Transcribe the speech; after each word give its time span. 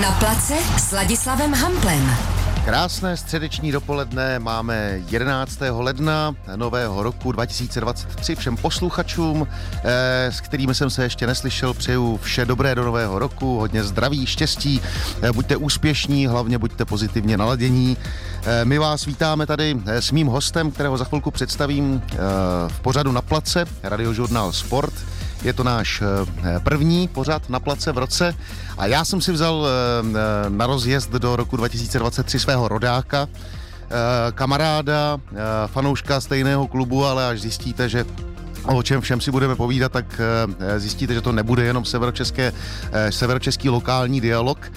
Na 0.00 0.10
place 0.12 0.54
s 0.78 0.92
Ladislavem 0.92 1.54
Hamplem. 1.54 2.10
Krásné 2.64 3.16
středeční 3.16 3.72
dopoledne 3.72 4.38
máme 4.38 5.00
11. 5.08 5.58
ledna 5.70 6.34
nového 6.56 7.02
roku 7.02 7.32
2023 7.32 8.36
všem 8.36 8.56
posluchačům, 8.56 9.46
eh, 9.84 10.32
s 10.32 10.40
kterými 10.40 10.74
jsem 10.74 10.90
se 10.90 11.02
ještě 11.02 11.26
neslyšel, 11.26 11.74
přeju 11.74 12.16
vše 12.22 12.44
dobré 12.44 12.74
do 12.74 12.84
nového 12.84 13.18
roku, 13.18 13.58
hodně 13.58 13.84
zdraví, 13.84 14.26
štěstí, 14.26 14.80
eh, 15.22 15.32
buďte 15.32 15.56
úspěšní, 15.56 16.26
hlavně 16.26 16.58
buďte 16.58 16.84
pozitivně 16.84 17.36
naladění. 17.36 17.96
Eh, 18.44 18.64
my 18.64 18.78
vás 18.78 19.04
vítáme 19.04 19.46
tady 19.46 19.76
s 19.86 20.10
mým 20.10 20.26
hostem, 20.26 20.70
kterého 20.70 20.98
za 20.98 21.04
chvilku 21.04 21.30
představím 21.30 22.02
v 22.68 22.80
pořadu 22.80 23.12
na 23.12 23.22
place, 23.22 23.64
radiožurnál 23.82 24.52
Sport. 24.52 24.94
Je 25.42 25.52
to 25.52 25.64
náš 25.64 26.02
první 26.62 27.08
pořad 27.08 27.50
na 27.50 27.60
place 27.60 27.92
v 27.92 27.98
roce 27.98 28.34
a 28.78 28.86
já 28.86 29.04
jsem 29.04 29.20
si 29.20 29.32
vzal 29.32 29.66
eh, 29.66 29.70
eh, 30.46 30.50
na 30.50 30.66
rozjezd 30.66 31.10
do 31.10 31.36
roku 31.36 31.56
2023 31.56 32.38
svého 32.38 32.68
rodáka, 32.68 33.28
kamaráda, 34.34 35.20
fanouška 35.66 36.20
stejného 36.20 36.66
klubu, 36.66 37.04
ale 37.04 37.28
až 37.28 37.40
zjistíte, 37.40 37.88
že 37.88 38.04
o 38.64 38.82
čem 38.82 39.00
všem 39.00 39.20
si 39.20 39.30
budeme 39.30 39.54
povídat, 39.54 39.92
tak 39.92 40.20
zjistíte, 40.78 41.14
že 41.14 41.20
to 41.20 41.32
nebude 41.32 41.64
jenom 41.64 41.84
severočeské, 41.84 42.52
severočeský 43.10 43.68
lokální 43.68 44.20
dialog. 44.20 44.72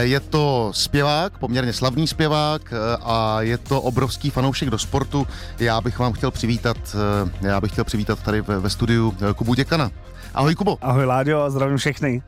Je 0.00 0.20
to 0.20 0.70
zpěvák, 0.74 1.38
poměrně 1.38 1.72
slavný 1.72 2.06
zpěvák 2.06 2.72
a 3.02 3.42
je 3.42 3.58
to 3.58 3.80
obrovský 3.82 4.30
fanoušek 4.30 4.70
do 4.70 4.78
sportu. 4.78 5.26
Já 5.58 5.80
bych 5.80 5.98
vám 5.98 6.12
chtěl 6.12 6.30
přivítat, 6.30 6.96
já 7.40 7.60
bych 7.60 7.72
chtěl 7.72 7.84
přivítat 7.84 8.22
tady 8.22 8.40
ve, 8.40 8.70
studiu 8.70 9.14
Kubu 9.36 9.54
Děkana. 9.54 9.90
Ahoj 10.34 10.54
Kubo. 10.54 10.78
Ahoj 10.80 11.04
Láďo, 11.04 11.50
zdravím 11.50 11.76
všechny. 11.76 12.22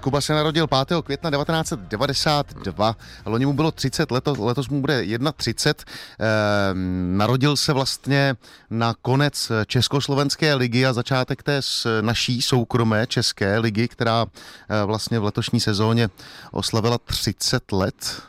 Kuba 0.00 0.20
se 0.20 0.32
narodil 0.32 0.66
5. 0.66 1.02
května 1.04 1.30
1992, 1.30 2.96
loni 3.24 3.46
mu 3.46 3.52
bylo 3.52 3.70
30, 3.70 4.10
letos, 4.10 4.38
letos 4.38 4.68
mu 4.68 4.80
bude 4.80 5.04
31. 5.36 5.84
Ehm, 6.18 7.16
narodil 7.16 7.56
se 7.56 7.72
vlastně 7.72 8.36
na 8.70 8.94
konec 9.02 9.52
Československé 9.66 10.54
ligy 10.54 10.86
a 10.86 10.92
začátek 10.92 11.42
té 11.42 11.60
naší 12.00 12.42
soukromé 12.42 13.06
České 13.06 13.58
ligy, 13.58 13.88
která 13.88 14.26
eh, 14.26 14.84
vlastně 14.84 15.18
v 15.18 15.24
letošní 15.24 15.60
sezóně 15.60 16.08
oslavila 16.52 16.98
30 16.98 17.72
let. 17.72 18.22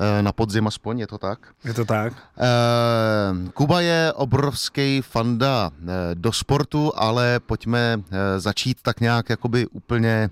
Eh, 0.00 0.22
na 0.22 0.32
podzim 0.32 0.66
aspoň, 0.66 0.98
je 0.98 1.06
to 1.06 1.18
tak? 1.18 1.38
Je 1.64 1.74
to 1.74 1.84
tak. 1.84 2.12
Eh, 2.38 3.50
Kuba 3.52 3.80
je 3.80 4.12
obrovský 4.16 5.02
fanda 5.02 5.70
eh, 5.70 6.14
do 6.14 6.32
sportu, 6.32 6.92
ale 6.96 7.40
pojďme 7.40 8.02
začít 8.38 8.78
tak 8.82 9.00
nějak 9.00 9.30
jakoby 9.30 9.66
úplně 9.66 10.30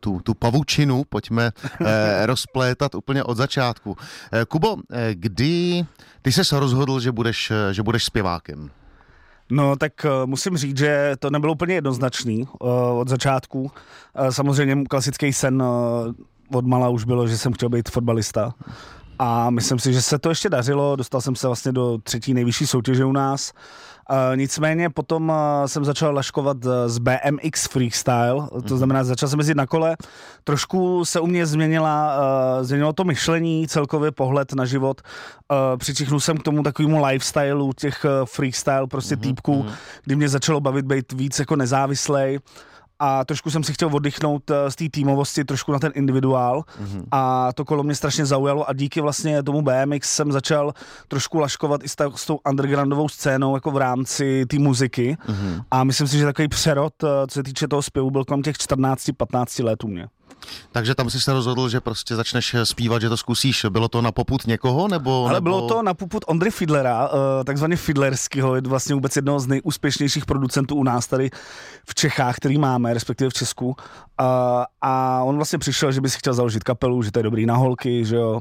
tu, 0.00 0.20
tu 0.20 0.34
pavučinu 0.34 1.04
pojďme 1.08 1.50
rozplétat 2.24 2.94
úplně 2.94 3.24
od 3.24 3.36
začátku. 3.36 3.96
Kubo, 4.48 4.76
kdy 5.12 5.84
ty 6.22 6.32
se 6.32 6.60
rozhodl, 6.60 7.00
že 7.00 7.12
budeš, 7.12 7.52
že 7.72 7.82
budeš 7.82 8.04
zpěvákem? 8.04 8.70
No, 9.50 9.76
tak 9.76 9.92
musím 10.24 10.56
říct, 10.56 10.78
že 10.78 11.14
to 11.18 11.30
nebylo 11.30 11.52
úplně 11.52 11.74
jednoznačný 11.74 12.48
od 12.94 13.08
začátku. 13.08 13.70
Samozřejmě 14.30 14.84
klasický 14.84 15.32
sen 15.32 15.62
od 16.52 16.66
mala 16.66 16.88
už 16.88 17.04
bylo, 17.04 17.28
že 17.28 17.38
jsem 17.38 17.52
chtěl 17.52 17.68
být 17.68 17.88
fotbalista. 17.88 18.54
A 19.18 19.50
myslím 19.50 19.78
si, 19.78 19.92
že 19.92 20.02
se 20.02 20.18
to 20.18 20.28
ještě 20.28 20.48
dařilo. 20.48 20.96
Dostal 20.96 21.20
jsem 21.20 21.36
se 21.36 21.46
vlastně 21.46 21.72
do 21.72 21.98
třetí 22.02 22.34
nejvyšší 22.34 22.66
soutěže 22.66 23.04
u 23.04 23.12
nás. 23.12 23.52
Uh, 23.52 23.60
nicméně 24.34 24.90
potom 24.90 25.28
uh, 25.28 25.66
jsem 25.66 25.84
začal 25.84 26.14
laškovat 26.14 26.56
z 26.86 26.98
BMX 26.98 27.66
freestyle, 27.68 28.48
to 28.50 28.56
mhm. 28.56 28.76
znamená, 28.76 29.04
začal 29.04 29.28
jsem 29.28 29.38
jezdit 29.38 29.56
na 29.56 29.66
kole. 29.66 29.96
Trošku 30.44 31.04
se 31.04 31.20
u 31.20 31.26
mě 31.26 31.46
změnila, 31.46 32.18
uh, 32.18 32.64
změnilo 32.64 32.92
to 32.92 33.04
myšlení, 33.04 33.68
celkově 33.68 34.10
pohled 34.10 34.52
na 34.52 34.64
život. 34.64 35.00
Uh, 35.50 35.78
přičichnul 35.78 36.20
jsem 36.20 36.38
k 36.38 36.42
tomu 36.42 36.62
takovému 36.62 37.04
lifestyleu 37.04 37.72
těch 37.72 38.04
uh, 38.04 38.26
freestyle 38.26 38.86
prostě 38.86 39.16
mm-hmm. 39.16 39.20
týpků, 39.20 39.62
mhm. 39.62 39.72
kdy 40.04 40.16
mě 40.16 40.28
začalo 40.28 40.60
bavit 40.60 40.86
být 40.86 41.12
víc 41.12 41.38
jako 41.38 41.56
nezávislej 41.56 42.38
a 42.98 43.24
trošku 43.24 43.50
jsem 43.50 43.64
si 43.64 43.72
chtěl 43.72 43.90
oddychnout 43.92 44.50
eh, 44.50 44.70
z 44.70 44.76
té 44.76 44.84
týmovosti 44.90 45.44
trošku 45.44 45.72
na 45.72 45.78
ten 45.78 45.92
individuál 45.94 46.60
mm-hmm. 46.60 47.04
a 47.10 47.52
to 47.52 47.64
kolo 47.64 47.82
mě 47.82 47.94
strašně 47.94 48.26
zaujalo 48.26 48.68
a 48.68 48.72
díky 48.72 49.00
vlastně 49.00 49.42
tomu 49.42 49.62
BMX 49.62 50.14
jsem 50.14 50.32
začal 50.32 50.72
trošku 51.08 51.38
laškovat 51.38 51.84
i 51.84 51.88
s, 51.88 51.96
ta, 51.96 52.10
s 52.14 52.26
tou 52.26 52.38
undergroundovou 52.50 53.08
scénou 53.08 53.54
jako 53.54 53.70
v 53.70 53.76
rámci 53.76 54.46
té 54.46 54.58
muziky 54.58 55.16
mm-hmm. 55.26 55.64
a 55.70 55.84
myslím 55.84 56.08
si, 56.08 56.18
že 56.18 56.24
takový 56.24 56.48
přerod, 56.48 56.94
eh, 57.04 57.06
co 57.26 57.34
se 57.34 57.42
týče 57.42 57.68
toho 57.68 57.82
zpěvu, 57.82 58.10
byl 58.10 58.24
kolem 58.24 58.42
těch 58.42 58.56
14-15 58.56 59.64
let 59.64 59.84
u 59.84 59.88
mě. 59.88 60.08
Takže 60.72 60.94
tam 60.94 61.10
jsi 61.10 61.20
se 61.20 61.32
rozhodl, 61.32 61.68
že 61.68 61.80
prostě 61.80 62.16
začneš 62.16 62.56
zpívat, 62.64 63.02
že 63.02 63.08
to 63.08 63.16
zkusíš. 63.16 63.66
Bylo 63.70 63.88
to 63.88 64.02
na 64.02 64.12
poput 64.12 64.46
někoho? 64.46 64.88
Nebo, 64.88 65.24
Ale 65.24 65.34
nebo... 65.34 65.44
bylo 65.44 65.68
to 65.68 65.82
na 65.82 65.94
poput 65.94 66.24
Ondry 66.26 66.50
Fidlera, 66.50 67.08
eh, 67.40 67.44
takzvaně 67.44 67.76
Fidlerského, 67.76 68.54
je 68.54 68.60
vlastně 68.60 68.94
vůbec 68.94 69.16
jednoho 69.16 69.40
z 69.40 69.46
nejúspěšnějších 69.46 70.26
producentů 70.26 70.74
u 70.74 70.84
nás 70.84 71.06
tady 71.06 71.30
v 71.88 71.94
Čechách, 71.94 72.36
který 72.36 72.58
máme, 72.58 72.94
respektive 72.94 73.30
v 73.30 73.34
Česku. 73.34 73.76
A, 74.18 74.66
a 74.80 75.22
on 75.24 75.36
vlastně 75.36 75.58
přišel, 75.58 75.92
že 75.92 76.00
by 76.00 76.10
si 76.10 76.18
chtěl 76.18 76.34
založit 76.34 76.64
kapelu, 76.64 77.02
že 77.02 77.12
to 77.12 77.18
je 77.18 77.22
dobrý 77.22 77.46
na 77.46 77.56
holky, 77.56 78.04
že 78.04 78.16
jo, 78.16 78.40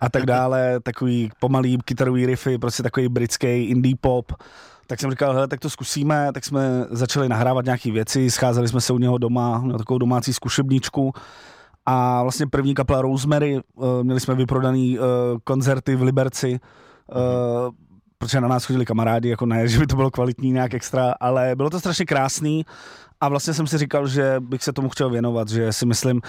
a 0.00 0.08
tak 0.08 0.26
dále, 0.26 0.80
takový 0.80 1.30
pomalý 1.40 1.78
kytarový 1.84 2.26
riffy, 2.26 2.58
prostě 2.58 2.82
takový 2.82 3.08
britský 3.08 3.46
indie 3.46 3.94
pop 4.00 4.32
tak 4.90 5.00
jsem 5.00 5.10
říkal, 5.10 5.32
hele, 5.32 5.48
tak 5.48 5.60
to 5.60 5.70
zkusíme, 5.70 6.32
tak 6.34 6.44
jsme 6.44 6.86
začali 6.90 7.28
nahrávat 7.28 7.64
nějaké 7.64 7.92
věci, 7.92 8.30
scházeli 8.30 8.68
jsme 8.68 8.80
se 8.80 8.92
u 8.92 8.98
něho 8.98 9.18
doma 9.18 9.62
na 9.64 9.78
takovou 9.78 9.98
domácí 9.98 10.32
zkušebničku. 10.32 11.12
A 11.86 12.22
vlastně 12.22 12.46
první 12.46 12.74
kapela 12.74 13.02
Rosemary, 13.02 13.60
uh, 13.74 14.02
měli 14.02 14.20
jsme 14.20 14.34
vyprodaný 14.34 14.98
uh, 14.98 15.04
koncerty 15.44 15.96
v 15.96 16.02
Liberci, 16.02 16.60
uh, 17.14 17.20
protože 18.18 18.40
na 18.40 18.48
nás 18.48 18.64
chodili 18.64 18.86
kamarádi, 18.86 19.28
jako 19.28 19.46
ne, 19.46 19.68
že 19.68 19.78
by 19.78 19.86
to 19.86 19.96
bylo 19.96 20.10
kvalitní 20.10 20.52
nějak 20.52 20.74
extra, 20.74 21.14
ale 21.20 21.56
bylo 21.56 21.70
to 21.70 21.80
strašně 21.80 22.04
krásný 22.04 22.66
a 23.20 23.28
vlastně 23.28 23.54
jsem 23.54 23.66
si 23.66 23.78
říkal, 23.78 24.08
že 24.08 24.36
bych 24.40 24.62
se 24.62 24.72
tomu 24.72 24.88
chtěl 24.88 25.10
věnovat, 25.10 25.48
že 25.48 25.72
si 25.72 25.86
myslím, 25.86 26.20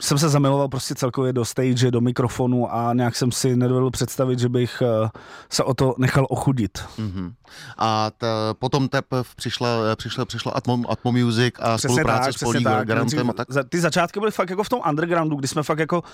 jsem 0.00 0.18
se 0.18 0.28
zamiloval 0.28 0.68
prostě 0.68 0.94
celkově 0.94 1.32
do 1.32 1.44
stage, 1.44 1.90
do 1.90 2.00
mikrofonu 2.00 2.74
a 2.74 2.94
nějak 2.94 3.16
jsem 3.16 3.32
si 3.32 3.56
nedovedl 3.56 3.90
představit, 3.90 4.38
že 4.38 4.48
bych 4.48 4.82
eh, 4.82 5.08
se 5.50 5.64
o 5.64 5.74
to 5.74 5.94
nechal 5.98 6.26
ochudit. 6.30 6.78
Mm-hmm. 6.98 7.32
A 7.78 8.10
t, 8.10 8.26
potom 8.58 8.88
tep 8.88 9.06
přišla, 9.36 9.68
přišla, 9.96 10.24
přišla 10.24 10.52
Atmo, 10.52 10.78
Atmo 10.88 11.12
Music 11.12 11.54
a 11.60 11.76
přesně 11.76 11.94
spolupráce 11.94 12.24
tak, 12.24 12.38
s 12.38 12.44
Polí 12.44 12.64
Garantem 12.64 13.30
a 13.30 13.32
tak? 13.32 13.48
Ty 13.68 13.80
začátky 13.80 14.20
byly 14.20 14.32
fakt 14.32 14.50
jako 14.50 14.64
v 14.64 14.68
tom 14.68 14.80
undergroundu, 14.88 15.36
kdy 15.36 15.48
jsme 15.48 15.62
fakt 15.62 15.78
jako 15.78 15.98
uh, 16.00 16.04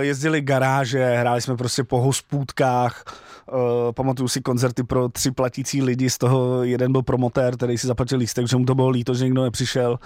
jezdili 0.00 0.40
garáže, 0.40 1.16
hráli 1.16 1.40
jsme 1.40 1.56
prostě 1.56 1.84
po 1.84 2.00
hospůdkách, 2.00 3.04
Uh, 3.52 3.92
pamatuju 3.92 4.28
si 4.28 4.40
koncerty 4.40 4.82
pro 4.82 5.08
tři 5.08 5.30
platící 5.30 5.82
lidi, 5.82 6.10
z 6.10 6.18
toho 6.18 6.62
jeden 6.62 6.92
byl 6.92 7.02
promotér, 7.02 7.56
který 7.56 7.78
si 7.78 7.86
zaplatil 7.86 8.18
lístek, 8.18 8.48
že 8.48 8.56
mu 8.56 8.64
to 8.64 8.74
bylo 8.74 8.88
líto, 8.88 9.14
že 9.14 9.24
někdo 9.24 9.44
nepřišel. 9.54 9.98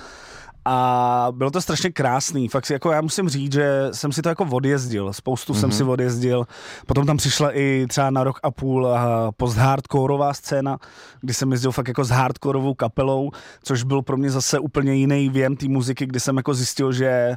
A 0.65 1.29
bylo 1.33 1.51
to 1.51 1.61
strašně 1.61 1.91
krásný. 1.91 2.49
Fakt 2.49 2.71
jako 2.71 2.93
já 2.93 3.01
musím 3.01 3.29
říct, 3.29 3.53
že 3.53 3.89
jsem 3.93 4.13
si 4.13 4.23
to 4.23 4.29
jako 4.29 4.45
odjezdil. 4.45 5.13
Spoustu 5.13 5.53
mm-hmm. 5.53 5.61
jsem 5.61 5.73
si 5.73 5.83
mhm. 5.83 5.93
odjezdil. 5.93 6.45
Potom 6.87 7.07
tam 7.07 7.17
přišla 7.17 7.57
i 7.57 7.87
třeba 7.89 8.11
na 8.11 8.25
rok 8.25 8.39
a 8.43 8.51
půl 8.51 8.89
post-hardcoreová 9.37 10.35
scéna, 10.35 10.79
kdy 11.21 11.35
jsem 11.35 11.53
jezdil 11.53 11.73
fakt 11.73 11.89
jako 11.89 12.05
s 12.05 12.11
hardcoreovou 12.11 12.75
kapelou, 12.75 13.31
což 13.63 13.83
byl 13.83 14.03
pro 14.03 14.17
mě 14.17 14.31
zase 14.31 14.59
úplně 14.59 14.95
jiný 14.95 15.29
věm 15.29 15.57
té 15.57 15.69
muziky, 15.69 16.07
kdy 16.07 16.21
jsem 16.21 16.37
jako 16.37 16.55
zjistil, 16.55 16.93
že 16.93 17.29
uh, 17.31 17.37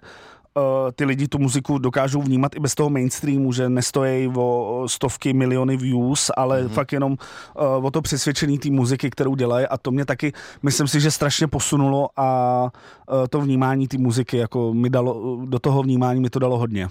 ty 0.95 1.05
lidi 1.05 1.27
tu 1.27 1.37
muziku 1.37 1.77
dokážou 1.77 2.21
vnímat 2.21 2.55
i 2.55 2.59
bez 2.59 2.75
toho 2.75 2.89
mainstreamu, 2.89 3.53
že 3.53 3.69
nestojí 3.69 4.31
o 4.35 4.83
stovky 4.87 5.33
miliony 5.33 5.77
views, 5.77 6.31
ale 6.37 6.63
mm-hmm. 6.63 6.69
fakt 6.69 6.93
jenom 6.93 7.11
uh, 7.11 7.85
o 7.85 7.91
to 7.91 8.01
přesvědčení 8.01 8.59
té 8.59 8.69
muziky, 8.69 9.09
kterou 9.09 9.35
dělají 9.35 9.67
a 9.67 9.77
to 9.77 9.91
mě 9.91 10.05
taky, 10.05 10.33
myslím 10.63 10.87
si, 10.87 10.99
že 11.01 11.11
strašně 11.11 11.47
posunulo 11.47 12.09
a 12.17 12.63
uh, 12.63 13.27
to 13.29 13.41
vnímání 13.41 13.87
té 13.87 13.97
muziky, 13.97 14.37
jako 14.37 14.73
mi 14.73 14.89
dalo, 14.89 15.39
do 15.45 15.59
toho 15.59 15.83
vnímání 15.83 16.19
mi 16.19 16.29
to 16.29 16.39
dalo 16.39 16.57
hodně. 16.57 16.87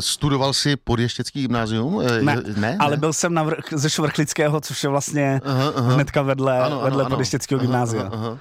Studoval 0.00 0.52
jsi 0.52 0.76
podještěcký 0.76 1.42
gymnázium? 1.42 2.02
Ne, 2.22 2.42
ne, 2.56 2.76
ale 2.80 2.90
ne? 2.90 2.96
byl 2.96 3.12
jsem 3.12 3.34
na 3.34 3.42
vrch, 3.42 3.64
ze 3.72 3.90
Švrchlického, 3.90 4.60
což 4.60 4.82
je 4.82 4.90
vlastně 4.90 5.40
aha, 5.44 5.72
aha. 5.76 5.94
hnedka 5.94 6.22
vedle, 6.22 6.60
ano, 6.60 6.80
vedle 6.80 7.04
ano, 7.04 7.10
podještěckého 7.10 7.60
gymnázia. 7.60 8.02
Aha, 8.02 8.26
aha. 8.26 8.38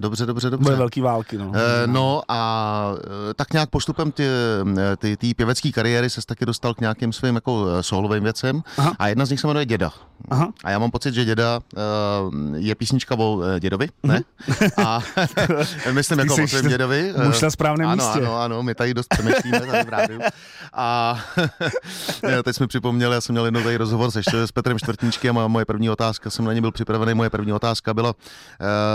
Dobře, 0.00 0.26
dobře, 0.26 0.50
dobře. 0.50 0.64
Bude 0.64 0.76
velký 0.76 1.00
války, 1.00 1.38
no. 1.38 1.52
E, 1.54 1.86
no 1.86 2.22
a 2.28 2.92
eh, 3.30 3.34
tak 3.34 3.52
nějak 3.52 3.70
postupem 3.70 4.12
ty, 4.12 4.24
eh, 4.78 4.96
ty, 4.96 5.16
ty 5.16 5.34
pěvecké 5.34 5.72
kariéry 5.72 6.10
se 6.10 6.20
taky 6.26 6.46
dostal 6.46 6.74
k 6.74 6.80
nějakým 6.80 7.12
svým 7.12 7.34
jako 7.34 7.66
solovým 7.80 8.22
věcem 8.22 8.62
Aha. 8.78 8.92
a 8.98 9.08
jedna 9.08 9.26
z 9.26 9.30
nich 9.30 9.40
se 9.40 9.46
jmenuje 9.46 9.66
Děda. 9.66 9.90
Aha. 10.30 10.48
A 10.64 10.70
já 10.70 10.78
mám 10.78 10.90
pocit, 10.90 11.14
že 11.14 11.24
děda 11.24 11.60
je 12.56 12.74
písnička 12.74 13.14
o 13.18 13.42
dědovi, 13.58 13.88
ne? 14.02 14.20
A 14.76 15.00
myslím 15.92 16.18
jako 16.18 16.34
o 16.34 16.48
svém 16.48 16.68
dědovi. 16.68 17.14
muž 17.24 17.40
na 17.40 17.50
správném 17.50 17.88
ano, 17.88 18.04
místě. 18.04 18.20
Ano, 18.20 18.40
ano, 18.40 18.62
my 18.62 18.74
tady 18.74 18.94
dost 18.94 19.08
přemýšlíme 19.08 19.60
tady 19.60 19.84
v 19.84 19.88
rádiu. 19.88 20.20
A 20.72 21.18
teď 22.42 22.56
jsme 22.56 22.66
připomněli, 22.66 23.14
já 23.14 23.20
jsem 23.20 23.32
měl 23.32 23.44
jednou 23.44 23.62
tady 23.62 23.76
rozhovor 23.76 24.10
se, 24.10 24.22
s 24.46 24.52
Petrem 24.52 24.78
Čtvrtničkem 24.78 25.38
a 25.38 25.48
moje 25.48 25.64
první 25.64 25.90
otázka, 25.90 26.30
jsem 26.30 26.44
na 26.44 26.52
ně 26.52 26.60
byl 26.60 26.72
připravený, 26.72 27.14
moje 27.14 27.30
první 27.30 27.52
otázka 27.52 27.94
byla, 27.94 28.14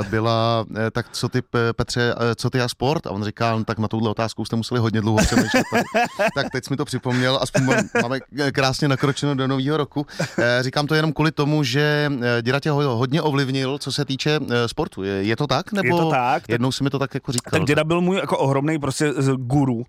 byla 0.10 0.66
tak 0.94 1.06
co 1.12 1.30
ty, 1.30 1.42
Petře, 1.76 2.14
uh, 2.16 2.22
co 2.36 2.50
ty 2.50 2.62
a 2.62 2.68
sport? 2.68 3.08
A 3.08 3.12
on 3.12 3.24
říká, 3.24 3.56
no, 3.56 3.64
tak 3.64 3.80
na 3.80 3.88
tuhle 3.88 4.10
otázku 4.10 4.46
jste 4.46 4.56
museli 4.56 4.80
hodně 4.80 5.02
dlouho 5.02 5.18
přemýšlet. 5.18 5.64
tak, 6.36 6.50
teď 6.52 6.66
jsme 6.66 6.78
to 6.78 6.86
připomněl, 6.86 7.40
aspoň 7.42 7.64
máme 8.02 8.20
krásně 8.52 8.88
nakročeno 8.88 9.36
do 9.36 9.48
nového 9.48 9.78
roku. 9.78 10.06
Eh, 10.40 10.64
Říkám 10.64 10.88
to 10.88 10.96
jenom 10.96 11.14
kvůli 11.14 11.32
tomu, 11.32 11.64
že 11.64 12.12
eh, 12.22 12.42
děda 12.42 12.60
tě 12.60 12.70
ho- 12.72 12.96
hodně 12.98 13.22
ovlivnil, 13.22 13.78
co 13.78 13.92
se 13.92 14.06
týče 14.06 14.40
eh, 14.50 14.68
sportu. 14.68 15.04
Je, 15.04 15.24
je 15.24 15.36
to 15.36 15.48
tak? 15.48 15.72
Nebo 15.72 15.96
Je 15.98 16.02
to 16.04 16.10
tak, 16.10 16.42
tak- 16.42 16.50
jednou 16.50 16.72
si 16.72 16.84
mi 16.84 16.90
to 16.90 17.00
tak 17.00 17.14
jako 17.14 17.32
říkal? 17.32 17.52
Tak 17.52 17.64
děda 17.68 17.84
byl 17.84 18.02
můj 18.02 18.18
jako 18.18 18.38
ohromný 18.38 18.80
prostě 18.80 19.14
z- 19.14 19.34
guru 19.38 19.84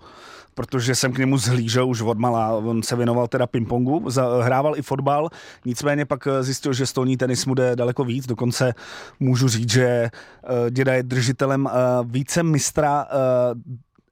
protože 0.55 0.95
jsem 0.95 1.13
k 1.13 1.19
němu 1.19 1.39
zhlížel 1.39 1.89
už 1.89 2.01
od 2.01 2.19
malá. 2.19 2.53
On 2.53 2.83
se 2.83 2.97
věnoval 2.97 3.29
teda 3.29 3.47
pingpongu, 3.47 4.09
hrával 4.41 4.77
i 4.77 4.83
fotbal, 4.83 5.29
nicméně 5.65 6.05
pak 6.05 6.27
eh, 6.27 6.43
zjistil, 6.43 6.73
že 6.73 6.87
stolní 6.87 7.17
tenis 7.17 7.47
mu 7.47 7.55
jde 7.55 7.77
daleko 7.77 8.05
víc. 8.05 8.27
Dokonce 8.27 8.75
můžu 9.21 9.49
říct, 9.49 9.71
že 9.71 9.85
eh, 9.87 10.11
děda 10.71 10.95
je 10.95 11.03
držitelem 11.03 11.67
eh, 11.67 11.73
více 12.05 12.43
mistra 12.43 13.07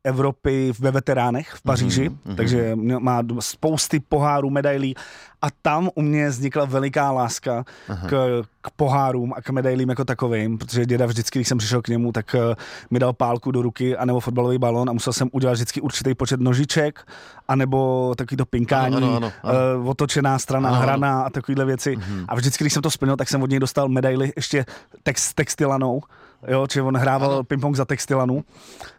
Evropy 0.05 0.73
ve 0.79 0.91
veteránech 0.91 1.51
v 1.51 1.63
Paříži, 1.63 2.11
mm-hmm. 2.11 2.35
takže 2.37 2.77
má 2.77 3.23
spousty 3.41 4.01
pohárů, 4.01 4.51
medailí 4.51 4.95
a 5.43 5.47
tam 5.63 5.91
u 5.95 6.03
mě 6.03 6.29
vznikla 6.29 6.65
veliká 6.65 7.13
láska 7.13 7.65
k, 8.09 8.43
k 8.61 8.71
pohárům 8.71 9.33
a 9.37 9.43
k 9.43 9.51
medailím 9.51 9.89
jako 9.89 10.05
takovým, 10.05 10.59
protože 10.59 10.87
děda 10.87 11.07
vždycky, 11.07 11.39
když 11.39 11.49
jsem 11.49 11.59
přišel 11.59 11.83
k 11.83 11.89
němu, 11.89 12.13
tak 12.13 12.35
eh, 12.35 12.55
mi 12.91 12.99
dal 12.99 13.13
pálku 13.13 13.51
do 13.51 13.63
ruky 13.63 13.97
anebo 13.97 14.21
fotbalový 14.21 14.59
balon 14.59 14.91
a 14.91 14.93
musel 14.93 15.13
jsem 15.13 15.29
udělat 15.33 15.53
vždycky 15.53 15.81
určitý 15.81 16.15
počet 16.15 16.41
nožiček 16.41 17.07
anebo 17.49 18.15
takový 18.17 18.37
to 18.37 18.47
pinkání, 18.47 18.97
Ano, 18.97 19.17
ano, 19.17 19.17
ano, 19.17 19.33
eh, 19.45 19.89
otočená 19.89 20.39
strana, 20.39 20.69
Ano, 20.69 20.77
ano. 20.77 20.87
hrana 20.87 21.23
a 21.23 21.31
takovéhle 21.31 21.65
věci. 21.65 21.97
Mm-hmm. 21.97 22.25
A 22.29 22.35
vždycky, 22.35 22.65
když 22.65 22.73
jsem 22.73 22.83
to 22.83 22.91
splnil, 22.91 23.17
tak 23.17 23.29
jsem 23.29 23.43
od 23.43 23.51
něj 23.51 23.59
dostal 23.59 23.89
medaily 23.89 24.33
ještě 24.37 24.65
text, 25.03 25.35
textilanou, 25.35 26.01
jo, 26.49 26.67
čiže 26.67 26.83
on 26.83 26.97
hrával 26.97 27.43
ping-pong 27.43 27.75
za 27.77 27.85
textilanu, 27.85 28.44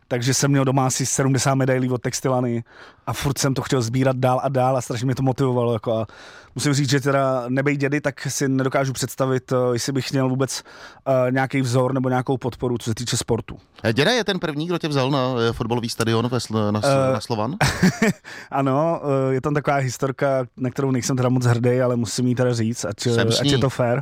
takže 0.07 0.33
jsem 0.33 0.51
měl 0.51 0.65
doma 0.65 0.87
asi 0.87 1.05
70 1.05 1.55
medailí 1.55 1.89
od 1.89 2.01
textilany 2.01 2.63
a 3.07 3.13
furt 3.13 3.37
jsem 3.37 3.53
to 3.53 3.61
chtěl 3.61 3.81
sbírat 3.81 4.17
dál 4.17 4.39
a 4.43 4.49
dál 4.49 4.77
a 4.77 4.81
strašně 4.81 5.05
mě 5.05 5.15
to 5.15 5.23
motivovalo. 5.23 5.73
Jako 5.73 5.93
a 5.97 6.07
musím 6.55 6.73
říct, 6.73 6.89
že 6.89 6.99
teda 6.99 7.43
nebej 7.49 7.77
dědy, 7.77 8.01
tak 8.01 8.21
si 8.21 8.49
nedokážu 8.49 8.93
představit, 8.93 9.51
eh, 9.51 9.55
jestli 9.73 9.91
bych 9.93 10.11
měl 10.11 10.29
vůbec 10.29 10.63
uh, 11.07 11.31
nějaký 11.31 11.61
vzor 11.61 11.93
nebo 11.93 12.09
nějakou 12.09 12.37
podporu, 12.37 12.77
co 12.77 12.89
se 12.89 12.95
týče 12.95 13.17
sportu. 13.17 13.57
Eh, 13.83 13.93
Děda 13.93 14.11
je 14.11 14.23
ten 14.23 14.39
první, 14.39 14.67
kdo 14.67 14.77
tě 14.77 14.87
vzal 14.87 15.11
na 15.11 15.33
fotbalový 15.51 15.89
stadion 15.89 16.27
ve, 16.27 16.37
Sl- 16.37 16.71
na, 16.71 16.81
Eh, 16.83 17.13
na 17.13 17.19
Slovan? 17.19 17.55
Ano, 18.51 19.01
je 19.29 19.41
tam 19.41 19.53
taková 19.53 19.77
historka, 19.77 20.45
na 20.57 20.69
kterou 20.69 20.91
nejsem 20.91 21.17
teda 21.17 21.29
moc 21.29 21.45
hrdý, 21.45 21.81
ale 21.81 21.95
musím 21.95 22.27
jí 22.27 22.35
teda 22.35 22.53
říct, 22.53 22.85
ať, 22.85 23.07
ať 23.41 23.45
je 23.51 23.57
to 23.57 23.69
fair. 23.69 24.01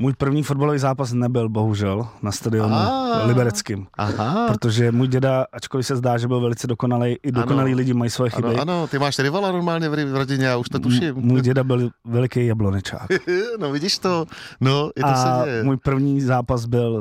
Můj 0.00 0.12
první 0.12 0.42
fotbalový 0.42 0.78
zápas 0.78 1.12
nebyl, 1.12 1.48
bohužel, 1.48 2.08
na 2.22 2.32
stadionu 2.32 2.74
Ah. 2.74 3.26
libereckým. 3.26 3.86
Aha. 3.98 4.46
Protože 4.48 4.92
můj 4.92 5.08
děda, 5.08 5.46
ačkoliv 5.52 5.86
se 5.86 5.96
zdá, 5.96 6.18
že 6.18 6.28
byl 6.28 6.40
velice 6.40 6.66
dokonalý, 6.66 7.16
i 7.22 7.32
dokonalí 7.32 7.72
Ano. 7.72 7.76
lidi 7.78 7.94
mají 7.94 8.10
svoje 8.10 8.30
chyby. 8.30 8.48
Ano, 8.48 8.60
ano, 8.60 8.86
ty 8.86 8.98
máš 8.98 9.18
rivala 9.18 9.52
normálně 9.52 9.88
v 9.88 10.16
rodině, 10.16 10.46
já 10.46 10.56
už 10.56 10.68
to 10.68 10.78
tuším. 10.78 11.14
Můj 11.14 11.40
děda 11.40 11.64
byl 11.64 11.90
veliký 12.04 12.46
jablonečák. 12.46 13.06
no 13.58 13.70
vidíš 13.72 13.98
to, 13.98 14.24
no, 14.60 14.90
i 14.96 15.00
to 15.00 15.06
A 15.06 15.14
se 15.44 15.50
děje. 15.50 15.64
můj 15.64 15.76
první 15.76 16.20
zápas 16.20 16.64
byl, 16.66 17.00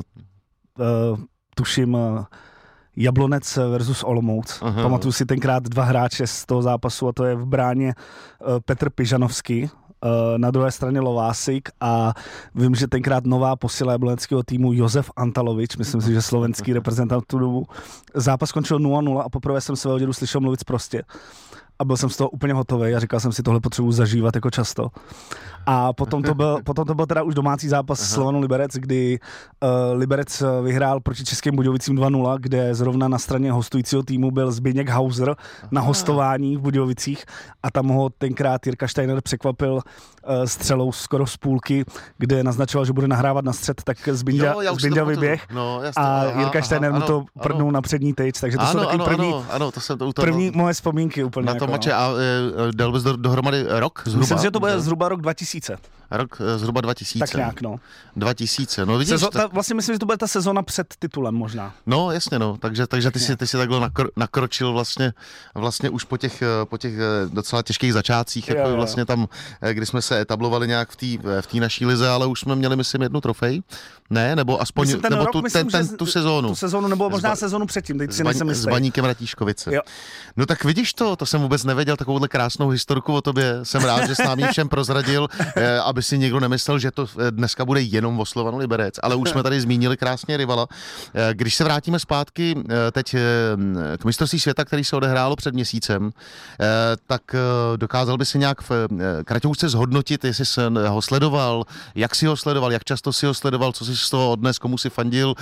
uh, 0.79 1.19
tuším, 1.55 1.93
uh, 1.93 2.23
Jablonec 2.99 3.57
versus 3.71 4.03
Olomouc. 4.03 4.59
Aha. 4.61 4.81
Pamatuju 4.83 5.11
si 5.11 5.25
tenkrát 5.25 5.63
dva 5.63 5.83
hráče 5.83 6.27
z 6.27 6.45
toho 6.45 6.61
zápasu 6.61 7.07
a 7.07 7.13
to 7.13 7.25
je 7.25 7.35
v 7.35 7.45
bráně 7.45 7.93
uh, 8.47 8.47
Petr 8.65 8.89
Pižanovský, 8.89 9.69
na 10.37 10.51
druhé 10.51 10.71
straně 10.71 10.99
Lovásik 10.99 11.69
a 11.81 12.13
vím, 12.55 12.75
že 12.75 12.87
tenkrát 12.87 13.25
nová 13.25 13.55
posila 13.55 13.91
jabloneckého 13.91 14.43
týmu 14.43 14.73
Josef 14.73 15.11
Antalovič, 15.15 15.77
myslím 15.77 16.01
si, 16.01 16.13
že 16.13 16.21
slovenský 16.21 16.73
reprezentant 16.73 17.23
tu 17.27 17.39
dobu. 17.39 17.65
Zápas 18.13 18.49
skončil 18.49 18.79
0-0 18.79 19.21
a 19.25 19.29
poprvé 19.29 19.61
jsem 19.61 19.75
svého 19.75 19.99
dědu 19.99 20.13
slyšel 20.13 20.41
mluvit 20.41 20.63
prostě. 20.63 21.03
A 21.79 21.85
byl 21.85 21.97
jsem 21.97 22.09
z 22.09 22.17
toho 22.17 22.29
úplně 22.29 22.53
hotový 22.53 22.95
a 22.95 22.99
říkal 22.99 23.19
jsem 23.19 23.31
si, 23.31 23.43
tohle 23.43 23.59
potřebuji 23.59 23.91
zažívat 23.91 24.35
jako 24.35 24.49
často. 24.49 24.89
A 25.67 25.93
potom 25.93 26.23
to 26.23 26.33
byl, 26.33 26.59
potom 26.63 26.85
to 26.85 26.95
byl 26.95 27.05
teda 27.05 27.23
už 27.23 27.35
domácí 27.35 27.67
zápas 27.67 27.99
s 27.99 28.13
Slovanu 28.13 28.39
Liberec, 28.39 28.71
kdy 28.73 29.19
uh, 29.63 29.69
Liberec 29.97 30.43
vyhrál 30.63 30.99
proti 30.99 31.25
Českým 31.25 31.55
Budějovicím 31.55 31.97
2-0, 31.97 32.37
kde 32.39 32.75
zrovna 32.75 33.07
na 33.07 33.17
straně 33.19 33.51
hostujícího 33.51 34.03
týmu 34.03 34.31
byl 34.31 34.51
Zbigněk 34.51 34.89
Hauser 34.89 35.35
na 35.71 35.81
hostování 35.81 36.57
v 36.57 36.59
Budějovicích 36.59 37.25
a 37.63 37.71
tam 37.71 37.87
ho 37.87 38.09
tenkrát 38.09 38.65
Jirka 38.65 38.87
Steiner 38.87 39.21
překvapil 39.21 39.73
uh, 39.73 39.81
střelou 40.45 40.91
skoro 40.91 41.27
z 41.27 41.37
půlky, 41.37 41.85
kde 42.17 42.43
naznačoval, 42.43 42.85
že 42.85 42.93
bude 42.93 43.07
nahrávat 43.07 43.45
na 43.45 43.53
střed, 43.53 43.83
tak 43.83 43.97
Zbinda, 44.11 44.53
Jo, 44.53 45.05
vyběh 45.05 45.47
No, 45.53 45.81
a 45.95 46.01
aha, 46.01 46.23
Jirka 46.25 46.59
aha, 46.59 46.65
Steiner 46.65 46.93
mu 46.93 47.01
to 47.01 47.25
prdnul 47.41 47.71
na 47.71 47.81
přední 47.81 48.13
tyč, 48.13 48.39
takže 48.39 48.57
to 48.57 48.65
jsou 48.65 48.77
ano, 48.77 48.85
taky 48.85 48.95
ano, 48.95 49.05
první, 49.05 49.33
ano, 49.33 49.45
ano, 49.49 49.71
to 49.71 49.79
jsem 49.79 49.97
to, 49.97 50.13
to 50.13 50.21
první 50.21 50.51
moje 50.55 50.73
vzpomínky 50.73 51.23
úplně. 51.23 51.45
na 51.45 51.53
tom 51.53 51.69
jako, 51.69 51.71
mače 51.71 51.89
no. 51.89 51.95
a 51.95 52.09
e, 52.69 52.71
dal 52.71 52.91
bys 52.91 53.03
do, 53.03 53.17
dohromady 53.17 53.65
rok 53.67 54.01
zhruba? 54.05 54.19
Myslím, 54.19 54.37
že 54.37 54.51
to 54.51 54.59
bude 54.59 54.79
zhruba 54.79 55.09
rok 55.09 55.21
2000. 55.21 55.56
лисица. 55.57 55.79
Rok 56.11 56.37
e, 56.41 56.57
zhruba 56.59 56.81
2000. 56.81 57.19
Tak 57.19 57.33
nějak, 57.33 57.61
no. 57.61 57.79
2000, 58.15 58.85
no 58.85 58.97
vidíš, 58.97 59.13
Sezo- 59.15 59.29
ta, 59.29 59.47
vlastně 59.47 59.75
myslím, 59.75 59.95
že 59.95 59.99
to 59.99 60.05
bude 60.05 60.17
ta 60.17 60.27
sezona 60.27 60.63
před 60.63 60.87
titulem 60.99 61.35
možná. 61.35 61.73
no 61.85 62.11
jasně 62.11 62.39
no, 62.39 62.57
takže, 62.57 62.87
takže 62.87 63.11
ty, 63.11 63.19
si, 63.19 63.37
ty 63.37 63.47
si 63.47 63.57
takhle 63.57 63.79
nakro, 63.79 64.09
nakročil 64.15 64.73
vlastně, 64.73 65.13
vlastně 65.55 65.89
už 65.89 66.03
po 66.03 66.17
těch, 66.17 66.41
e, 66.41 66.45
po 66.63 66.77
těch 66.77 66.93
e, 66.93 67.29
docela 67.29 67.61
těžkých 67.61 67.93
začátcích, 67.93 68.47
Jo, 68.49 68.55
jako 68.55 68.69
jo. 68.69 68.75
vlastně 68.75 69.05
tam, 69.05 69.27
kdy 69.71 69.85
jsme 69.85 70.01
se 70.01 70.19
etablovali 70.21 70.67
nějak 70.67 70.89
v 70.91 70.95
té 70.95 71.41
v 71.41 71.47
té 71.47 71.57
naší 71.57 71.85
lize, 71.85 72.09
ale 72.09 72.25
už 72.27 72.39
jsme 72.39 72.55
měli, 72.55 72.75
myslím, 72.75 73.01
jednu 73.01 73.21
trofej, 73.21 73.61
ne, 74.09 74.35
nebo 74.35 74.61
aspoň, 74.61 74.85
Myslím, 74.87 75.01
ten 75.01 75.11
nebo 75.11 75.25
rok, 75.25 75.31
tu, 75.31 75.41
myslím, 75.41 75.69
ten, 75.69 75.87
ten, 75.87 75.97
tu 75.97 76.05
sezónu. 76.05 76.49
Tu 76.49 76.55
sezónu, 76.55 76.87
nebo 76.87 77.09
možná 77.09 77.29
Ba- 77.29 77.35
sezónu 77.35 77.65
předtím, 77.65 77.97
teď 77.97 78.11
s, 78.11 78.15
si 78.17 78.23
baň, 78.23 78.33
nejsem 78.33 78.53
s 78.55 78.65
baníkem 78.65 79.05
Ratíškovice. 79.05 79.75
Jo. 79.75 79.81
No 80.37 80.45
tak 80.45 80.63
vidíš 80.63 80.93
to, 80.93 81.15
to 81.15 81.25
jsem 81.25 81.41
vůbec 81.41 81.63
nevěděl, 81.63 81.97
takovouhle 81.97 82.27
krásnou 82.27 82.69
historku 82.69 83.13
o 83.13 83.21
tobě. 83.21 83.59
Jsem 83.63 83.83
rád, 83.83 84.07
že 84.07 84.15
s 84.15 84.17
námi 84.17 84.47
všem 84.51 84.69
prozradil, 84.69 85.27
eh, 85.55 85.79
aby 85.97 86.03
si 86.03 86.17
někdo 86.17 86.39
nemyslel, 86.39 86.79
že 86.79 86.91
to 86.91 87.07
eh, 87.09 87.31
dneska 87.31 87.65
bude 87.65 87.81
jenom 87.81 88.19
o 88.19 88.25
Slovanu 88.25 88.57
Liberec, 88.57 88.95
ale 89.03 89.15
už 89.15 89.29
jsme 89.29 89.43
tady 89.47 89.61
zmínili 89.61 89.97
krásně 89.97 90.37
rivala. 90.37 90.67
Eh, 91.13 91.33
Když 91.33 91.55
se 91.55 91.63
vrátíme 91.63 91.99
zpátky 91.99 92.55
eh, 92.57 92.91
teď 92.91 93.15
k 93.97 94.05
mistrovství 94.05 94.39
světa, 94.39 94.65
který 94.65 94.83
se 94.83 94.95
odehrálo 94.95 95.35
před 95.35 95.53
měsícem, 95.53 96.11
tak 97.07 97.21
dokázal 97.75 98.17
by 98.17 98.25
si 98.25 98.39
nějak 98.39 98.61
v 98.61 98.87
kratoučce 99.25 99.69
zhodnotit, 99.69 100.25
jestli 100.25 100.45
jsi 100.45 100.61
ho 100.87 101.01
sledoval, 101.01 101.63
jak 101.95 102.15
si 102.15 102.25
ho 102.25 102.37
sledoval, 102.37 102.71
jak 102.71 102.83
často 102.83 103.13
si 103.13 103.25
ho 103.25 103.33
sledoval, 103.33 103.71
co 103.71 103.85
si 103.85 103.97
z 103.97 104.09
toho 104.09 104.31
odnes, 104.31 104.59
komu 104.59 104.77
si 104.77 104.89
fandil, 104.89 105.33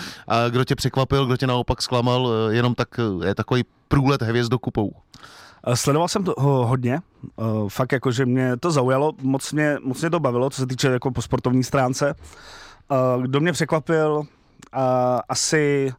kdo 0.49 0.63
tě 0.63 0.75
překvapil, 0.75 1.25
kdo 1.25 1.37
tě 1.37 1.47
naopak 1.47 1.81
zklamal, 1.81 2.31
jenom 2.49 2.75
tak 2.75 2.87
je 3.25 3.35
takový 3.35 3.63
průlet 3.87 4.21
hvězdokupou. 4.21 4.91
Eh, 5.65 5.75
Sledoval 5.75 6.07
jsem 6.07 6.23
to 6.23 6.33
ho- 6.37 6.65
hodně, 6.67 6.99
eh, 7.39 7.43
fakt 7.67 7.91
jako, 7.91 8.11
že 8.11 8.25
mě 8.25 8.57
to 8.57 8.71
zaujalo, 8.71 9.13
moc 9.21 9.51
mě, 9.53 9.77
moc 9.83 10.01
mě 10.01 10.09
to 10.09 10.19
bavilo, 10.19 10.49
co 10.49 10.61
se 10.61 10.67
týče 10.67 10.87
jako 10.87 11.11
po 11.11 11.21
sportovní 11.21 11.63
stránce. 11.63 12.15
Eh, 12.91 13.21
Kdo 13.21 13.39
mě 13.39 13.51
překvapil, 13.51 14.23
asi 15.29 15.93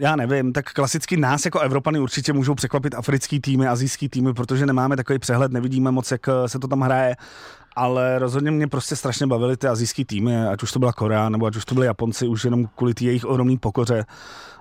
já 0.00 0.16
nevím, 0.16 0.52
tak 0.52 0.72
klasicky 0.72 1.16
nás 1.16 1.44
jako 1.44 1.60
Evropany 1.60 1.98
určitě 1.98 2.32
můžou 2.32 2.54
překvapit 2.54 2.94
africký 2.94 3.40
týmy, 3.40 3.68
azijský 3.68 4.08
týmy, 4.08 4.34
protože 4.34 4.66
nemáme 4.66 4.96
takový 4.96 5.18
přehled, 5.18 5.52
nevidíme 5.52 5.90
moc, 5.90 6.10
jak 6.10 6.20
se 6.46 6.58
to 6.58 6.68
tam 6.68 6.80
hraje, 6.80 7.16
ale 7.76 8.18
rozhodně 8.18 8.50
mě 8.50 8.66
prostě 8.66 8.96
strašně 8.96 9.26
bavily 9.26 9.56
ty 9.56 9.66
azijský 9.66 10.04
týmy, 10.04 10.46
ať 10.46 10.62
už 10.62 10.72
to 10.72 10.78
byla 10.78 10.92
Korea, 10.92 11.28
nebo 11.28 11.46
ať 11.46 11.56
už 11.56 11.64
to 11.64 11.74
byli 11.74 11.86
Japonci, 11.86 12.28
už 12.28 12.44
jenom 12.44 12.66
kvůli 12.76 12.94
té 12.94 13.04
jejich 13.04 13.24
ohromné 13.24 13.58
pokoře 13.58 14.04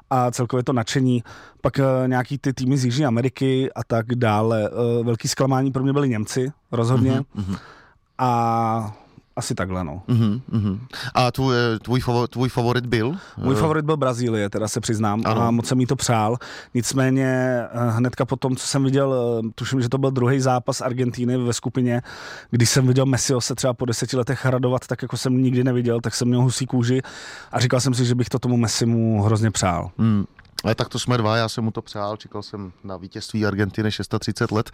a 0.10 0.32
celkově 0.32 0.64
to 0.64 0.74
nadšení. 0.74 1.24
Pak 1.62 1.78
uh, 1.80 2.08
nějaký 2.08 2.38
ty 2.38 2.54
týmy 2.54 2.78
z 2.78 2.86
Jižní 2.86 3.06
Ameriky 3.06 3.74
a 3.74 3.84
tak 3.84 4.16
dále. 4.16 4.70
Uh, 4.70 5.06
velký 5.06 5.28
zklamání 5.28 5.72
pro 5.72 5.84
mě 5.84 5.94
byli 5.94 6.10
Němci, 6.10 6.52
rozhodně. 6.72 7.22
Mhm, 7.36 7.56
A 8.18 8.96
asi 9.36 9.56
takhle, 9.56 9.84
no. 9.84 10.02
mhm, 10.08 10.42
mhm. 10.52 10.80
A 11.14 11.32
tvůj, 11.32 11.56
eh, 11.58 11.80
tvůj, 11.80 12.00
favor, 12.00 12.28
tvůj 12.28 12.50
favorit 12.50 12.86
byl? 12.86 13.16
Můj 13.38 13.56
Eh, 13.56 13.60
favorit 13.60 13.86
byl 13.86 13.98
Brazílie, 13.98 14.50
teda 14.50 14.68
se 14.68 14.82
přiznám, 14.82 15.22
Ano. 15.26 15.42
a 15.42 15.52
moc 15.52 15.68
jsem 15.68 15.80
jí 15.80 15.86
to 15.86 15.96
přál. 15.96 16.38
Nicméně 16.74 17.28
eh, 17.72 17.92
hnedka 17.92 18.26
po 18.26 18.36
tom, 18.36 18.56
co 18.56 18.68
jsem 18.68 18.84
viděl, 18.84 19.42
tuším, 19.56 19.82
že 19.82 19.90
to 19.90 19.98
byl 19.98 20.12
druhý 20.12 20.40
zápas 20.40 20.82
Argentíny 20.82 21.38
ve 21.38 21.54
skupině, 21.54 22.02
když 22.52 22.70
jsem 22.70 22.88
viděl 22.88 23.06
Messiho 23.06 23.42
se 23.42 23.56
třeba 23.56 23.74
po 23.74 23.86
deseti 23.86 24.18
letech 24.18 24.46
radovat, 24.46 24.88
tak 24.88 25.02
jako 25.02 25.18
jsem 25.18 25.44
nikdy 25.44 25.64
neviděl, 25.64 26.02
tak 26.02 26.16
jsem 26.16 26.28
měl 26.28 26.42
husí 26.42 26.66
kůži 26.66 27.02
a 27.52 27.60
říkal 27.60 27.80
jsem 27.80 27.94
si, 27.94 28.06
že 28.06 28.16
bych 28.16 28.30
to 28.30 28.40
tomu 28.40 28.58
Messimu 28.58 29.24
hrozně 29.24 29.52
přál. 29.52 29.92
Hmm. 29.98 30.26
Ale 30.66 30.76
tak 30.76 30.90
to 30.90 31.00
jsme 31.00 31.18
dva, 31.18 31.38
já 31.38 31.50
jsem 31.50 31.64
mu 31.64 31.72
to 31.72 31.82
přál, 31.82 32.18
čekal 32.18 32.44
jsem 32.44 32.72
na 32.84 32.98
vítězství 32.98 33.46
Argentiny 33.46 33.92
630 33.92 34.52
let 34.52 34.72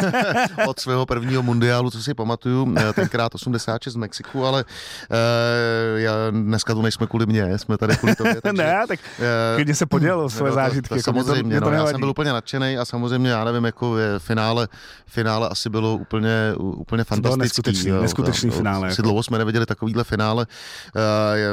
od 0.68 0.80
svého 0.80 1.06
prvního 1.06 1.42
mundiálu, 1.42 1.90
co 1.90 2.02
si 2.02 2.14
pamatuju, 2.14 2.74
eh, 2.76 2.92
tenkrát 2.92 3.34
86 3.34 3.92
z 3.92 3.96
Mexiku, 3.96 4.46
ale 4.46 4.64
uh, 4.64 5.98
já, 5.98 6.12
dneska 6.30 6.74
tu 6.74 6.82
nejsme 6.82 7.06
kvůli 7.06 7.26
mně, 7.26 7.58
jsme 7.58 7.78
tady 7.78 7.96
kvůli 7.96 8.16
tobě. 8.16 8.40
Takže, 8.42 8.62
ne, 8.62 8.84
tak 8.88 9.00
klidně 9.54 9.74
se 9.74 9.86
podělil 9.86 10.28
své 10.28 10.48
no, 10.48 10.54
zážitky. 10.54 10.88
To, 10.88 10.94
to 10.94 10.94
jako 10.94 11.04
samozřejmě, 11.04 11.60
to, 11.60 11.70
no, 11.70 11.76
já 11.76 11.86
jsem 11.86 12.00
byl 12.00 12.10
úplně 12.10 12.32
nadšený 12.32 12.78
a 12.78 12.84
samozřejmě, 12.84 13.30
já 13.30 13.44
nevím, 13.44 13.64
jako 13.64 13.98
je 13.98 14.18
finále, 14.18 14.68
finále 15.06 15.48
asi 15.48 15.70
bylo 15.70 15.96
úplně, 15.96 16.54
úplně 16.56 17.04
fantastický. 17.04 17.42
Neskutečný, 17.42 17.90
jo, 17.90 18.02
neskutečný 18.02 18.50
finále. 18.50 18.88
Jako. 18.88 19.02
dlouho 19.02 19.22
jsme 19.22 19.38
neviděli 19.38 19.66
takovýhle 19.66 20.04
finále. 20.04 20.46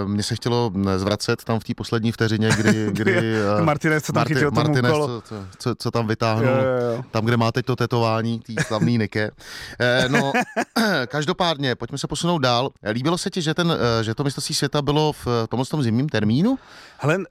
Uh, 0.04 0.10
mně 0.10 0.24
se 0.24 0.36
chtělo 0.36 0.72
zvracet 0.98 1.44
tam 1.44 1.60
v 1.60 1.64
té 1.64 1.74
poslední 1.74 2.12
vteřině, 2.12 2.50
kdy, 2.58 2.88
kdy 2.92 3.36
Martinez, 3.66 4.04
co 4.04 4.14
tam 4.14 4.22
Marti, 4.22 4.34
chytil 4.34 4.52
Martinez, 4.52 4.92
co, 4.92 5.22
co, 5.26 5.36
co, 5.58 5.76
co, 5.76 5.92
tam 5.92 6.08
vytáhnul, 6.08 6.50
jo, 6.50 6.56
jo, 6.56 6.96
jo. 6.96 7.04
tam, 7.12 7.26
kde 7.26 7.38
má 7.38 7.52
teď 7.52 7.66
to 7.66 7.76
tetování, 7.76 8.40
tý 8.40 8.56
slavný 8.68 8.98
Nike. 8.98 9.32
Eh, 9.80 10.10
no, 10.10 10.32
každopádně, 11.08 11.76
pojďme 11.76 11.98
se 11.98 12.08
posunout 12.08 12.38
dál. 12.38 12.70
Líbilo 12.92 13.18
se 13.18 13.30
ti, 13.30 13.42
že, 13.42 13.54
ten, 13.54 13.74
eh, 14.00 14.04
že 14.04 14.16
to 14.16 14.24
mistrovství 14.24 14.56
světa 14.56 14.82
bylo 14.82 15.14
v 15.14 15.28
tomhle 15.50 15.66
tom 15.66 15.84
zimním 15.84 16.10
termínu? 16.10 16.60
Hele, 16.98 17.18
uh, 17.18 17.24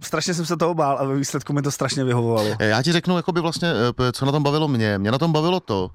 strašně 0.00 0.34
jsem 0.34 0.46
se 0.46 0.56
toho 0.56 0.74
bál 0.74 0.98
a 1.00 1.04
ve 1.04 1.16
výsledku 1.16 1.52
mi 1.52 1.62
to 1.62 1.70
strašně 1.70 2.04
vyhovovalo. 2.04 2.48
Eh, 2.58 2.66
já 2.66 2.82
ti 2.82 2.92
řeknu, 2.92 3.16
jako 3.16 3.32
by 3.32 3.40
vlastně, 3.40 3.72
co 4.12 4.26
na 4.26 4.32
tom 4.32 4.42
bavilo 4.42 4.68
mě. 4.68 4.98
Mě 4.98 5.10
na 5.10 5.18
tom 5.18 5.32
bavilo 5.32 5.60
to, 5.60 5.90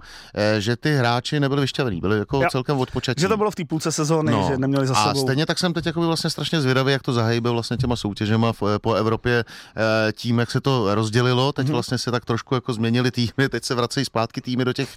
že 0.59 0.75
ty 0.75 0.95
hráči 0.95 1.39
nebyli 1.39 1.61
vyšťavení, 1.61 2.01
byli 2.01 2.17
jako 2.19 2.41
jo. 2.41 2.47
celkem 2.51 2.77
odpočatí. 2.77 3.21
Že 3.21 3.27
to 3.27 3.37
bylo 3.37 3.51
v 3.51 3.55
té 3.55 3.65
půlce 3.65 3.91
sezóny, 3.91 4.31
no. 4.31 4.47
že 4.47 4.57
neměli 4.57 4.87
za 4.87 4.95
sebou. 4.95 5.09
A 5.09 5.15
stejně 5.15 5.45
tak 5.45 5.59
jsem 5.59 5.73
teď 5.73 5.85
jako 5.85 5.99
by 5.99 6.05
vlastně 6.05 6.29
strašně 6.29 6.61
zvědavý, 6.61 6.91
jak 6.91 7.01
to 7.01 7.13
zahejbe 7.13 7.49
vlastně 7.49 7.77
těma 7.77 7.95
soutěžema 7.95 8.53
po 8.81 8.93
Evropě 8.93 9.43
tím, 10.13 10.39
jak 10.39 10.51
se 10.51 10.61
to 10.61 10.95
rozdělilo. 10.95 11.51
Teď 11.51 11.67
mm-hmm. 11.67 11.71
vlastně 11.71 11.97
se 11.97 12.11
tak 12.11 12.25
trošku 12.25 12.55
jako 12.55 12.73
změnili 12.73 13.11
týmy, 13.11 13.49
teď 13.49 13.63
se 13.63 13.75
vracejí 13.75 14.05
zpátky 14.05 14.41
týmy 14.41 14.65
do 14.65 14.73
těch, 14.73 14.89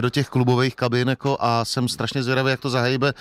do 0.00 0.10
těch 0.10 0.28
klubových 0.28 0.76
kabin 0.76 1.08
jako 1.08 1.36
a 1.40 1.64
jsem 1.64 1.88
strašně 1.88 2.22
zvědavý, 2.22 2.50
jak 2.50 2.60
to 2.60 2.70
zahejbe 2.70 3.14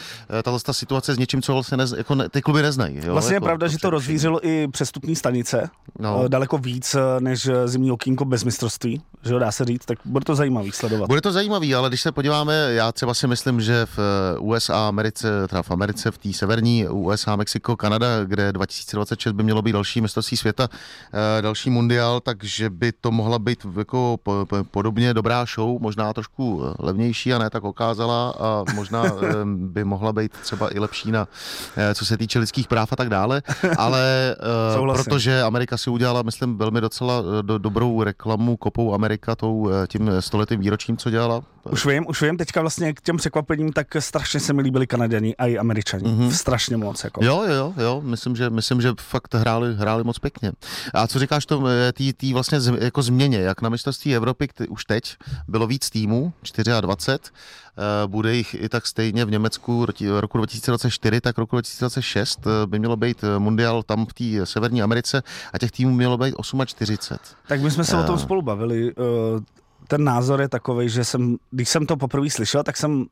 tahle 0.44 0.60
situace 0.72 1.16
s 1.16 1.18
něčím, 1.18 1.42
co 1.42 1.54
vlastně 1.54 1.78
nez, 1.78 1.94
jako 1.98 2.16
ne, 2.16 2.30
ty 2.30 2.42
kluby 2.42 2.62
neznají. 2.62 2.98
Jo? 3.06 3.12
Vlastně 3.12 3.34
jako, 3.34 3.46
je 3.46 3.48
pravda, 3.48 3.68
že 3.68 3.78
to 3.78 3.90
rozvířilo 3.90 4.48
i 4.48 4.68
přestupní 4.68 5.16
stanice, 5.16 5.70
no. 6.00 6.24
Eh, 6.26 6.30
daleko 6.30 6.58
víc 6.58 6.96
eh, 6.96 7.00
než 7.20 7.46
eh, 7.46 7.68
zimní 7.68 7.92
okýnko 7.92 8.26
bez 8.26 8.44
mistrovství, 8.44 9.02
že 9.24 9.34
ho 9.34 9.40
dá 9.40 9.52
se 9.52 9.66
říct, 9.66 9.86
tak 9.86 10.00
bude 10.06 10.26
to 10.26 10.36
zajímavý 10.36 10.72
sledovat. 10.72 11.08
Bude 11.08 11.22
to 11.22 11.32
zajímavý, 11.32 11.76
ale 11.76 11.90
když 11.90 12.02
se 12.02 12.12
podíváme, 12.12 12.54
já 12.74 12.92
třeba 12.92 13.14
si 13.14 13.28
myslím, 13.28 13.62
že 13.62 13.86
v 13.86 14.00
USA, 14.40 14.88
Americe, 14.88 15.48
teda 15.48 15.62
v 15.62 15.72
Americe, 15.72 16.12
v 16.12 16.18
té 16.18 16.34
severní 16.34 16.88
USA, 16.88 17.36
Mexiko, 17.36 17.78
Kanada, 17.78 18.24
kde 18.24 18.52
2026 18.52 19.34
by 19.34 19.44
mělo 19.44 19.62
být 19.62 19.72
další 19.72 20.02
mistrovství 20.02 20.38
světa, 20.38 20.68
další 21.42 21.70
mundial, 21.70 22.20
takže 22.20 22.70
by 22.70 22.92
to 22.92 23.12
mohla 23.12 23.40
být 23.40 23.66
jako 23.78 24.18
podobně 24.72 25.14
dobrá 25.14 25.46
show, 25.46 25.82
možná 25.82 26.14
trošku 26.14 26.62
levnější 26.80 27.34
a 27.34 27.38
ne 27.38 27.50
tak 27.50 27.64
okázala 27.64 28.34
a 28.40 28.64
možná 28.74 29.04
by 29.46 29.84
mohla 29.84 30.14
být 30.14 30.32
třeba 30.32 30.76
i 30.76 30.80
lepší 30.80 31.12
na, 31.12 31.28
co 31.94 32.06
se 32.06 32.18
týče 32.18 32.40
lidských 32.40 32.68
práv 32.68 32.94
a 32.94 32.96
tak 32.96 33.10
dále, 33.10 33.42
ale 33.78 34.36
protože 34.94 35.42
Amerika 35.42 35.78
si 35.78 35.90
udělala, 35.90 36.22
myslím, 36.22 36.58
velmi 36.58 36.82
docela 36.82 37.14
eh, 37.20 37.44
do, 37.44 37.58
dobrou 37.58 38.04
reklamu 38.04 38.58
kopou 38.58 38.94
Amerika 38.94 39.36
tou 39.36 39.70
eh, 39.70 39.88
tím 39.88 40.12
stoletým 40.20 40.60
výročím, 40.60 40.98
co 40.98 41.10
dělala. 41.10 41.42
Už 41.72 41.86
vím, 41.86 42.06
už 42.08 42.22
vím, 42.22 42.38
teďka 42.38 42.62
vlastně 42.62 42.94
k 42.94 43.02
těm 43.02 43.18
překvapením, 43.18 43.74
tak 43.74 43.88
strašně 44.00 44.40
se 44.40 44.54
mi 44.54 44.62
líbili 44.62 44.88
Kanaděni 44.88 45.36
a 45.36 45.46
i 45.46 45.58
Američani. 45.58 46.04
Mm-hmm. 46.04 46.30
Strašně 46.30 46.78
moc. 46.78 47.04
Jako. 47.04 47.26
Jo, 47.26 47.44
jo, 47.48 47.74
jo, 47.78 48.02
myslím, 48.06 48.36
že, 48.36 48.50
myslím, 48.50 48.82
že 48.82 48.94
fakt 49.02 49.34
hráli, 49.34 49.76
hráli 49.76 50.04
moc 50.04 50.20
pěkně. 50.20 50.52
A 50.94 51.08
co 51.08 51.20
říkáš 51.20 51.46
to, 51.46 51.64
eh, 51.68 52.14
tý, 52.14 52.34
vlastně 52.34 52.62
z, 52.62 52.82
jako 52.82 53.02
změně, 53.02 53.38
jak 53.38 53.62
na 53.62 53.70
mistrovství 53.70 54.16
Evropy 54.16 54.48
kdy, 54.58 54.68
už 54.68 54.86
teď 54.86 55.16
bylo 55.48 55.68
víc 55.68 55.90
týmů, 55.90 56.34
24, 56.82 57.20
bude 58.08 58.36
jich 58.36 58.56
i 58.64 58.70
tak 58.70 58.88
stejně 58.88 59.26
v 59.26 59.32
Německu 59.32 59.86
roku 60.20 60.38
2024, 60.38 61.22
tak 61.22 61.38
roku 61.38 61.56
2026 61.56 62.40
by 62.66 62.80
mělo 62.80 62.98
být 62.98 63.24
mundial 63.38 63.84
tam 63.84 64.06
v 64.06 64.14
té 64.14 64.46
Severní 64.46 64.82
Americe 64.82 65.24
a 65.54 65.60
těch 65.60 65.72
týmů 65.72 65.96
mělo 65.96 66.18
být 66.18 66.36
48. 66.66 67.36
Tak 67.48 67.62
my 67.62 67.72
jsme 67.72 67.84
se 67.84 67.96
uh, 67.96 68.02
o 68.02 68.04
tom 68.04 68.20
spolu 68.20 68.42
bavili. 68.42 68.96
Uh, 68.96 69.42
ten 69.88 70.04
názor 70.04 70.42
je 70.42 70.50
takový, 70.50 70.90
že 70.90 71.04
jsem, 71.04 71.36
když 71.52 71.70
jsem 71.70 71.86
to 71.86 71.98
poprvé 71.98 72.30
slyšel, 72.30 72.64
tak 72.64 72.78
jsem 72.78 73.06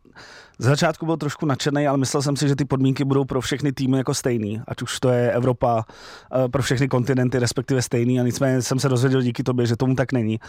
z 0.59 0.65
začátku 0.65 1.05
byl 1.05 1.17
trošku 1.17 1.45
nadšený, 1.45 1.87
ale 1.87 1.97
myslel 1.97 2.21
jsem 2.21 2.35
si, 2.35 2.47
že 2.47 2.55
ty 2.55 2.65
podmínky 2.65 3.03
budou 3.03 3.25
pro 3.25 3.41
všechny 3.41 3.71
týmy 3.71 3.97
jako 3.97 4.13
stejný, 4.13 4.61
ať 4.67 4.81
už 4.81 4.99
to 4.99 5.09
je 5.09 5.31
Evropa, 5.31 5.75
uh, 5.75 6.47
pro 6.47 6.61
všechny 6.61 6.87
kontinenty 6.87 7.39
respektive 7.39 7.81
stejný 7.81 8.19
a 8.19 8.23
nicméně 8.23 8.61
jsem 8.61 8.79
se 8.79 8.89
dozvěděl 8.89 9.21
díky 9.21 9.43
tobě, 9.43 9.65
že 9.65 9.75
tomu 9.75 9.95
tak 9.95 10.11
není. 10.11 10.39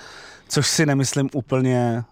Což 0.49 0.67
si 0.67 0.87
nemyslím 0.87 1.31
úplně 1.33 2.05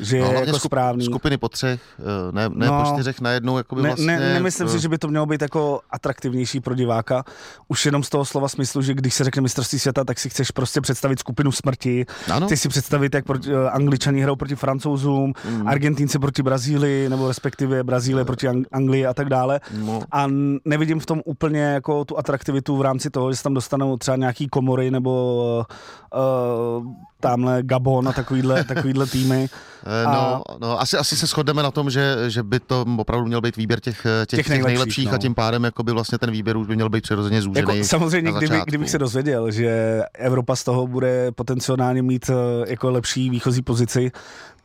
že 0.00 0.20
no, 0.20 0.26
je 0.26 0.34
jako 0.34 0.58
skup, 0.58 0.70
správný. 0.70 1.04
Skupiny 1.04 1.38
po 1.38 1.48
třech, 1.48 1.80
eh, 1.98 2.32
ne, 2.32 2.48
ne 2.48 2.66
no, 2.66 2.82
po 2.82 2.92
čtyřech 2.92 3.20
najednou. 3.20 3.58
Jakoby 3.58 3.82
ne, 3.82 3.88
vlastně, 3.88 4.06
ne, 4.06 4.34
nemyslím 4.34 4.68
si, 4.68 4.80
že 4.80 4.88
by 4.88 4.98
to 4.98 5.08
mělo 5.08 5.26
být 5.26 5.42
jako 5.42 5.80
atraktivnější 5.90 6.60
pro 6.60 6.74
diváka. 6.74 7.24
Už 7.68 7.86
jenom 7.86 8.02
z 8.02 8.08
toho 8.08 8.24
slova 8.24 8.48
smyslu, 8.48 8.82
že 8.82 8.94
když 8.94 9.14
se 9.14 9.24
řekne 9.24 9.42
mistrovství 9.42 9.78
světa, 9.78 10.04
tak 10.04 10.18
si 10.18 10.30
chceš 10.30 10.50
prostě 10.50 10.80
představit 10.80 11.18
skupinu 11.18 11.52
smrti. 11.52 12.06
Ano. 12.32 12.46
Chceš 12.46 12.60
si 12.60 12.68
představit, 12.68 13.14
jak 13.14 13.24
proti, 13.24 13.54
uh, 13.54 13.58
Angličani 13.70 14.22
hrajou 14.22 14.36
proti 14.36 14.56
Francouzům, 14.56 15.32
mm. 15.50 15.68
Argentínci 15.68 16.18
proti 16.18 16.42
Brazílii, 16.42 17.08
nebo 17.08 17.28
respektive 17.28 17.84
Brazílie 17.84 18.18
no. 18.20 18.24
proti 18.24 18.48
Ang- 18.48 18.66
Anglii 18.72 19.06
a 19.06 19.14
tak 19.14 19.28
dále. 19.28 19.60
No. 19.78 20.02
A 20.12 20.26
nevidím 20.64 21.00
v 21.00 21.06
tom 21.06 21.22
úplně 21.24 21.62
jako 21.62 22.04
tu 22.04 22.18
atraktivitu 22.18 22.76
v 22.76 22.82
rámci 22.82 23.10
toho, 23.10 23.32
že 23.32 23.36
se 23.36 23.42
tam 23.42 23.54
dostanou 23.54 23.96
třeba 23.96 24.16
nějaký 24.16 24.48
komory 24.48 24.90
nebo 24.90 25.66
uh, 26.14 26.92
tamhle 27.20 27.62
Gabon 27.62 28.08
a 28.08 28.12
takovýhle, 28.12 28.64
takovýhle 28.68 29.06
týmy. 29.06 29.48
Eh, 29.86 30.04
no, 30.04 30.42
no 30.60 30.80
asi, 30.80 30.96
asi 30.96 31.16
se 31.16 31.26
shodneme 31.26 31.62
na 31.62 31.70
tom, 31.70 31.90
že, 31.90 32.16
že 32.28 32.42
by 32.42 32.60
to 32.60 32.84
opravdu 32.98 33.26
měl 33.26 33.40
být 33.40 33.56
výběr 33.56 33.80
těch, 33.80 33.96
těch, 33.96 34.26
těch, 34.26 34.38
těch 34.38 34.48
nejlepších, 34.48 34.76
nejlepších 34.76 35.08
no. 35.08 35.14
a 35.14 35.18
tím 35.18 35.34
pádem 35.34 35.64
jako 35.64 35.82
by 35.82 35.92
vlastně 35.92 36.18
ten 36.18 36.30
výběr 36.30 36.56
už 36.56 36.66
by 36.66 36.74
měl 36.74 36.88
být 36.88 37.02
přirozeně 37.02 37.42
zúžený. 37.42 37.76
Jako, 37.76 37.88
samozřejmě, 37.88 38.32
kdyby, 38.32 38.60
kdybych 38.66 38.90
se 38.90 38.98
dozvěděl, 38.98 39.50
že 39.50 40.02
Evropa 40.14 40.56
z 40.56 40.64
toho 40.64 40.86
bude 40.86 41.32
potenciálně 41.32 42.02
mít 42.02 42.30
eh, 42.30 42.70
jako 42.70 42.90
lepší 42.90 43.30
výchozí 43.30 43.62
pozici, 43.62 44.12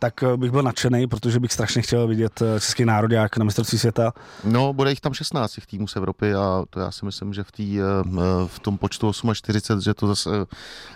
tak 0.02 0.24
eh, 0.24 0.38
bych 0.38 0.52
byl 0.52 0.62
nadšený, 0.62 1.08
protože 1.08 1.40
bych 1.40 1.54
strašně 1.54 1.82
chtěl 1.82 2.08
vidět 2.08 2.42
eh, 2.42 2.60
český 2.60 2.86
národák 2.86 3.38
na 3.38 3.46
mistrovství 3.46 3.78
světa. 3.78 4.14
No, 4.44 4.74
bude 4.74 4.90
jich 4.90 5.02
tam 5.02 5.14
16 5.14 5.52
těch 5.52 5.66
týmů 5.66 5.88
z 5.88 5.96
Evropy 5.96 6.34
a 6.34 6.64
to 6.70 6.80
já 6.80 6.92
si 6.92 7.06
myslím, 7.06 7.34
že 7.34 7.44
v, 7.44 7.52
tý, 7.52 7.80
eh, 7.80 7.84
v 8.48 8.60
tom 8.60 8.78
počtu 8.78 9.12
48, 9.34 9.82
že 9.82 9.94
to 9.94 10.08
zase, 10.08 10.30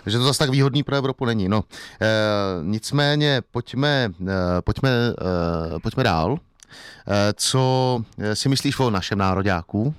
že 0.06 0.18
to 0.18 0.24
zase 0.24 0.38
tak 0.38 0.50
výhodný 0.50 0.82
pro 0.82 0.96
Evropu 0.96 1.24
není. 1.24 1.48
No, 1.48 1.64
e, 2.00 2.08
nicméně 2.62 3.42
pojďme, 3.50 4.10
pojďme, 4.60 4.90
pojďme 5.82 6.04
dál. 6.04 6.38
Co 7.34 8.02
si 8.34 8.48
myslíš 8.48 8.78
o 8.78 8.90
našem 8.90 9.18
nároďáku? 9.18 9.94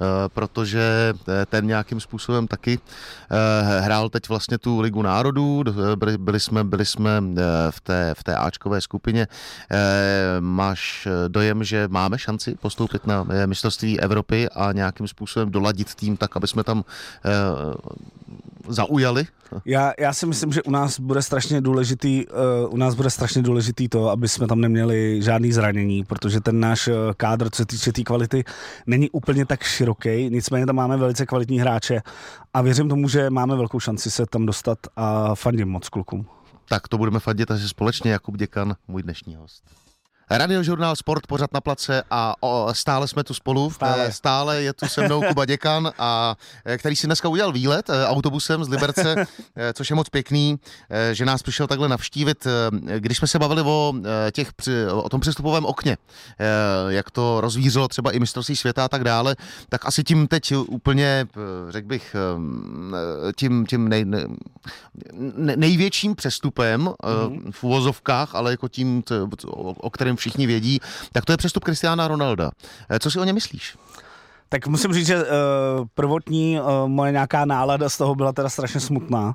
Eh, 0.00 0.28
protože 0.28 1.14
eh, 1.28 1.46
ten 1.46 1.66
nějakým 1.66 2.00
způsobem 2.00 2.46
taky 2.46 2.78
eh, 2.78 3.80
hrál 3.80 4.08
teď 4.08 4.28
vlastně 4.28 4.58
tu 4.58 4.80
Ligu 4.80 5.02
národů, 5.02 5.64
byli 6.16 6.40
jsme, 6.40 6.64
byli 6.64 6.86
jsme 6.86 7.22
v 7.70 7.80
té, 7.80 8.14
v 8.18 8.24
té 8.24 8.36
Ačkové 8.36 8.80
skupině. 8.80 9.26
Máš 10.40 11.08
dojem, 11.28 11.64
že 11.64 11.88
máme 11.88 12.18
šanci 12.18 12.54
postoupit 12.54 13.06
na 13.06 13.26
mistrovství 13.46 14.00
Evropy 14.00 14.48
a 14.48 14.72
nějakým 14.72 15.08
způsobem 15.08 15.50
doladit 15.50 15.94
tým 15.94 16.16
tak, 16.16 16.36
aby 16.36 16.48
jsme 16.48 16.64
tam 16.64 16.84
zaujali? 18.68 19.26
Já, 19.64 19.92
já 19.98 20.12
si 20.12 20.26
myslím, 20.26 20.52
že 20.52 20.62
u 20.62 20.70
nás 20.70 21.00
bude 21.00 21.22
strašně 21.22 21.60
důležitý, 21.60 22.26
uh, 22.26 22.74
u 22.74 22.76
nás 22.76 22.94
bude 22.94 23.10
strašně 23.10 23.42
důležitý 23.42 23.88
to, 23.88 24.08
aby 24.08 24.28
jsme 24.28 24.46
tam 24.46 24.60
neměli 24.60 25.22
žádný 25.22 25.52
zranění, 25.52 26.04
protože 26.04 26.40
ten 26.40 26.60
náš 26.60 26.88
uh, 26.88 26.94
kádr, 27.16 27.50
co 27.50 27.56
se 27.56 27.66
týče 27.66 27.92
té 27.92 27.92
tý 27.92 28.04
kvality, 28.04 28.44
není 28.86 29.10
úplně 29.10 29.46
tak 29.46 29.62
široký, 29.62 30.30
nicméně 30.30 30.66
tam 30.66 30.76
máme 30.76 30.96
velice 30.96 31.26
kvalitní 31.26 31.60
hráče 31.60 32.02
a 32.54 32.62
věřím 32.62 32.88
tomu, 32.88 33.08
že 33.08 33.30
máme 33.30 33.56
velkou 33.56 33.80
šanci 33.80 34.10
se 34.10 34.26
tam 34.26 34.46
dostat 34.46 34.78
a 34.96 35.34
fandím 35.34 35.68
moc 35.68 35.88
klukům. 35.88 36.26
Tak 36.68 36.88
to 36.88 36.98
budeme 36.98 37.20
fandit 37.20 37.50
asi 37.50 37.68
společně, 37.68 38.10
Jakub 38.12 38.36
Děkan, 38.36 38.74
můj 38.88 39.02
dnešní 39.02 39.36
host. 39.36 39.64
Radiožurnál 40.30 40.96
Sport 40.96 41.26
pořád 41.26 41.54
na 41.54 41.60
place 41.60 42.02
a 42.10 42.34
o, 42.40 42.68
stále 42.72 43.08
jsme 43.08 43.24
tu 43.24 43.34
spolu. 43.34 43.70
Stále. 43.70 44.12
stále 44.12 44.62
je 44.62 44.72
tu 44.72 44.88
se 44.88 45.02
mnou 45.02 45.22
Kuba 45.28 45.44
Děkan, 45.44 45.92
a, 45.98 46.36
e, 46.64 46.78
který 46.78 46.96
si 46.96 47.06
dneska 47.06 47.28
udělal 47.28 47.52
výlet 47.52 47.90
e, 47.90 48.06
autobusem 48.06 48.64
z 48.64 48.68
Liberce, 48.68 49.14
e, 49.56 49.72
což 49.72 49.90
je 49.90 49.96
moc 49.96 50.08
pěkný, 50.08 50.58
že 51.12 51.24
nás 51.24 51.42
přišel 51.42 51.66
takhle 51.66 51.88
navštívit. 51.88 52.46
Když 52.98 53.18
jsme 53.18 53.28
se 53.28 53.38
bavili 53.38 53.62
o, 53.62 53.94
těch, 54.32 54.48
o 54.92 55.08
tom 55.08 55.20
přestupovém 55.20 55.64
okně, 55.64 55.96
jak 56.88 57.10
to 57.10 57.40
rozvířilo 57.40 57.88
třeba 57.88 58.10
i 58.10 58.20
mistrovství 58.20 58.56
světa 58.56 58.84
a 58.84 58.88
tak 58.88 59.04
dále, 59.04 59.36
tak 59.68 59.86
asi 59.86 60.04
tím 60.04 60.28
teď 60.28 60.54
úplně, 60.56 61.26
řekl 61.68 61.88
bych, 61.88 62.16
tím, 63.36 63.66
tím 63.66 63.88
nej, 63.88 64.04
největším 65.36 66.14
přestupem 66.14 66.84
mm-hmm. 66.84 67.52
v 67.52 67.64
uvozovkách, 67.64 68.34
ale 68.34 68.50
jako 68.50 68.68
tím, 68.68 69.02
o 69.76 69.90
kterém 69.90 70.13
všichni 70.16 70.46
vědí, 70.46 70.80
tak 71.12 71.24
to 71.24 71.32
je 71.32 71.36
přestup 71.36 71.64
Kristiána 71.64 72.08
Ronalda. 72.08 72.50
Eh, 72.90 72.98
co 72.98 73.10
si 73.10 73.18
o 73.18 73.24
ně 73.24 73.32
myslíš? 73.32 73.76
Tak 74.48 74.66
musím 74.66 74.92
říct, 74.92 75.06
že 75.06 75.16
uh, 75.16 75.26
prvotní 75.94 76.60
uh, 76.60 76.88
moje 76.88 77.12
nějaká 77.12 77.44
nálada 77.44 77.88
z 77.88 77.98
toho 77.98 78.14
byla 78.14 78.32
teda 78.32 78.48
strašně 78.48 78.80
smutná, 78.80 79.34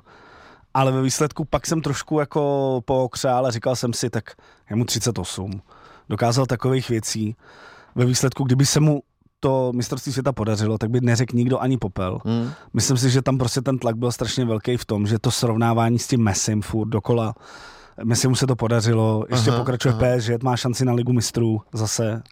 ale 0.74 0.92
ve 0.92 1.02
výsledku 1.02 1.44
pak 1.44 1.66
jsem 1.66 1.82
trošku 1.82 2.20
jako 2.20 2.80
pookřál 2.84 3.46
a 3.46 3.50
říkal 3.50 3.76
jsem 3.76 3.92
si, 3.92 4.10
tak 4.10 4.24
je 4.70 4.76
mu 4.76 4.84
38, 4.84 5.62
dokázal 6.08 6.46
takových 6.46 6.88
věcí. 6.88 7.36
Ve 7.94 8.04
výsledku, 8.04 8.44
kdyby 8.44 8.66
se 8.66 8.80
mu 8.80 9.02
to 9.40 9.72
mistrovství 9.74 10.12
světa 10.12 10.32
podařilo, 10.32 10.78
tak 10.78 10.90
by 10.90 11.00
neřekl 11.00 11.36
nikdo 11.36 11.58
ani 11.58 11.78
popel. 11.78 12.18
Hmm. 12.24 12.50
Myslím 12.72 12.96
si, 12.96 13.10
že 13.10 13.22
tam 13.22 13.38
prostě 13.38 13.60
ten 13.60 13.78
tlak 13.78 13.96
byl 13.96 14.12
strašně 14.12 14.44
velký 14.44 14.76
v 14.76 14.84
tom, 14.84 15.06
že 15.06 15.18
to 15.18 15.30
srovnávání 15.30 15.98
s 15.98 16.06
tím 16.06 16.22
Messim 16.22 16.62
furt 16.62 16.88
dokola, 16.88 17.34
Messi 18.04 18.28
mu 18.28 18.34
se 18.34 18.46
to 18.46 18.56
podařilo, 18.56 19.24
ještě 19.30 19.50
aha, 19.50 19.58
pokračuje 19.58 19.94
aha. 19.94 20.18
PSG, 20.18 20.42
má 20.42 20.56
šanci 20.56 20.84
na 20.84 20.92
ligu 20.92 21.12
mistrů 21.12 21.62
zase. 21.72 22.22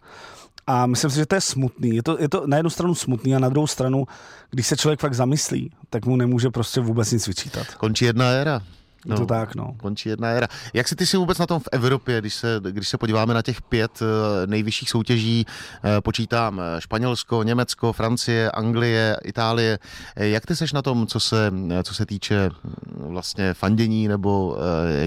A 0.67 0.85
myslím 0.85 1.11
si, 1.11 1.15
že 1.15 1.25
to 1.25 1.35
je 1.35 1.41
smutný. 1.41 1.95
Je 1.95 2.03
to, 2.03 2.17
je 2.19 2.29
to 2.29 2.47
na 2.47 2.57
jednu 2.57 2.69
stranu 2.69 2.95
smutný 2.95 3.35
a 3.35 3.39
na 3.39 3.49
druhou 3.49 3.67
stranu, 3.67 4.05
když 4.49 4.67
se 4.67 4.77
člověk 4.77 4.99
fakt 4.99 5.13
zamyslí, 5.13 5.71
tak 5.89 6.05
mu 6.05 6.15
nemůže 6.15 6.49
prostě 6.49 6.81
vůbec 6.81 7.11
nic 7.11 7.27
vyčítat. 7.27 7.67
Končí 7.77 8.05
jedna 8.05 8.25
éra. 8.29 8.61
No, 9.05 9.17
to 9.17 9.25
tak, 9.25 9.55
no. 9.55 9.75
Končí 9.77 10.09
jedna 10.09 10.27
éra. 10.27 10.47
Jak 10.73 10.87
si 10.87 10.95
ty 10.95 11.05
si 11.05 11.17
vůbec 11.17 11.37
na 11.37 11.45
tom 11.45 11.59
v 11.59 11.69
Evropě, 11.71 12.21
když 12.21 12.33
se, 12.33 12.61
když 12.71 12.89
se 12.89 12.97
podíváme 12.97 13.33
na 13.33 13.41
těch 13.41 13.61
pět 13.61 13.91
eh, 14.01 14.47
nejvyšších 14.47 14.89
soutěží, 14.89 15.45
eh, 15.83 16.01
počítám 16.01 16.59
eh, 16.59 16.81
Španělsko, 16.81 17.43
Německo, 17.43 17.93
Francie, 17.93 18.51
Anglie, 18.51 19.17
Itálie, 19.23 19.79
jak 20.15 20.45
ty 20.45 20.55
seš 20.55 20.73
na 20.73 20.81
tom, 20.81 21.07
co 21.07 21.19
se, 21.19 21.53
co 21.83 21.93
se 21.93 22.05
týče 22.05 22.49
hm, 22.49 22.73
vlastně 22.97 23.53
fandění, 23.53 24.07
nebo 24.07 24.57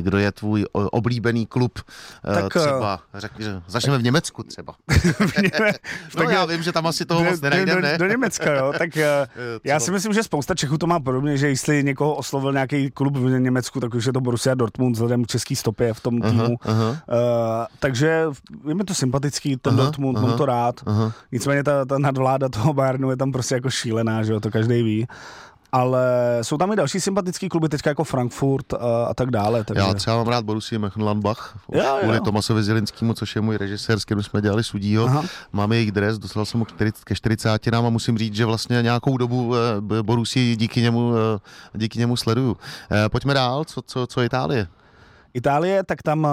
kdo 0.00 0.18
je 0.18 0.32
tvůj 0.32 0.66
oblíbený 0.72 1.46
klub 1.46 1.78
tak, 2.34 2.54
třeba, 2.54 3.00
řekni, 3.14 3.46
začneme 3.66 3.98
v 3.98 4.02
Německu 4.02 4.42
třeba. 4.42 4.74
no 6.16 6.22
já 6.22 6.44
vím, 6.44 6.62
že 6.62 6.72
tam 6.72 6.86
asi 6.86 7.04
toho 7.04 7.24
moc 7.24 7.40
nenajdeme, 7.40 7.82
ne? 7.82 7.98
Do, 7.98 8.04
do 8.04 8.10
Německa, 8.10 8.54
jo, 8.54 8.72
tak 8.78 8.90
já 9.64 9.80
si 9.80 9.90
myslím, 9.90 10.12
že 10.12 10.22
spousta 10.22 10.54
Čechů 10.54 10.78
to 10.78 10.86
má 10.86 11.00
podobně, 11.00 11.36
že 11.36 11.48
jestli 11.48 11.84
někoho 11.84 12.14
oslovil 12.14 12.52
nějaký 12.52 12.90
klub 12.90 13.16
v 13.16 13.38
Německu, 13.38 13.80
tak 13.82 13.94
už 13.94 14.06
je 14.06 14.12
to 14.12 14.20
Borussia 14.20 14.54
Dortmund 14.54 14.94
vzhledem 14.94 15.24
k 15.24 15.26
český 15.26 15.56
stopě 15.56 15.94
v 15.94 16.00
tom 16.00 16.20
týmu. 16.20 16.56
Aha, 16.62 16.74
aha. 16.74 16.90
Uh, 16.90 17.66
takže 17.78 18.26
je 18.68 18.74
mi 18.74 18.84
to 18.84 18.94
sympatický, 18.94 19.56
ten 19.56 19.74
aha, 19.74 19.82
Dortmund, 19.82 20.18
aha, 20.18 20.26
mám 20.26 20.38
to 20.38 20.46
rád. 20.46 20.80
Aha. 20.86 21.12
Nicméně 21.32 21.64
ta, 21.64 21.84
ta 21.84 21.98
nadvláda 21.98 22.48
toho 22.48 22.72
Bayernu 22.72 23.10
je 23.10 23.16
tam 23.16 23.32
prostě 23.32 23.54
jako 23.54 23.70
šílená, 23.70 24.22
že 24.22 24.32
jo, 24.32 24.40
to 24.40 24.50
každý 24.50 24.82
ví 24.82 25.06
ale 25.72 26.38
jsou 26.42 26.58
tam 26.58 26.72
i 26.72 26.76
další 26.76 27.00
sympatický 27.00 27.48
kluby, 27.48 27.68
teďka 27.68 27.90
jako 27.90 28.04
Frankfurt 28.04 28.72
a, 28.72 29.04
a 29.04 29.14
tak 29.14 29.30
dále. 29.30 29.64
Takže... 29.64 29.82
Já 29.82 29.94
třeba 29.94 30.16
mám 30.16 30.28
rád 30.28 30.44
Borussia 30.44 30.78
Mönchengladbach, 30.78 31.58
kvůli 32.00 32.20
Tomasovi 32.20 32.62
Zilinskému, 32.62 33.14
což 33.14 33.36
je 33.36 33.42
můj 33.42 33.56
režisér, 33.56 34.00
s 34.00 34.04
kterým 34.04 34.22
jsme 34.22 34.42
dělali 34.42 34.64
sudího. 34.64 35.06
Aha. 35.06 35.24
Máme 35.52 35.76
jejich 35.76 35.92
dres, 35.92 36.18
dostal 36.18 36.44
jsem 36.44 36.60
ho 36.60 36.66
ke 37.04 37.14
40 37.14 37.66
nám 37.66 37.86
a 37.86 37.90
musím 37.90 38.18
říct, 38.18 38.34
že 38.34 38.44
vlastně 38.44 38.82
nějakou 38.82 39.16
dobu 39.16 39.54
eh, 39.56 40.02
Borussia 40.02 40.56
díky 40.56 40.80
němu, 40.80 41.12
eh, 41.16 41.78
díky 41.78 41.98
němu 41.98 42.16
sleduju. 42.16 42.56
Eh, 42.90 43.08
pojďme 43.08 43.34
dál, 43.34 43.64
co, 43.64 43.82
co, 43.82 44.06
co 44.06 44.22
Itálie? 44.22 44.66
Itálie, 45.34 45.84
tak 45.84 46.02
tam 46.02 46.28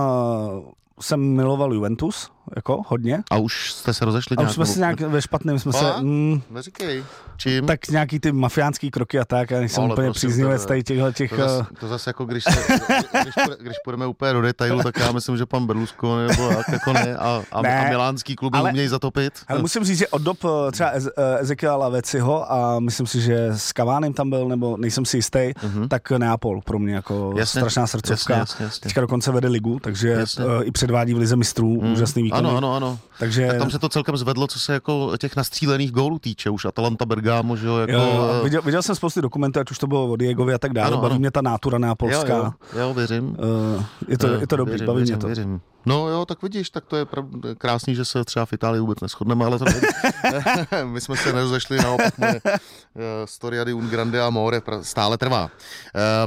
jsem 1.01 1.35
miloval 1.35 1.73
Juventus, 1.73 2.31
jako 2.55 2.81
hodně. 2.87 3.23
A 3.31 3.37
už 3.37 3.73
jste 3.73 3.93
se 3.93 4.05
rozešli 4.05 4.37
A 4.37 4.41
už 4.41 4.51
jsme 4.51 4.65
se 4.65 4.79
nějak 4.79 4.99
ve 4.99 5.21
špatném, 5.21 5.59
jsme 5.59 5.69
a? 5.69 5.73
se... 5.73 6.01
Mm, 6.01 6.41
neříkej. 6.51 7.03
Čím? 7.37 7.65
Tak 7.65 7.87
nějaký 7.87 8.19
ty 8.19 8.31
mafiánský 8.31 8.91
kroky 8.91 9.19
a 9.19 9.25
tak, 9.25 9.51
já 9.51 9.59
nejsem 9.59 9.83
Ale 9.83 9.93
úplně 9.93 10.11
příznivec 10.11 10.65
tady 10.65 10.83
těchto 10.83 11.11
těch... 11.11 11.31
To 11.31 11.37
zase, 11.37 11.65
to 11.79 11.87
zase 11.87 12.09
jako 12.09 12.25
když, 12.25 12.43
se, 12.43 12.77
když, 13.21 13.33
když 13.59 13.75
půjdeme 13.83 14.07
úplně 14.07 14.33
do 14.33 14.41
detailu, 14.41 14.83
tak 14.83 14.97
já 14.97 15.11
myslím, 15.11 15.37
že 15.37 15.45
pan 15.45 15.67
Berlusconi 15.67 16.27
nebo 16.27 16.43
jak, 16.43 16.69
jako 16.69 16.93
ne, 16.93 17.17
a, 17.17 17.43
a, 17.51 17.61
ne, 17.61 17.79
a 17.79 17.89
milánský 17.89 18.35
klub 18.35 18.55
ale, 18.55 18.69
umějí 18.69 18.87
zatopit. 18.87 19.33
Ale 19.47 19.61
musím 19.61 19.83
říct, 19.83 19.97
že 19.97 20.07
od 20.07 20.21
dob 20.21 20.37
eh, 20.45 20.71
třeba 20.71 20.91
eh, 20.91 21.39
Ezekiela 21.39 21.75
Laveciho 21.75 22.51
a 22.51 22.79
myslím 22.79 23.07
si, 23.07 23.21
že 23.21 23.47
s 23.51 23.73
Kavánem 23.73 24.13
tam 24.13 24.29
byl, 24.29 24.47
nebo 24.47 24.77
nejsem 24.77 25.05
si 25.05 25.17
jistý, 25.17 25.39
uh-huh. 25.39 25.87
tak 25.87 26.11
Neapol 26.11 26.61
pro 26.61 26.79
mě 26.79 26.95
jako 26.95 27.33
jasně, 27.37 27.61
strašná 27.61 27.87
srdcovka. 27.87 28.37
Jasně, 28.37 28.39
jasně, 28.39 28.65
jasně. 28.65 28.79
Teďka 28.81 29.01
dokonce 29.01 29.31
vede 29.31 29.47
ligu, 29.47 29.79
takže 29.79 30.09
jasně. 30.09 30.45
Eh, 30.45 30.63
i 30.63 30.71
předvádí 30.71 31.13
v 31.13 31.17
lize 31.17 31.35
mistrů 31.35 31.81
mm. 31.81 31.91
úžasný 31.91 32.23
výkon. 32.23 32.38
Ano, 32.39 32.57
ano, 32.57 32.75
ano. 32.75 32.99
Takže... 33.19 33.47
Tak 33.47 33.57
tam 33.57 33.71
se 33.71 33.79
to 33.79 33.89
celkem 33.89 34.17
zvedlo, 34.17 34.47
co 34.47 34.59
se 34.59 34.73
jako 34.73 35.17
těch 35.17 35.35
nastřílených 35.35 35.91
gólů 35.91 36.19
týče, 36.19 36.49
už 36.49 36.65
Atalanta 36.65 37.05
Bergamo, 37.05 37.55
že 37.55 37.67
jo, 37.67 37.77
jako... 37.77 37.91
Jo, 37.91 38.41
viděl, 38.43 38.61
viděl, 38.61 38.81
jsem 38.81 38.95
spoustu 38.95 39.21
dokumentů, 39.21 39.59
ať 39.59 39.71
už 39.71 39.77
to 39.77 39.87
bylo 39.87 40.07
o 40.07 40.15
Diegovi 40.15 40.53
a 40.53 40.57
tak 40.57 40.73
dále, 40.73 40.87
ano, 40.87 40.97
baví 40.97 41.11
ano. 41.11 41.19
mě 41.19 41.31
ta 41.31 41.41
nátura 41.41 41.77
neapolská. 41.77 42.27
Jo, 42.27 42.53
jo, 42.73 42.79
jo 42.79 42.93
věřím. 42.93 43.29
Uh, 43.29 43.83
je 44.07 44.17
to, 44.17 44.27
je 44.27 44.47
to 44.47 44.55
dobrý, 44.55 44.71
věřím, 44.71 44.87
baví 44.87 44.97
věřím, 44.97 45.15
mě 45.15 45.21
to. 45.21 45.27
Věřím. 45.27 45.61
No 45.85 46.07
jo, 46.07 46.25
tak 46.25 46.41
vidíš, 46.41 46.69
tak 46.69 46.85
to 46.85 46.95
je 46.95 47.05
pravd- 47.05 47.55
krásný, 47.57 47.95
že 47.95 48.05
se 48.05 48.25
třeba 48.25 48.45
v 48.45 48.53
Itálii 48.53 48.81
vůbec 48.81 48.99
neschodneme, 48.99 49.45
ale 49.45 49.59
to 49.59 49.65
My 50.85 51.01
jsme 51.01 51.17
se 51.17 51.33
nerozešli, 51.33 51.77
naopak 51.77 52.17
moje 52.17 52.41
uh, 52.43 53.01
Storia 53.25 53.63
di 53.63 53.73
un 53.73 53.89
grande 53.89 54.21
amore 54.21 54.61
stále 54.81 55.17
trvá. 55.17 55.43
Uh, 55.43 55.49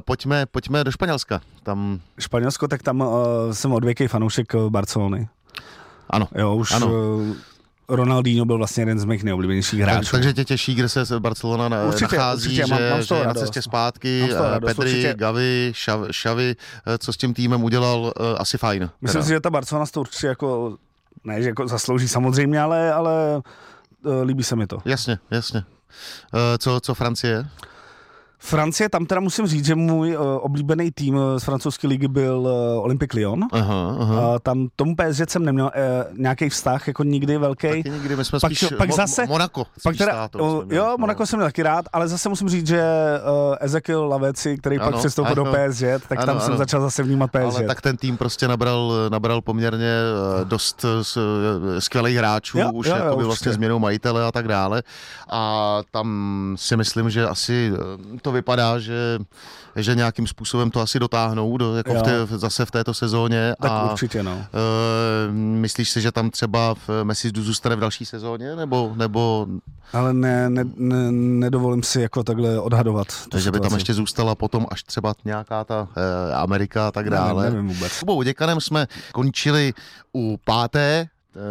pojďme, 0.04 0.47
pojďme 0.47 0.85
do 0.85 0.92
Španělska. 0.92 1.40
Tam... 1.62 2.00
Španělsko, 2.19 2.69
tak 2.69 2.83
tam 2.83 3.00
uh, 3.00 3.09
jsem 3.52 3.73
odvěký 3.73 4.07
fanoušek 4.07 4.54
Barcelony. 4.69 5.28
Ano. 6.12 6.28
Jo, 6.35 6.55
už 6.55 6.72
ano. 6.72 6.87
Uh, 6.87 7.37
Ronaldinho 7.88 8.44
byl 8.44 8.59
vlastně 8.59 8.81
jeden 8.81 8.98
z 8.98 9.05
mých 9.05 9.25
nejoblíbenějších 9.25 9.81
hráčů. 9.81 10.01
Tak, 10.01 10.11
takže 10.11 10.33
tě 10.33 10.44
těší, 10.44 10.75
kde 10.75 10.88
se 10.88 11.20
Barcelona 11.20 11.68
na, 11.68 11.83
určitě, 11.83 12.16
nachází, 12.16 12.48
určitě, 12.48 12.66
že, 12.66 12.75
mám, 12.75 12.90
mám 12.90 13.03
že 13.03 13.14
je 13.14 13.27
na 13.27 13.35
cestě 13.35 13.62
zpátky, 13.62 14.29
radost, 14.33 14.75
Pedri, 14.75 14.90
určitě. 14.90 15.14
Gavi, 15.14 15.72
Xavi, 16.11 16.57
eh, 16.87 16.98
co 16.98 17.12
s 17.12 17.16
tím 17.16 17.35
týmem 17.35 17.64
udělal, 17.64 18.12
eh, 18.16 18.38
asi 18.38 18.59
fajn. 18.59 18.90
Myslím 19.01 19.12
teda. 19.12 19.25
si, 19.25 19.29
že 19.29 19.40
ta 19.40 19.51
Barcelona 19.51 19.87
to 19.87 20.01
určitě 20.01 20.27
jako, 20.27 20.77
ne, 21.25 21.42
že 21.42 21.48
jako 21.48 21.68
zaslouží 21.68 22.09
samozřejmě, 22.09 22.61
ale, 22.61 22.92
ale 22.92 23.42
líbí 24.25 24.44
se 24.44 24.57
mi 24.57 24.66
to. 24.66 24.79
Jasně, 24.85 25.18
jasně. 25.31 25.64
Co, 26.59 26.81
co 26.81 26.94
Francie? 26.94 27.46
Francie, 28.44 28.88
tam 28.88 29.07
teda 29.07 29.20
musím 29.20 29.46
říct, 29.46 29.64
že 29.64 29.74
můj 29.74 30.16
uh, 30.16 30.24
oblíbený 30.40 30.90
tým 30.90 31.16
eh, 31.16 31.40
z 31.40 31.44
francouzské 31.44 31.88
ligy 31.88 32.09
byl 32.09 32.38
uh, 32.38 32.85
Olympique 32.85 33.14
Lyon. 33.14 33.44
Aha, 33.52 33.96
aha. 34.00 34.28
Uh, 34.28 34.38
tam 34.42 34.68
tomu 34.76 34.94
PSG 34.96 35.31
jsem 35.31 35.44
neměl 35.44 35.64
uh, 35.64 36.18
nějaký 36.18 36.48
vztah, 36.48 36.87
jako 36.88 37.05
nikdy 37.05 37.38
velký. 37.38 37.68
Taky 37.68 37.90
nikdy, 37.90 38.16
my 38.16 38.24
jsme 38.24 38.40
pak, 38.40 38.52
spíš 38.52 38.72
pak 38.78 38.88
mo- 38.88 38.96
zase, 38.96 39.26
Monaco. 39.26 39.64
Pak 39.83 39.96
teda, 39.96 40.28
uh, 40.40 40.62
jo, 40.70 40.96
Monaco 40.98 41.22
no. 41.22 41.26
jsem 41.26 41.38
měl 41.38 41.48
taky 41.48 41.62
rád, 41.62 41.85
ale 41.92 42.09
zase 42.09 42.28
musím 42.28 42.48
říct, 42.48 42.66
že 42.66 42.83
uh, 42.83 43.57
Ezekiel 43.61 44.09
Laveci, 44.09 44.59
který 44.59 44.78
ano, 44.78 44.90
pak 44.90 44.98
přestoupil 44.98 45.35
do 45.35 45.44
PSG, 45.44 45.83
tak 46.09 46.18
ano, 46.18 46.26
tam 46.26 46.37
ano. 46.37 46.40
jsem 46.40 46.57
začal 46.57 46.81
zase 46.81 47.02
vnímat 47.02 47.31
PSG. 47.31 47.57
Ale 47.57 47.66
tak 47.66 47.81
ten 47.81 47.96
tým 47.96 48.16
prostě 48.16 48.48
nabral, 48.48 48.92
nabral 49.09 49.40
poměrně 49.40 49.94
uh, 50.40 50.48
dost 50.48 50.85
uh, 50.85 50.90
skvělých 51.78 52.16
hráčů, 52.16 52.59
jo, 52.59 52.70
už 52.72 52.87
jo, 52.87 52.96
jo, 53.07 53.16
vlastně 53.16 53.52
změnou 53.52 53.78
majitele 53.78 54.24
a 54.24 54.33
tak 54.33 54.48
dále. 54.48 54.83
A 55.31 55.81
tam 55.90 56.57
si 56.59 56.76
myslím, 56.76 57.11
že 57.11 57.26
asi 57.26 57.72
to 58.22 58.32
vypadá, 58.33 58.79
že, 58.79 59.18
že 59.77 59.95
nějakým 59.95 60.27
způsobem 60.27 60.71
to 60.71 60.81
asi 60.81 60.99
dotáhnou 60.99 61.57
do, 61.57 61.77
jako 61.77 61.95
v 61.95 62.03
té, 62.03 62.27
zase 62.27 62.66
v 62.66 62.71
této 62.71 62.95
sezóně. 62.95 63.55
Tak 63.61 63.71
a, 63.71 63.90
určitě, 63.92 64.23
no. 64.23 64.33
Uh, 64.35 65.35
myslíš 65.35 65.90
si, 65.90 66.01
že 66.01 66.12
tam 66.12 66.31
třeba 66.31 66.75
v 66.75 67.05
Messi 67.05 67.31
zůstane 67.37 67.77
v 67.77 67.81
další 67.81 68.07
sezóně, 68.07 68.57
nebo... 68.57 68.92
nebo... 68.97 69.47
Ale 69.92 70.12
ne, 70.12 70.51
ne, 70.51 70.64
ne, 70.77 71.12
nedovolím 71.12 71.83
si 71.83 72.01
jako 72.01 72.23
takhle 72.23 72.61
odhadovat. 72.61 73.07
Takže 73.29 73.51
by 73.51 73.61
tam 73.61 73.75
ještě 73.75 73.95
zůstala 73.95 74.35
potom 74.35 74.66
až 74.71 74.83
třeba 74.83 75.14
nějaká 75.25 75.64
ta 75.64 75.83
uh, 75.83 75.88
Amerika 76.37 76.88
a 76.88 76.90
tak 76.90 77.11
dále. 77.11 77.45
Ne, 77.45 77.51
nevím 77.51 77.68
vůbec. 77.68 77.92
S 77.92 78.05
děkanem 78.25 78.61
jsme 78.61 78.87
končili 79.12 79.75
u 80.12 80.38
páté 80.45 81.09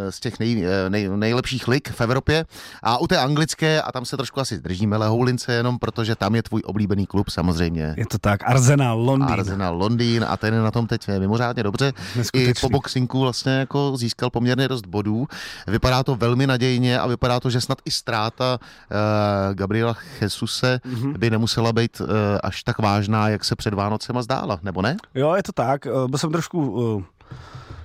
z 0.10 0.20
těch 0.20 0.39
nej, 0.39 0.65
nej, 0.89 1.10
nejlepších 1.10 1.67
lig 1.67 1.91
v 1.91 2.02
Evropě. 2.02 2.46
A 2.84 2.98
u 2.98 3.08
té 3.08 3.17
anglické, 3.17 3.82
a 3.82 3.91
tam 3.91 4.06
se 4.06 4.17
trošku 4.17 4.39
asi 4.39 4.58
zdržíme 4.58 4.98
lehoulince 4.98 5.54
jenom, 5.54 5.80
protože 5.80 6.15
tam 6.15 6.36
je 6.36 6.44
tvůj 6.44 6.62
oblíbený 6.65 7.06
klub 7.06 7.30
samozřejmě. 7.30 7.94
Je 7.98 8.06
to 8.06 8.17
tak, 8.17 8.41
Arsenal 8.46 9.00
Londýn. 9.00 9.34
Arsenal 9.34 9.78
Londýn 9.78 10.26
a 10.28 10.38
ten 10.38 10.54
je 10.54 10.60
na 10.60 10.72
tom 10.72 10.88
teď 10.88 11.08
mimořádně 11.20 11.63
dobře. 11.63 11.94
I 12.34 12.54
po 12.62 12.70
boxinku 12.70 13.20
vlastně 13.20 13.52
jako 13.52 13.98
získal 13.98 14.30
poměrně 14.30 14.67
dost 14.67 14.86
bodů. 14.86 15.28
Vypadá 15.67 16.04
to 16.04 16.15
velmi 16.15 16.48
nadějně 16.48 17.00
a 17.00 17.08
vypadá 17.08 17.39
to, 17.39 17.50
že 17.50 17.62
snad 17.62 17.78
i 17.86 17.91
ztráta 17.91 18.60
uh, 18.60 19.56
Gabriela 19.56 19.96
Jesuse 20.22 20.80
mm-hmm. 20.86 21.17
by 21.17 21.30
nemusela 21.30 21.74
být 21.74 22.02
uh, 22.02 22.08
až 22.44 22.63
tak 22.63 22.80
vážná, 22.80 23.30
jak 23.30 23.46
se 23.46 23.56
před 23.56 23.74
Vánocema 23.74 24.22
zdála, 24.22 24.60
nebo 24.63 24.82
ne? 24.82 24.98
Jo, 25.15 25.34
je 25.36 25.44
to 25.44 25.52
tak. 25.52 25.88
Byl 26.08 26.20
jsem 26.20 26.32
trošku 26.32 26.72
uh 26.72 27.04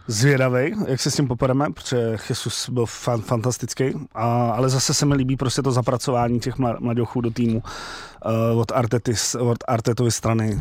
zvědavý, 0.06 0.72
jak 0.86 1.00
se 1.00 1.10
s 1.10 1.16
tím 1.16 1.28
popademe, 1.28 1.66
protože 1.72 2.16
Jesus 2.28 2.68
byl 2.68 2.86
fan, 2.86 3.20
fantastický, 3.20 3.84
a, 4.14 4.50
ale 4.50 4.68
zase 4.68 4.94
se 4.94 5.06
mi 5.06 5.14
líbí 5.14 5.36
prostě 5.36 5.62
to 5.62 5.72
zapracování 5.72 6.40
těch 6.40 6.54
mladochů 6.58 7.20
do 7.20 7.30
týmu 7.30 7.62
uh, 8.52 8.60
od, 8.60 8.72
Artety, 8.72 9.12
od 9.38 9.58
Artetovy 9.68 10.10
strany, 10.10 10.60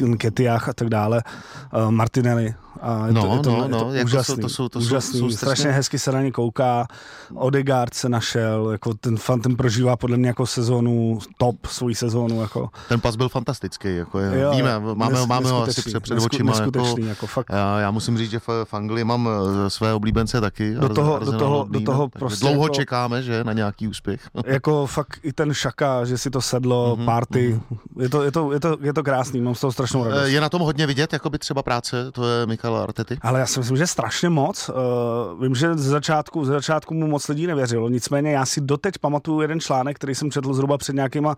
uh, 0.00 0.16
Ketiach 0.16 0.68
a 0.68 0.72
tak 0.72 0.88
dále, 0.88 1.22
uh, 1.74 1.90
Martinelli, 1.90 2.54
A 2.82 3.06
je 3.06 3.12
to, 3.14 3.20
No, 3.26 3.36
je 3.36 3.42
to, 3.42 3.50
no, 3.50 3.62
je 3.62 3.68
no, 3.68 3.78
to 3.80 3.92
jako 3.92 3.98
to- 4.10 4.16
úžasný, 4.16 4.36
to 4.42 4.48
jsou- 4.48 4.68
to 4.68 4.80
jsou- 4.80 4.86
úžasný. 4.86 5.18
jsou 5.20 5.30
strašně 5.30 5.36
strašně- 5.36 5.70
hezky 5.72 5.98
se 5.98 6.12
na 6.12 6.22
ně 6.22 6.32
kouká. 6.32 6.86
Odegaard 7.34 7.94
se 7.94 8.08
našel, 8.08 8.70
jako 8.72 8.94
ten 8.94 9.16
fan, 9.16 9.40
ten 9.40 9.56
prožívá 9.56 9.96
podle 9.96 10.16
mě 10.16 10.28
jako 10.28 10.46
sezónu 10.46 11.18
top, 11.38 11.66
svoji 11.66 11.94
sezónu. 11.94 12.40
Jako. 12.42 12.68
Ten 12.88 13.00
pas 13.00 13.16
byl 13.16 13.28
fantastický, 13.28 13.96
jako 13.96 14.18
je, 14.18 14.40
Jo, 14.40 14.50
víme, 14.50 14.80
máme, 14.80 15.14
nes- 15.14 15.26
máme 15.26 15.50
ho 15.50 15.62
asi 15.62 15.82
před, 15.82 16.00
před 16.02 16.18
očima. 16.18 16.52
Jako, 16.60 16.96
jako 16.98 17.26
fakt. 17.26 17.46
já, 17.52 17.78
já 17.80 17.90
musím 17.90 18.18
říct, 18.18 18.30
že 18.30 18.38
v, 18.38 18.48
v 18.64 18.74
Anglii 18.74 19.04
mám 19.04 19.28
eh, 19.66 19.70
své 19.70 19.94
oblíbence 19.94 20.40
taky. 20.40 20.74
Do 20.74 20.88
toho- 20.88 21.18
do 21.18 21.32
toho- 21.38 21.66
do 21.70 21.80
toho 21.80 22.08
prostě 22.08 22.40
Dlouho 22.46 22.64
jako- 22.64 22.74
čekáme, 22.74 23.22
že, 23.22 23.44
na 23.44 23.52
nějaký 23.52 23.88
úspěch. 23.88 24.20
jako 24.46 24.86
fakt 24.86 25.18
i 25.22 25.32
ten 25.32 25.54
šaka, 25.54 26.04
že 26.04 26.18
si 26.18 26.30
to 26.30 26.40
sedlo, 26.40 26.96
Mhm, 26.96 27.06
party, 27.06 27.60
je, 27.98 28.08
to, 28.08 28.22
je, 28.22 28.32
to, 28.32 28.52
je, 28.52 28.60
to, 28.60 28.76
je 28.80 28.92
to 28.92 29.02
krásný, 29.02 29.40
mám 29.40 29.54
z 29.54 29.60
toho 29.60 29.72
strašnou 29.72 30.04
radost. 30.04 30.20
Eh, 30.24 30.28
Je 30.28 30.40
na 30.40 30.48
tom 30.48 30.62
hodně 30.62 30.86
vidět, 30.86 31.12
jako 31.12 31.30
by 31.30 31.38
třeba 31.38 31.62
práce, 31.62 32.10
to 32.12 32.26
je 32.28 32.46
Michal 32.68 32.82
Artety. 32.82 33.18
Ale 33.22 33.40
já 33.40 33.46
si 33.46 33.58
myslím, 33.60 33.76
že 33.76 33.86
strašně 33.86 34.28
moc. 34.28 34.68
Uh, 34.68 35.42
vím, 35.42 35.54
že 35.54 35.74
ze 35.74 35.90
začátku, 35.90 36.44
ze 36.44 36.52
začátku 36.52 36.94
mu 36.94 37.06
moc 37.06 37.28
lidí 37.28 37.46
nevěřilo. 37.46 37.88
Nicméně 37.88 38.32
já 38.32 38.46
si 38.46 38.60
doteď 38.60 38.98
pamatuju 38.98 39.40
jeden 39.40 39.60
článek, 39.60 39.96
který 39.96 40.14
jsem 40.14 40.30
četl 40.30 40.54
zhruba 40.54 40.78
před 40.78 40.96
nějakýma 40.96 41.36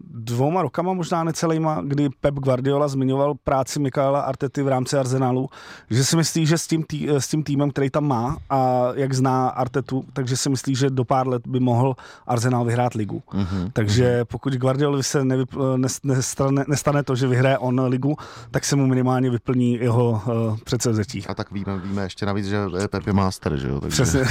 dvouma 0.00 0.62
rokama, 0.62 0.92
možná 0.92 1.24
necelýma, 1.24 1.82
kdy 1.84 2.08
Pep 2.20 2.34
Guardiola 2.34 2.88
zmiňoval 2.88 3.34
práci 3.44 3.80
Mikaela 3.80 4.20
Artety 4.20 4.62
v 4.62 4.68
rámci 4.68 4.96
Arsenalu, 4.96 5.48
že 5.90 6.04
si 6.04 6.16
myslí, 6.16 6.46
že 6.46 6.58
s 6.58 6.66
tím, 6.66 6.82
tý, 6.82 7.08
s 7.08 7.28
tím 7.28 7.42
týmem, 7.42 7.70
který 7.70 7.90
tam 7.90 8.08
má 8.08 8.36
a 8.50 8.88
jak 8.94 9.14
zná 9.14 9.48
Artetu, 9.48 10.04
takže 10.12 10.36
si 10.36 10.48
myslí, 10.48 10.74
že 10.74 10.90
do 10.90 11.04
pár 11.04 11.28
let 11.28 11.46
by 11.46 11.60
mohl 11.60 11.96
Arsenal 12.26 12.64
vyhrát 12.64 12.94
ligu. 12.94 13.22
Mhm. 13.32 13.70
Takže 13.72 14.24
pokud 14.24 14.54
Guardiolovi 14.54 15.02
se 15.02 15.24
nevypl, 15.24 15.78
nestane, 16.04 16.64
nestane 16.68 17.02
to, 17.02 17.16
že 17.16 17.26
vyhraje 17.26 17.58
on 17.58 17.80
ligu, 17.80 18.16
tak 18.50 18.64
se 18.64 18.76
mu 18.76 18.86
minimálně 18.86 19.30
vyplní 19.30 19.72
jeho 19.72 20.10
uh, 20.10 20.58
předsevzetí. 20.64 21.26
A 21.26 21.34
tak 21.34 21.52
víme, 21.52 21.78
víme 21.78 22.02
ještě 22.02 22.26
navíc, 22.26 22.46
že 22.46 22.56
je 22.78 22.88
Pep 22.88 23.06
je 23.06 23.12
master, 23.12 23.56
že 23.56 23.68
jo? 23.68 23.80
Takže... 23.80 24.02
Přesně, 24.02 24.24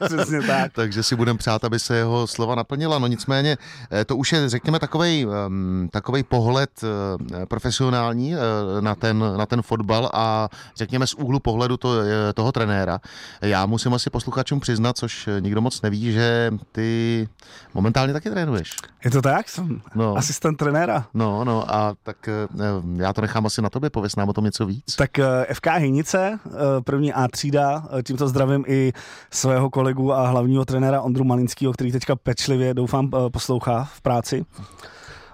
přesně 0.06 0.42
tak. 0.42 0.72
takže 0.74 1.02
si 1.02 1.16
budeme 1.16 1.38
přát, 1.38 1.64
aby 1.64 1.78
se 1.78 1.96
jeho 1.96 2.26
slova 2.26 2.54
naplnila. 2.54 2.98
No 2.98 3.06
nicméně, 3.06 3.56
eh, 3.92 4.04
to 4.04 4.16
už 4.16 4.32
je, 4.32 4.48
řekněme, 4.48 4.78
takovej, 4.84 5.26
um, 5.26 5.88
takovej 5.92 6.22
pohled 6.22 6.70
uh, 6.82 6.88
profesionální 7.48 8.34
uh, 8.34 8.40
na, 8.80 8.94
ten, 8.94 9.24
na 9.36 9.46
ten 9.46 9.62
fotbal 9.62 10.10
a 10.14 10.48
řekněme 10.76 11.06
z 11.06 11.14
úhlu 11.14 11.40
pohledu 11.40 11.76
to, 11.76 11.88
eh, 12.00 12.32
toho 12.32 12.52
trenéra. 12.52 12.98
Já 13.42 13.66
musím 13.66 13.94
asi 13.94 14.10
posluchačům 14.10 14.60
přiznat, 14.60 14.98
což 14.98 15.28
nikdo 15.40 15.60
moc 15.60 15.82
neví, 15.82 16.12
že 16.12 16.50
ty 16.72 17.28
momentálně 17.74 18.12
taky 18.12 18.30
trénuješ. 18.30 18.76
Je 19.04 19.10
to 19.10 19.22
tak? 19.22 19.48
Jsem 19.48 19.80
No. 19.94 20.16
asistent 20.16 20.58
trenéra. 20.58 21.06
No, 21.14 21.44
no 21.44 21.74
a 21.74 21.94
tak 22.02 22.28
eh, 22.28 22.32
já 22.96 23.12
to 23.12 23.20
nechám 23.20 23.46
asi 23.46 23.62
na 23.62 23.70
tobě, 23.70 23.90
pověs 23.90 24.16
nám 24.16 24.28
o 24.28 24.32
tom 24.32 24.44
něco 24.44 24.66
víc. 24.66 24.96
Tak 24.96 25.18
eh, 25.18 25.46
FK 25.54 25.66
Hynice, 25.78 26.38
eh, 26.46 26.50
první 26.84 27.12
A 27.12 27.28
třída, 27.28 27.84
eh, 27.98 28.02
tímto 28.02 28.28
zdravím 28.28 28.64
i 28.68 28.92
svého 29.30 29.70
kolegu 29.70 30.12
a 30.12 30.28
hlavního 30.28 30.64
trenéra 30.64 31.02
Ondru 31.02 31.24
Malinského, 31.24 31.72
který 31.72 31.92
teďka 31.92 32.16
pečlivě, 32.16 32.74
doufám, 32.74 33.10
poslouchá 33.32 33.84
v 33.94 34.00
práci. 34.00 34.44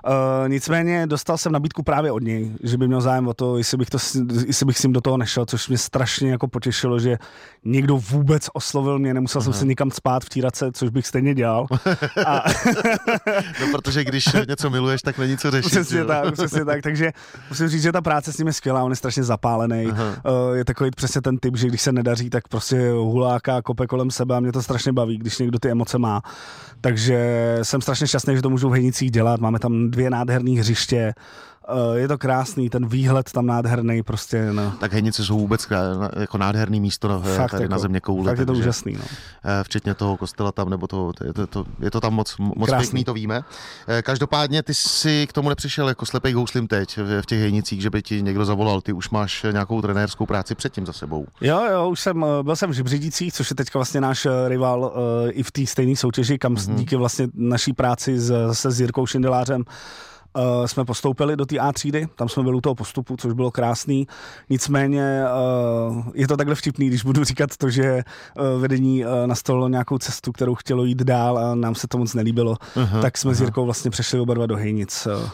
Uh, 0.07 0.49
nicméně 0.49 1.07
dostal 1.07 1.39
jsem 1.39 1.53
nabídku 1.53 1.83
právě 1.83 2.13
od 2.13 2.23
něj, 2.23 2.53
že 2.63 2.77
by 2.79 2.87
měl 2.89 3.01
zájem 3.01 3.29
o 3.29 3.35
to, 3.35 3.59
jestli 3.59 3.77
bych, 3.77 3.91
to, 3.91 3.99
s- 3.99 4.23
jestli 4.47 4.67
bych 4.67 4.79
s 4.79 4.83
ním 4.83 4.93
do 4.93 5.01
toho 5.01 5.17
nešel, 5.17 5.47
což 5.47 5.69
mě 5.69 5.79
strašně 5.79 6.31
jako 6.31 6.49
potěšilo, 6.49 6.99
že 6.99 7.19
někdo 7.65 7.97
vůbec 7.97 8.47
oslovil 8.53 8.99
mě, 8.99 9.15
nemusel 9.15 9.43
jsem 9.43 9.53
se 9.53 9.65
nikam 9.67 9.91
spát, 9.91 10.25
vtírat 10.25 10.57
se, 10.57 10.73
což 10.73 10.91
bych 10.91 11.07
stejně 11.07 11.35
dělal. 11.35 11.67
A, 12.27 12.45
No, 13.61 13.67
protože 13.73 14.05
když 14.05 14.25
něco 14.49 14.71
miluješ, 14.71 15.03
tak 15.03 15.19
není 15.19 15.37
co 15.37 15.51
řešit. 15.51 15.71
Přesně 15.71 16.05
tak, 16.05 16.33
přesně 16.33 16.65
tak. 16.65 16.83
Takže 16.83 17.13
musím 17.49 17.69
říct, 17.69 17.83
že 17.83 17.93
ta 17.93 18.01
práce 18.01 18.33
s 18.33 18.39
ním 18.39 18.47
je 18.47 18.53
skvělá, 18.53 18.83
on 18.85 18.93
je 18.93 18.97
strašně 18.97 19.23
zapálený. 19.25 19.87
Aha. 19.91 20.05
Uh, 20.09 20.57
je 20.57 20.65
takový 20.65 20.91
přesně 20.91 21.21
ten 21.21 21.39
typ, 21.39 21.57
že 21.57 21.67
když 21.69 21.83
se 21.83 21.93
nedaří, 21.93 22.31
tak 22.31 22.49
prostě 22.49 22.91
huláka, 22.91 23.63
kope 23.63 23.87
kolem 23.87 24.11
sebe 24.11 24.37
a 24.37 24.41
mě 24.41 24.53
to 24.53 24.63
strašně 24.63 24.93
baví, 24.93 25.19
když 25.19 25.39
někdo 25.39 25.59
ty 25.59 25.71
emoce 25.71 25.99
má. 25.99 26.23
Takže 26.81 27.59
jsem 27.63 27.81
strašně 27.81 28.07
šťastný, 28.07 28.37
že 28.37 28.43
to 28.43 28.51
můžu 28.51 28.69
v 28.69 28.73
Henicích 28.73 29.11
dělat. 29.11 29.41
Máme 29.41 29.59
tam 29.59 29.89
dvě 29.90 30.11
nádherné 30.11 30.50
hřiště. 30.50 31.14
Uh, 31.73 31.97
je 31.97 32.09
to 32.09 32.19
krásný, 32.19 32.71
ten 32.71 32.89
výhled 32.89 33.33
tam 33.33 33.47
nádherný, 33.47 34.03
prostě 34.03 34.53
no. 34.53 34.73
Tak 34.81 34.93
Henice 34.93 35.25
jsou 35.25 35.39
vůbec 35.39 35.69
jako 36.17 36.39
nádherný 36.39 36.81
místo 36.81 37.09
na, 37.09 37.19
Fakt 37.19 37.51
tady 37.51 37.63
jako, 37.63 37.73
na 37.73 37.79
země 37.79 38.01
kouli. 38.01 38.29
Fakt 38.29 38.39
je 38.39 38.47
to 38.47 38.53
úžasný, 38.53 38.93
no. 38.93 39.05
eh, 39.45 39.65
Včetně 39.65 39.95
toho 39.95 40.17
kostela 40.17 40.53
tam, 40.53 40.71
nebo 40.71 40.87
toho, 40.87 41.13
je 41.25 41.33
to, 41.33 41.47
to, 41.47 41.65
je 41.81 41.91
to 41.91 42.01
tam 42.01 42.15
moc, 42.15 42.37
moc 42.39 42.69
Krásný. 42.69 42.87
pěkný, 42.87 43.05
to 43.05 43.15
víme. 43.15 43.43
Eh, 43.89 44.03
Každopádně 44.03 44.63
ty 44.63 44.75
si 44.75 45.27
k 45.27 45.33
tomu 45.33 45.49
nepřišel 45.49 45.89
jako 45.89 46.07
slepej 46.07 46.33
houslim 46.33 46.69
teď 46.69 46.99
v 46.99 47.21
v 47.23 47.27
těch 47.27 47.41
Henicích, 47.41 47.83
že 47.83 47.91
by 47.91 48.03
ti 48.03 48.23
někdo 48.23 48.45
zavolal. 48.45 48.81
Ty 48.81 48.93
už 48.93 49.11
máš 49.11 49.47
nějakou 49.53 49.83
trenérskou 49.83 50.27
práci 50.27 50.55
předtím 50.55 50.87
za 50.87 50.93
sebou. 50.93 51.27
Jo, 51.41 51.63
jo, 51.73 51.89
už 51.89 52.01
jsem, 52.01 52.25
eh, 52.25 52.43
byl 52.43 52.57
jsem 52.57 52.71
v 52.71 52.73
Žibřidících, 52.73 53.33
což 53.33 53.51
je 53.51 53.57
teďka 53.57 53.79
vlastně 53.79 54.01
náš 54.01 54.27
eh, 54.27 54.49
rival 54.49 54.81
uh, 54.81 55.31
i 55.31 55.43
v 55.43 55.51
té 55.51 55.67
stejné 55.67 55.97
soutěži, 55.97 56.39
kam 56.39 56.55
mm-hmm. 56.55 56.75
díky 56.75 56.97
vlastně 56.97 57.29
naší 57.35 57.73
práci 57.73 58.19
s, 58.19 58.53
se 58.53 58.71
s 58.71 58.81
Jirkou 58.81 59.07
Šindelářem 59.07 59.65
Uh, 60.37 60.66
jsme 60.66 60.85
postoupili 60.85 61.37
do 61.37 61.47
té 61.47 61.59
A 61.59 61.73
třídy, 61.73 62.09
tam 62.16 62.29
jsme 62.29 62.43
byli 62.43 62.57
u 62.57 62.61
toho 62.61 62.75
postupu, 62.75 63.16
což 63.16 63.33
bylo 63.33 63.51
krásný. 63.51 64.07
Nicméně 64.51 65.25
uh, 65.88 66.05
je 66.14 66.29
to 66.29 66.37
takhle 66.37 66.55
vtipný, 66.55 66.87
když 66.87 67.03
budu 67.03 67.25
říkat 67.25 67.57
to, 67.57 67.71
že 67.71 67.95
uh, 67.95 68.61
vedení 68.61 69.05
uh, 69.05 69.11
nastolilo 69.27 69.69
nějakou 69.69 69.99
cestu, 69.99 70.33
kterou 70.33 70.55
chtělo 70.55 70.85
jít 70.85 71.03
dál 71.03 71.38
a 71.38 71.55
nám 71.55 71.75
se 71.75 71.88
to 71.88 71.99
moc 71.99 72.14
nelíbilo, 72.14 72.55
uh-huh, 72.55 73.03
tak 73.03 73.19
jsme 73.19 73.31
uh-huh. 73.31 73.35
s 73.35 73.40
Jirkou 73.40 73.64
vlastně 73.64 73.90
přešli 73.90 74.21
oba 74.21 74.35
dva 74.35 74.47
do 74.47 74.57
Hejnic. 74.57 75.07
Uh, 75.07 75.29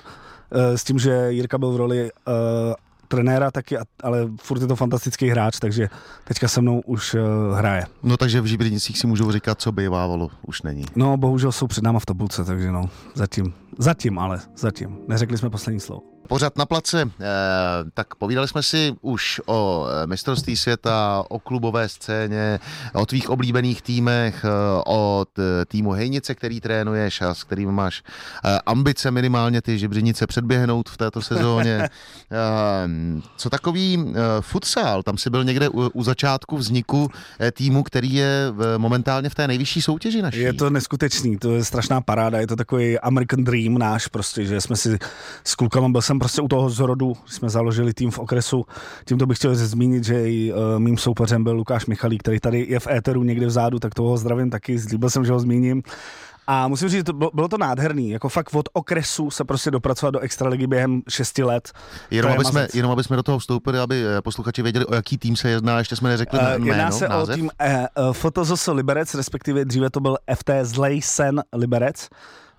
s 0.77 0.85
tím, 0.85 0.99
že 0.99 1.27
Jirka 1.29 1.59
byl 1.59 1.73
v 1.73 1.77
roli 1.77 2.11
uh, 2.29 2.75
trenéra 3.09 3.51
taky, 3.51 3.77
ale 4.03 4.29
furt 4.41 4.61
je 4.61 4.67
to 4.67 4.77
fantastický 4.77 5.29
hráč, 5.29 5.59
takže 5.59 5.89
teďka 6.25 6.49
se 6.49 6.61
mnou 6.61 6.81
už 6.81 7.15
uh, 7.15 7.21
hraje. 7.59 7.85
No 8.03 8.17
takže 8.17 8.41
v 8.41 8.47
Žibridnicích 8.47 8.99
si 8.99 9.07
můžou 9.07 9.33
říkat, 9.33 9.61
co 9.61 9.73
bývávalo, 9.73 10.31
už 10.47 10.63
není. 10.63 10.85
No, 10.97 11.17
bohužel 11.17 11.53
jsou 11.53 11.67
před 11.67 11.85
náma 11.85 11.99
v 11.99 12.07
tabulce, 12.07 12.45
takže 12.45 12.73
no, 12.73 12.91
zatím, 13.15 13.55
zatím 13.79 14.19
ale, 14.19 14.41
zatím. 14.57 14.99
Neřekli 15.09 15.39
jsme 15.39 15.51
poslední 15.51 15.81
slovo. 15.81 16.16
Pořád 16.27 16.59
na 16.59 16.67
place, 16.67 17.03
eh, 17.03 17.25
tak 17.95 18.15
povídali 18.15 18.49
jsme 18.49 18.63
si 18.63 18.95
už 19.01 19.41
o 19.47 19.87
eh, 19.87 20.07
mistrovství 20.07 20.57
světa, 20.57 21.25
o 21.29 21.39
klubové 21.39 21.89
scéně, 21.89 22.59
o 22.93 23.07
tvých 23.07 23.31
oblíbených 23.31 23.83
týmech, 23.83 24.45
eh, 24.45 24.83
o 24.87 25.25
týmu 25.69 25.91
Hejnice, 25.91 26.35
který 26.35 26.61
trénuješ 26.61 27.23
a 27.23 27.35
s 27.35 27.45
kterým 27.45 27.71
máš 27.71 28.03
ambice 28.67 29.11
minimálně 29.11 29.63
ty 29.63 29.79
žebřinice 29.79 30.27
předběhnout 30.27 30.89
v 30.89 30.97
této 30.97 31.23
sezóně. 31.23 31.89
Co 33.37 33.51
takový 33.51 34.15
futsal, 34.41 35.03
tam 35.03 35.19
si 35.19 35.31
byl 35.31 35.45
někde 35.45 35.69
u, 35.69 36.03
začátku 36.03 36.57
vzniku 36.57 37.11
týmu, 37.53 37.83
který 37.83 38.15
je 38.15 38.53
momentálně 38.77 39.29
v 39.29 39.35
té 39.35 39.49
nejvyšší 39.49 39.83
soutěži 39.83 40.23
naší. 40.23 40.41
Je 40.41 40.53
to 40.53 40.71
neskutečný, 40.71 41.39
to 41.39 41.55
je 41.55 41.65
strašná 41.65 42.01
paráda, 42.01 42.41
je 42.41 42.47
to 42.47 42.57
takový 42.57 42.99
American 42.99 43.45
Dream 43.45 43.79
náš 43.79 44.07
prostě, 44.07 44.45
že 44.45 44.61
jsme 44.61 44.77
si 44.77 44.99
s 45.45 45.55
klukama, 45.55 45.89
byl 45.89 46.03
jsem 46.03 46.16
prostě 46.19 46.43
u 46.43 46.49
toho 46.49 46.71
zrodu, 46.71 47.17
jsme 47.27 47.51
založili 47.51 47.95
tým 47.95 48.11
v 48.11 48.19
okresu, 48.19 48.65
tímto 49.05 49.27
bych 49.27 49.39
chtěl 49.39 49.55
zmínit, 49.55 50.05
že 50.05 50.31
i 50.31 50.53
uh, 50.53 50.59
mým 50.79 50.99
soupeřem 50.99 51.45
byl 51.45 51.53
Lukáš 51.53 51.87
Michalík, 51.87 52.23
který 52.23 52.41
tady 52.41 52.67
je 52.69 52.81
v 52.81 52.87
éteru 52.87 53.23
někde 53.23 53.47
vzadu, 53.47 53.79
tak 53.79 53.95
toho 53.95 54.17
zdravím 54.17 54.51
taky, 54.51 54.79
slíbil 54.79 55.11
jsem, 55.11 55.25
že 55.25 55.33
ho 55.33 55.41
zmíním. 55.41 55.83
A 56.47 56.69
musím 56.69 56.89
říct, 56.89 57.05
to 57.05 57.13
bylo, 57.13 57.49
to 57.49 57.59
nádherný, 57.59 58.11
jako 58.11 58.29
fakt 58.29 58.55
od 58.55 58.69
okresu 58.73 59.31
se 59.31 59.45
prostě 59.45 59.71
dopracovat 59.71 60.11
do 60.11 60.21
extraligy 60.21 60.67
během 60.67 61.03
šesti 61.09 61.43
let. 61.43 61.73
Jenom 62.11 62.33
aby, 62.33 62.45
jsme, 62.45 62.69
jenom 62.75 62.93
aby 62.93 63.05
jsme 63.05 63.17
do 63.17 63.23
toho 63.23 63.39
vstoupili, 63.39 63.79
aby 63.79 64.05
eh, 64.07 64.23
posluchači 64.23 64.63
věděli, 64.63 64.87
o 64.87 64.95
jaký 64.95 65.19
tým 65.19 65.37
se 65.37 65.51
jedná, 65.51 65.79
ještě 65.79 65.97
jsme 65.97 66.09
neřekli 66.09 66.39
Uh, 66.39 66.45
jméno, 66.45 66.67
jedná 66.67 66.91
se 66.91 67.09
název. 67.09 67.35
o 67.35 67.37
tým 67.37 67.51
uh, 67.99 68.13
FTZS 68.13 68.67
Liberec, 68.67 69.15
respektive 69.15 69.65
dříve 69.65 69.91
to 69.91 70.01
byl 70.01 70.17
FT 70.35 70.51
Zlej 70.63 71.03
Sen 71.03 71.43
Liberec. 71.53 72.09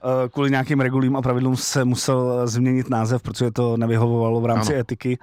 Uh, 0.04 0.30
kvůli 0.30 0.52
nějakým 0.52 0.80
regulím 0.80 1.16
a 1.16 1.22
pravidlům 1.22 1.58
se 1.58 1.86
musel 1.86 2.40
eh, 2.44 2.48
změnit 2.48 2.90
název, 2.90 3.22
protože 3.22 3.52
to 3.52 3.78
nevyhovovalo 3.78 4.42
v 4.42 4.46
rámci 4.46 4.74
Ano. 4.74 4.82
etiky, 4.82 5.18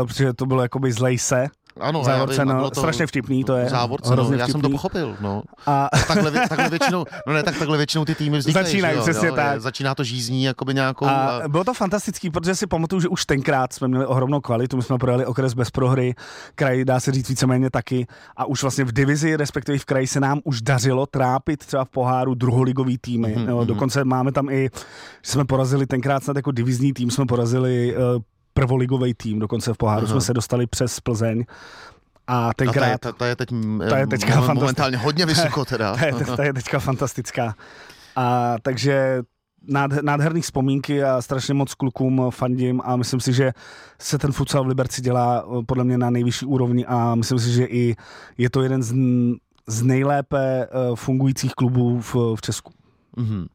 uh, 0.00 0.06
protože 0.06 0.32
to 0.32 0.46
bylo 0.46 0.62
jakoby 0.62 0.92
Zlej 0.92 1.18
se. 1.18 1.46
Ano, 1.80 2.04
závorce, 2.04 2.36
já 2.36 2.44
vím, 2.44 2.52
a 2.52 2.54
no, 2.54 2.70
to 2.70 2.80
strašně 2.80 3.06
vtipný 3.06 3.44
to 3.44 3.56
je, 3.56 3.68
Závorce, 3.68 4.16
no, 4.16 4.32
já 4.32 4.48
jsem 4.48 4.60
to 4.60 4.70
pochopil, 4.70 5.16
no. 5.20 5.42
A 5.66 5.88
Takhle, 6.08 6.30
vě- 6.30 6.48
takhle 6.48 6.70
většinou, 6.70 7.04
no 7.26 7.32
ne, 7.32 7.42
tak 7.42 7.58
takhle 7.58 7.76
většinou 7.76 8.04
ty 8.04 8.14
týmy 8.14 8.38
vznikají, 8.38 8.64
Začínají, 8.66 8.94
že 8.94 8.98
jo, 8.98 9.02
přesně 9.02 9.28
jo, 9.28 9.34
tak. 9.34 9.54
je- 9.54 9.60
Začíná 9.60 9.94
to 9.94 10.04
žízní 10.04 10.44
jakoby 10.44 10.74
nějakou... 10.74 11.06
A 11.06 11.10
A, 11.10 11.48
bylo 11.48 11.64
to 11.64 11.74
fantastický, 11.74 12.30
protože 12.30 12.54
si 12.54 12.66
pamatuju, 12.66 13.00
že 13.00 13.08
už 13.08 13.26
tenkrát 13.26 13.72
jsme 13.72 13.88
měli 13.88 14.06
ohromnou 14.06 14.40
kvalitu, 14.40 14.76
my 14.76 14.82
jsme 14.82 14.98
projeli 14.98 15.26
okres 15.26 15.54
bez 15.54 15.70
prohry, 15.70 16.14
kraj 16.54 16.84
dá 16.84 17.00
se 17.00 17.12
říct 17.12 17.28
víceméně 17.28 17.70
taky 17.70 18.06
a 18.36 18.44
už 18.44 18.62
vlastně 18.62 18.84
v 18.84 18.92
divizi, 18.92 19.36
respektive 19.36 19.78
v 19.78 19.84
kraji 19.84 20.06
se 20.06 20.20
nám 20.20 20.40
už 20.44 20.62
dařilo 20.62 21.06
trápit 21.06 21.66
třeba 21.66 21.84
v 21.84 21.88
poháru 21.88 22.34
druholigový 22.34 22.98
týmy. 22.98 23.28
Mhm, 23.28 23.40
Mm-hmm, 23.40 23.48
jo, 23.50 23.58
mhm. 23.58 23.66
dokonce 23.66 24.04
máme 24.04 24.32
tam 24.32 24.48
i, 24.50 24.68
že 25.24 25.32
jsme 25.32 25.44
porazili 25.44 25.86
tenkrát 25.86 26.24
snad 26.24 26.36
jako 26.36 26.52
divizní 26.52 26.92
tým, 26.92 27.10
jsme 27.10 27.26
porazili 27.26 27.96
uh, 27.96 28.22
prvoligový 28.54 29.14
tým, 29.14 29.38
dokonce 29.38 29.74
v 29.74 29.76
poháru 29.76 30.04
Aha. 30.04 30.12
jsme 30.12 30.20
se 30.20 30.34
dostali 30.34 30.66
přes 30.66 31.00
Plzeň. 31.00 31.44
A 32.26 32.48
a 32.48 32.52
ta, 32.56 32.64
je, 32.64 32.70
tenkrát, 32.70 33.00
ta, 33.00 33.12
ta, 33.12 33.26
je 33.26 33.36
teď, 33.36 33.48
ta 33.88 33.98
je 33.98 34.06
teďka 34.06 34.40
momentálně 34.54 34.96
hodně 34.96 35.26
vysoko 35.26 35.64
teda. 35.74 35.96
ta 35.96 36.06
je, 36.06 36.12
ta 36.36 36.44
je 36.44 36.52
teďka 36.52 36.78
fantastická. 36.78 37.54
A 38.16 38.56
takže 38.62 39.22
nádherný 40.02 40.40
vzpomínky 40.40 41.04
a 41.04 41.22
strašně 41.22 41.54
moc 41.54 41.74
klukům 41.74 42.22
fandím 42.30 42.80
a 42.84 42.96
myslím 42.96 43.20
si, 43.20 43.32
že 43.32 43.52
se 43.98 44.18
ten 44.18 44.32
futsal 44.32 44.64
v 44.64 44.66
Liberci 44.66 45.02
dělá 45.02 45.44
eh, 45.44 45.62
podle 45.66 45.84
mě 45.84 45.98
na 45.98 46.10
nejvyšší 46.10 46.46
úrovni 46.46 46.86
a 46.86 47.14
myslím 47.14 47.38
si, 47.38 47.52
že 47.52 47.64
i 47.64 47.96
je 48.38 48.50
to 48.50 48.62
jeden 48.62 48.82
z, 48.82 48.94
z 49.66 49.82
nejlépe 49.82 50.68
uh, 50.68 50.96
fungujících 50.96 51.52
klubů 51.52 52.00
v, 52.00 52.14
v 52.14 52.40
Česku. 52.40 52.72
Mm-hmm. 53.16 53.46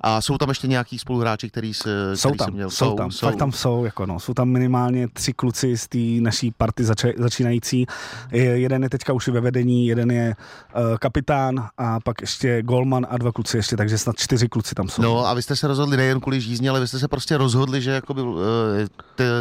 A 0.00 0.20
jsou 0.20 0.38
tam 0.38 0.48
ještě 0.48 0.66
nějaký 0.66 0.98
spoluhráči, 0.98 1.50
který 1.50 1.74
se, 1.74 2.16
jsou 2.16 2.28
který 2.28 2.38
tam, 2.38 2.52
měl? 2.52 2.70
Jsou, 2.70 2.76
jsou 2.76 2.96
tam, 2.96 3.10
jsou. 3.10 3.26
fakt 3.26 3.36
tam 3.36 3.52
jsou, 3.52 3.84
jako 3.84 4.06
no, 4.06 4.20
jsou 4.20 4.34
tam 4.34 4.48
minimálně 4.48 5.08
tři 5.08 5.32
kluci 5.32 5.76
z 5.76 5.88
té 5.88 5.98
naší 5.98 6.50
party 6.50 6.84
zač- 6.84 7.16
začínající. 7.18 7.86
Jeden 8.32 8.82
je 8.82 8.90
teďka 8.90 9.12
už 9.12 9.28
ve 9.28 9.40
vedení, 9.40 9.86
jeden 9.86 10.10
je 10.10 10.34
uh, 10.76 10.96
kapitán 10.96 11.68
a 11.78 12.00
pak 12.00 12.20
ještě 12.20 12.62
golman 12.62 13.06
a 13.10 13.18
dva 13.18 13.32
kluci 13.32 13.56
ještě, 13.56 13.76
takže 13.76 13.98
snad 13.98 14.16
čtyři 14.16 14.48
kluci 14.48 14.74
tam 14.74 14.88
jsou. 14.88 15.02
No 15.02 15.26
a 15.26 15.34
vy 15.34 15.42
jste 15.42 15.56
se 15.56 15.68
rozhodli 15.68 15.96
nejen 15.96 16.20
kvůli 16.20 16.40
žízně, 16.40 16.70
ale 16.70 16.80
vy 16.80 16.88
jste 16.88 16.98
se 16.98 17.08
prostě 17.08 17.36
rozhodli, 17.36 17.82
že 17.82 17.90
jakoby, 17.90 18.22
uh, 18.22 18.38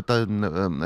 ta, 0.06 0.14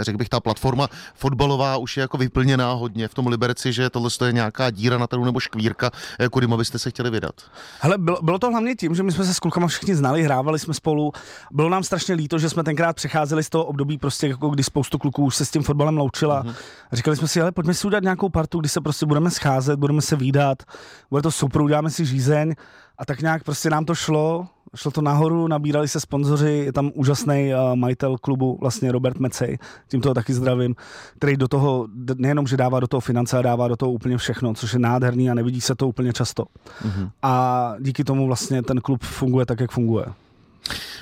řekl 0.01 0.17
bych, 0.17 0.29
ta 0.29 0.39
platforma 0.39 0.88
fotbalová 1.15 1.77
už 1.77 1.97
je 1.97 2.01
jako 2.01 2.17
vyplněná 2.17 2.73
hodně 2.73 3.07
v 3.07 3.13
tom 3.13 3.27
Liberci, 3.27 3.73
že 3.73 3.89
tohle 3.89 4.09
je 4.25 4.33
nějaká 4.33 4.69
díra 4.69 4.97
na 4.97 5.07
trhu 5.07 5.25
nebo 5.25 5.39
škvírka, 5.39 5.91
kudy 6.31 6.47
byste 6.47 6.79
se 6.79 6.89
chtěli 6.89 7.09
vydat. 7.09 7.35
Hele, 7.79 7.97
bylo, 7.97 8.19
bylo 8.21 8.39
to 8.39 8.49
hlavně 8.49 8.75
tím, 8.75 8.95
že 8.95 9.03
my 9.03 9.12
jsme 9.12 9.25
se 9.25 9.33
s 9.39 9.41
klukama 9.41 9.67
všichni 9.67 9.95
znali, 9.95 10.23
hrávali 10.23 10.60
jsme 10.60 10.73
spolu. 10.73 11.12
Bylo 11.52 11.69
nám 11.69 11.84
strašně 11.84 12.15
líto, 12.15 12.39
že 12.39 12.49
jsme 12.49 12.63
tenkrát 12.63 12.95
přecházeli 12.95 13.43
z 13.43 13.49
toho 13.49 13.65
období, 13.65 13.97
prostě 13.97 14.28
jako 14.28 14.49
kdy 14.49 14.63
spoustu 14.63 14.97
kluků 14.97 15.25
už 15.25 15.36
se 15.36 15.45
s 15.45 15.52
tím 15.52 15.63
fotbalem 15.63 15.97
loučila. 15.97 16.43
Mm-hmm. 16.43 16.56
Říkali 16.91 17.17
jsme 17.17 17.28
si, 17.28 17.41
ale 17.41 17.52
pojďme 17.52 17.73
si 17.73 17.88
udělat 17.88 18.04
nějakou 18.04 18.30
partu, 18.30 18.60
kdy 18.60 18.69
se 18.69 18.82
prostě 18.82 19.06
budeme 19.06 19.32
scházet, 19.32 19.80
budeme 19.80 20.02
se 20.02 20.15
výdat, 20.15 20.63
bude 21.10 21.21
to 21.21 21.32
super, 21.32 21.62
uděláme 21.62 21.89
si 21.89 22.06
žízeň. 22.06 22.56
A 22.97 23.06
tak 23.06 23.21
nějak 23.21 23.43
prostě 23.43 23.69
nám 23.69 23.86
to 23.86 23.95
šlo, 23.95 24.47
šlo 24.75 24.91
to 24.91 25.01
nahoru, 25.01 25.47
nabírali 25.47 25.88
se 25.88 25.99
sponzoři, 25.99 26.51
je 26.65 26.73
tam 26.73 26.91
úžasný 26.93 27.51
uh, 27.53 27.75
majitel 27.75 28.17
klubu, 28.17 28.58
vlastně 28.62 28.91
Robert 28.91 29.19
Mecej, 29.19 29.58
tím 29.88 30.01
toho 30.01 30.13
taky 30.13 30.34
zdravím, 30.34 30.75
který 31.15 31.38
do 31.38 31.47
toho, 31.47 31.88
nejenom, 32.15 32.47
že 32.47 32.58
dává 32.58 32.79
do 32.79 32.88
toho 32.88 33.01
finance, 33.01 33.38
a 33.38 33.41
dává 33.41 33.67
do 33.67 33.75
toho 33.75 33.91
úplně 33.91 34.17
všechno, 34.17 34.53
což 34.53 34.73
je 34.73 34.79
nádherný 34.79 35.29
a 35.29 35.34
nevidí 35.34 35.62
se 35.62 35.75
to 35.75 35.88
úplně 35.88 36.13
často. 36.13 36.43
Mm-hmm. 36.43 37.10
A 37.21 37.73
díky 37.79 38.03
tomu 38.03 38.27
vlastně 38.27 38.62
ten 38.62 38.82
klub 38.82 39.03
funguje 39.03 39.45
tak, 39.45 39.60
jak 39.60 39.71
funguje. 39.71 40.05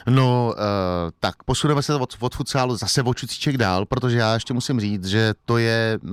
No, 0.09 0.53
uh, 0.57 1.11
tak 1.19 1.43
posuneme 1.43 1.83
se 1.83 1.95
od, 1.95 2.17
od 2.19 2.35
futsalu 2.35 2.77
zase 2.77 3.03
o 3.03 3.13
čucíček 3.13 3.57
dál, 3.57 3.85
protože 3.85 4.17
já 4.17 4.33
ještě 4.33 4.53
musím 4.53 4.79
říct, 4.79 5.05
že 5.05 5.33
to 5.45 5.57
je 5.57 5.99
uh, 6.03 6.11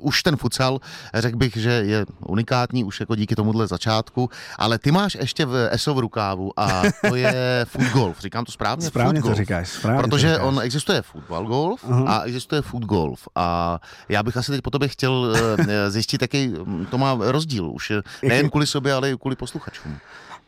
už 0.00 0.22
ten 0.22 0.36
futsal, 0.36 0.78
řekl 1.14 1.36
bych, 1.36 1.56
že 1.56 1.70
je 1.70 2.06
unikátní 2.26 2.84
už 2.84 3.00
jako 3.00 3.14
díky 3.14 3.34
tomuhle 3.34 3.66
začátku, 3.66 4.30
ale 4.58 4.78
ty 4.78 4.90
máš 4.90 5.14
ještě 5.14 5.46
v 5.46 5.68
ESO 5.70 5.94
v 5.94 5.98
rukávu 5.98 6.60
a 6.60 6.82
to 7.08 7.14
je 7.16 7.34
food 7.68 7.88
golf. 7.92 8.20
Říkám 8.20 8.44
to 8.44 8.52
správně? 8.52 8.86
Správně 8.86 9.22
to 9.22 9.34
říkáš. 9.34 9.68
Správně 9.68 10.02
protože 10.02 10.26
to 10.26 10.32
říkáš. 10.32 10.48
on 10.48 10.60
existuje 10.60 11.02
football 11.02 11.46
golf 11.46 11.84
uh-huh. 11.84 12.08
a 12.08 12.22
existuje 12.22 12.62
food 12.62 12.84
golf 12.84 13.28
a 13.34 13.78
já 14.08 14.22
bych 14.22 14.36
asi 14.36 14.52
teď 14.52 14.62
po 14.62 14.70
tobě 14.70 14.88
chtěl 14.88 15.12
uh, 15.12 15.64
zjistit, 15.88 16.22
jaký 16.22 16.54
to 16.90 16.98
má 16.98 17.16
rozdíl 17.20 17.70
už 17.70 17.92
nejen 18.22 18.50
kvůli 18.50 18.66
sobě, 18.66 18.92
ale 18.92 19.10
i 19.10 19.16
kvůli 19.16 19.36
posluchačům. 19.36 19.98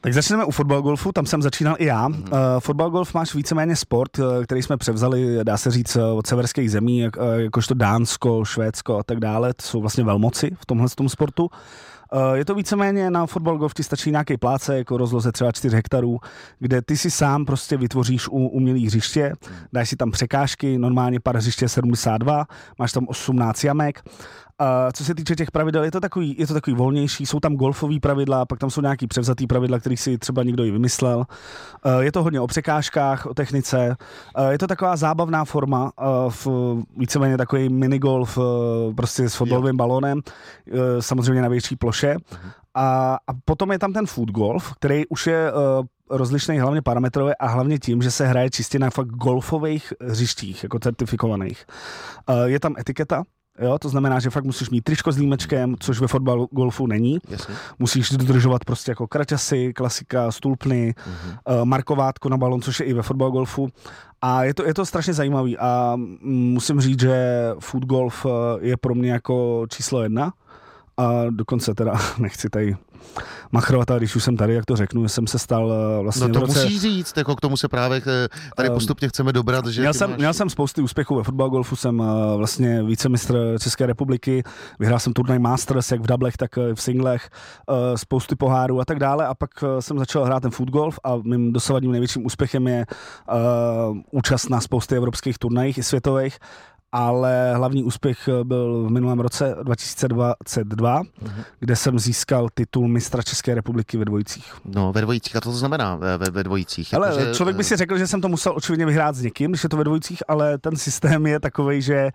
Tak 0.02 0.14
začneme 0.14 0.44
u 0.44 0.50
fotbal 0.50 0.82
golfu, 0.82 1.12
tam 1.12 1.26
jsem 1.26 1.42
začínal 1.42 1.76
i 1.78 1.84
já. 1.84 2.08
Mm-hmm. 2.08 2.32
Uh, 2.32 2.60
fotbal 2.60 2.90
golf 2.90 3.14
máš 3.14 3.34
víceméně 3.34 3.76
sport, 3.76 4.18
uh, 4.18 4.44
který 4.44 4.62
jsme 4.62 4.76
převzali, 4.76 5.38
dá 5.42 5.56
se 5.56 5.70
říct, 5.70 5.96
uh, 5.96 6.02
od 6.18 6.26
severských 6.26 6.70
zemí, 6.70 6.98
jak, 6.98 7.16
jakožto 7.36 7.74
Dánsko, 7.74 8.44
Švédsko 8.44 8.98
a 8.98 9.02
tak 9.02 9.20
dále. 9.20 9.54
To 9.54 9.62
jsou 9.62 9.80
vlastně 9.80 10.04
velmoci 10.04 10.50
v 10.60 10.66
tomhle 10.66 10.88
tom 10.88 11.08
sportu. 11.08 11.50
Je 12.34 12.44
to 12.44 12.54
víceméně 12.54 13.10
na 13.10 13.26
fotbal 13.26 13.58
golf 13.58 13.74
ti 13.74 13.82
stačí 13.82 14.10
nějaký 14.10 14.36
pláce, 14.36 14.78
jako 14.78 14.96
rozloze 14.96 15.32
třeba 15.32 15.52
4 15.52 15.76
hektarů, 15.76 16.18
kde 16.58 16.82
ty 16.82 16.96
si 16.96 17.10
sám 17.10 17.44
prostě 17.44 17.76
vytvoříš 17.76 18.28
u, 18.28 18.30
umělý 18.30 18.86
hřiště, 18.86 19.32
dáš 19.72 19.88
si 19.88 19.96
tam 19.96 20.10
překážky, 20.10 20.78
normálně 20.78 21.20
pár 21.20 21.36
hřiště 21.36 21.68
72, 21.68 22.46
máš 22.78 22.92
tam 22.92 23.06
18 23.08 23.64
jamek 23.64 24.02
a 24.60 24.92
co 24.92 25.04
se 25.04 25.14
týče 25.14 25.36
těch 25.36 25.50
pravidel, 25.50 25.84
je 25.84 25.90
to 25.90 26.00
takový, 26.00 26.36
je 26.38 26.46
to 26.46 26.54
takový 26.54 26.76
volnější, 26.76 27.26
jsou 27.26 27.40
tam 27.40 27.56
golfové 27.56 28.00
pravidla, 28.00 28.46
pak 28.46 28.58
tam 28.58 28.70
jsou 28.70 28.80
nějaký 28.80 29.06
převzatý 29.06 29.46
pravidla, 29.46 29.78
který 29.78 29.96
si 29.96 30.18
třeba 30.18 30.42
někdo 30.42 30.64
i 30.64 30.70
vymyslel. 30.70 31.24
Je 32.00 32.12
to 32.12 32.22
hodně 32.22 32.40
o 32.40 32.46
překážkách, 32.46 33.26
o 33.26 33.34
technice. 33.34 33.96
Je 34.50 34.58
to 34.58 34.66
taková 34.66 34.96
zábavná 34.96 35.44
forma, 35.44 35.92
v 36.28 36.46
víceméně 36.96 37.36
takový 37.36 37.68
minigolf 37.68 38.38
prostě 38.96 39.28
s 39.28 39.34
fotbalovým 39.34 39.76
balónem, 39.76 40.20
samozřejmě 41.00 41.42
na 41.42 41.48
větší 41.48 41.76
ploše. 41.76 42.16
A, 42.74 43.14
a 43.14 43.32
potom 43.44 43.72
je 43.72 43.78
tam 43.78 43.92
ten 43.92 44.06
food 44.06 44.30
golf, 44.30 44.72
který 44.74 45.06
už 45.06 45.26
je 45.26 45.52
rozlišný 46.10 46.58
hlavně 46.58 46.82
parametrově 46.82 47.34
a 47.34 47.46
hlavně 47.46 47.78
tím, 47.78 48.02
že 48.02 48.10
se 48.10 48.26
hraje 48.26 48.50
čistě 48.50 48.78
na 48.78 48.90
fakt 48.90 49.08
golfových 49.08 49.92
hřištích, 50.00 50.62
jako 50.62 50.78
certifikovaných. 50.78 51.64
Je 52.44 52.60
tam 52.60 52.74
etiketa, 52.78 53.22
Jo, 53.60 53.78
to 53.78 53.88
znamená, 53.88 54.20
že 54.20 54.30
fakt 54.30 54.44
musíš 54.44 54.70
mít 54.70 54.84
tričko 54.84 55.12
s 55.12 55.18
límečkem, 55.18 55.74
což 55.80 56.00
ve 56.00 56.08
fotbalu 56.08 56.48
golfu 56.52 56.86
není. 56.86 57.18
Jasně. 57.28 57.54
Musíš 57.78 58.10
dodržovat 58.10 58.64
prostě 58.64 58.90
jako 58.90 59.08
kraťasy, 59.08 59.72
klasika, 59.72 60.32
stulpny, 60.32 60.94
uh, 61.48 61.64
markovátko 61.64 62.28
na 62.28 62.36
balon, 62.36 62.62
což 62.62 62.80
je 62.80 62.86
i 62.86 62.92
ve 62.92 63.02
fotbal 63.02 63.30
golfu. 63.30 63.68
A 64.22 64.44
je 64.44 64.54
to, 64.54 64.66
je 64.66 64.74
to 64.74 64.86
strašně 64.86 65.14
zajímavý 65.14 65.58
a 65.58 65.96
musím 66.22 66.80
říct, 66.80 67.00
že 67.00 67.50
foot 67.60 67.84
golf 67.84 68.26
eh, 68.26 68.30
je 68.60 68.76
pro 68.76 68.94
mě 68.94 69.12
jako 69.12 69.66
číslo 69.68 70.02
jedna 70.02 70.32
a 70.96 71.24
dokonce 71.30 71.74
teda 71.74 71.92
nechci 72.18 72.50
tady 72.50 72.76
machrovat, 73.52 73.90
a 73.90 73.98
když 73.98 74.16
už 74.16 74.24
jsem 74.24 74.36
tady, 74.36 74.54
jak 74.54 74.64
to 74.64 74.76
řeknu, 74.76 75.08
jsem 75.08 75.26
se 75.26 75.38
stal 75.38 75.72
eh, 75.72 76.02
vlastně 76.02 76.28
No 76.28 76.34
to 76.34 76.40
roce... 76.40 76.64
musíš 76.64 76.80
říct, 76.80 77.16
jako 77.16 77.36
k 77.36 77.40
tomu 77.40 77.56
se 77.56 77.68
právě 77.68 78.02
eh, 78.06 78.28
tady 78.56 78.68
ehm, 78.68 78.74
postupně 78.74 79.08
chceme 79.08 79.32
dobrat, 79.32 79.66
že 79.66 79.80
měl, 79.80 79.94
jsem, 79.94 80.10
máš... 80.10 80.18
měl 80.18 80.34
jsem 80.34 80.50
spousty 80.50 80.82
úspěchů 80.82 81.16
ve 81.16 81.22
fotbal 81.22 81.50
golfu, 81.50 81.76
jsem 81.76 82.02
eh, 82.02 82.36
vlastně 82.36 82.82
vícemistr 82.82 83.56
České 83.60 83.86
republiky, 83.86 84.42
vyhrál 84.78 84.98
jsem 84.98 85.12
turnaj 85.12 85.38
Masters, 85.38 85.92
jak 85.92 86.00
v 86.00 86.06
dablech, 86.06 86.36
tak 86.36 86.56
v 86.56 86.82
singlech, 86.82 87.30
spousty 87.96 88.36
pohárů 88.36 88.80
a 88.80 88.84
tak 88.84 88.98
dále. 88.98 89.26
A 89.26 89.34
pak 89.34 89.50
jsem 89.80 89.98
začal 89.98 90.24
hrát 90.24 90.40
ten 90.40 90.50
foot 90.50 90.70
golf 90.70 90.98
a 91.04 91.16
mým 91.16 91.52
dosavadním 91.52 91.92
největším 91.92 92.26
úspěchem 92.26 92.68
je 92.68 92.86
účast 94.10 94.48
na 94.48 94.60
spousty 94.60 94.96
evropských 94.96 95.38
turnajích 95.38 95.78
i 95.78 95.82
světových 95.82 96.38
ale 96.92 97.54
hlavní 97.54 97.84
úspěch 97.84 98.28
eh, 98.28 98.44
byl 98.44 98.84
v 98.86 98.90
minulém 98.90 99.20
roce 99.20 99.56
2022, 99.62 101.02
mm-hmm. 101.02 101.44
kde 101.60 101.76
jsem 101.76 101.98
získal 101.98 102.48
titul 102.54 102.88
mistra 102.88 103.22
České 103.22 103.54
republiky 103.54 103.96
ve 103.96 104.04
dvojicích. 104.04 104.54
No, 104.64 104.92
ve 104.92 105.00
dvojicích, 105.00 105.36
a 105.36 105.40
to, 105.40 105.50
to 105.50 105.56
znamená 105.56 105.98
eh, 106.02 106.18
ve, 106.18 106.30
ve 106.30 106.44
dvojicích? 106.44 106.94
Ale 106.94 107.08
jako, 107.08 107.20
že, 107.20 107.34
člověk 107.34 107.56
by 107.56 107.64
si 107.64 107.76
řekl, 107.76 107.98
že 107.98 108.06
jsem 108.06 108.20
to 108.20 108.28
musel 108.28 108.52
očividně 108.56 108.86
vyhrát 108.86 109.14
s 109.14 109.22
někým, 109.22 109.50
když 109.50 109.62
je 109.62 109.68
to 109.68 109.76
ve 109.76 109.84
dvojicích, 109.84 110.22
ale 110.28 110.58
ten 110.58 110.76
systém 110.76 111.26
je 111.26 111.40
takový, 111.40 111.82
že 111.82 112.10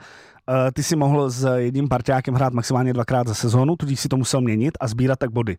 uh, 0.49 0.55
ty 0.73 0.83
si 0.83 0.95
mohl 0.95 1.29
s 1.29 1.55
jedním 1.55 1.88
parťákem 1.88 2.33
hrát 2.33 2.53
maximálně 2.53 2.93
dvakrát 2.93 3.27
za 3.27 3.33
sezónu, 3.33 3.75
tudíž 3.75 3.99
si 3.99 4.07
to 4.07 4.17
musel 4.17 4.41
měnit 4.41 4.77
a 4.79 4.88
sbírat 4.88 5.19
tak 5.19 5.31
body. 5.31 5.57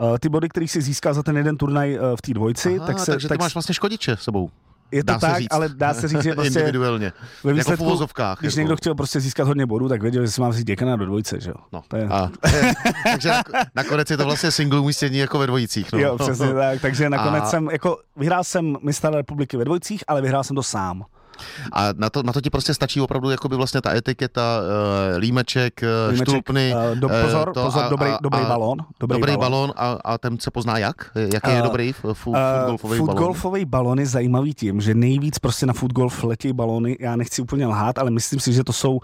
Uh, 0.00 0.18
ty 0.18 0.28
body, 0.28 0.48
který 0.48 0.68
si 0.68 0.82
získal 0.82 1.14
za 1.14 1.22
ten 1.22 1.36
jeden 1.36 1.56
turnaj 1.56 1.98
uh, 1.98 2.16
v 2.16 2.22
té 2.22 2.34
dvojici, 2.34 2.76
Aha, 2.78 2.86
tak 2.86 2.98
se... 2.98 3.12
Takže 3.12 3.28
tak 3.28 3.38
ty 3.38 3.42
máš 3.42 3.54
vlastně 3.54 3.74
škodiče 3.74 4.16
sebou 4.16 4.50
je 4.94 5.04
to 5.04 5.12
dá 5.12 5.18
tak, 5.18 5.42
ale 5.50 5.68
dá 5.68 5.94
se 5.94 6.08
říct, 6.08 6.22
že 6.22 6.32
prostě 6.34 6.60
individuálně, 6.60 7.12
ve 7.44 7.52
výsledku, 7.52 7.84
jako 7.84 8.06
v 8.06 8.12
Když 8.40 8.52
jako... 8.52 8.58
někdo 8.60 8.76
chtěl 8.76 8.94
prostě 8.94 9.20
získat 9.20 9.46
hodně 9.46 9.66
bodů, 9.66 9.88
tak 9.88 10.02
věděl, 10.02 10.22
že 10.22 10.30
si 10.30 10.40
mám 10.40 10.50
vzít 10.50 10.66
děkana 10.66 10.96
do 10.96 11.06
dvojce, 11.06 11.40
že 11.40 11.50
jo. 11.50 11.56
No. 11.72 11.82
To 11.88 11.96
je... 11.96 12.04
a, 12.08 12.30
takže 13.12 13.32
nakonec 13.74 14.10
je 14.10 14.16
to 14.16 14.24
vlastně 14.24 14.50
single 14.50 14.80
umístění 14.80 15.18
jako 15.18 15.38
ve 15.38 15.46
dvojicích. 15.46 15.92
No. 15.92 15.98
Jo, 15.98 16.18
přesně 16.18 16.54
tak, 16.54 16.80
takže 16.80 17.10
nakonec 17.10 17.42
a... 17.42 17.46
jsem, 17.46 17.68
jako 17.72 17.98
vyhrál 18.16 18.44
jsem 18.44 18.76
mistra 18.82 19.10
republiky 19.10 19.56
ve 19.56 19.64
dvojicích, 19.64 20.04
ale 20.08 20.22
vyhrál 20.22 20.44
jsem 20.44 20.56
to 20.56 20.62
sám. 20.62 21.04
A 21.72 21.88
na 21.96 22.10
to, 22.10 22.22
na 22.22 22.32
to 22.32 22.40
ti 22.40 22.50
prostě 22.50 22.74
stačí 22.74 23.00
opravdu 23.00 23.30
jakoby 23.30 23.56
vlastně 23.56 23.80
ta 23.80 23.94
etiketa, 23.94 24.60
uh, 24.60 25.18
límeček, 25.18 25.80
uh, 25.82 26.12
límeček 26.12 26.28
štulpny. 26.28 26.74
Uh, 26.74 26.98
do, 26.98 27.08
pozor, 27.08 27.52
to 27.54 27.64
pozor, 27.64 27.84
a, 27.84 27.88
dobrý, 27.88 28.10
a, 28.10 28.18
dobrý 28.22 28.40
balón. 28.40 28.78
Dobrý, 29.00 29.20
dobrý 29.20 29.36
balón 29.36 29.72
a, 29.76 29.98
a 30.04 30.18
ten 30.18 30.38
se 30.38 30.50
pozná 30.50 30.78
jak? 30.78 30.96
Jaký 31.34 31.50
je 31.50 31.62
dobrý 31.62 31.92
food, 31.92 32.36
uh, 32.36 32.66
golfový 32.66 32.98
balón? 32.98 33.16
golfový 33.16 33.64
balón 33.64 33.98
je 33.98 34.06
zajímavý 34.06 34.54
tím, 34.54 34.80
že 34.80 34.94
nejvíc 34.94 35.38
prostě 35.38 35.66
na 35.66 35.72
food 35.72 35.92
golf 35.92 36.24
letí 36.24 36.52
balony, 36.52 36.96
já 37.00 37.16
nechci 37.16 37.42
úplně 37.42 37.66
lhát, 37.66 37.98
ale 37.98 38.10
myslím 38.10 38.40
si, 38.40 38.52
že 38.52 38.64
to 38.64 38.72
jsou 38.72 38.92
uh, 38.92 39.00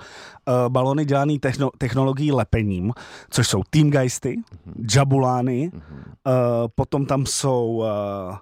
balony 0.68 1.04
dělané 1.04 1.38
techno, 1.38 1.70
technologií 1.78 2.32
lepením, 2.32 2.92
což 3.30 3.48
jsou 3.48 3.62
Teamgeisty, 3.70 4.36
uh-huh. 4.36 4.96
Jabulány, 4.96 5.70
uh, 5.72 6.32
potom 6.74 7.06
tam 7.06 7.26
jsou 7.26 7.66
uh, 7.66 8.36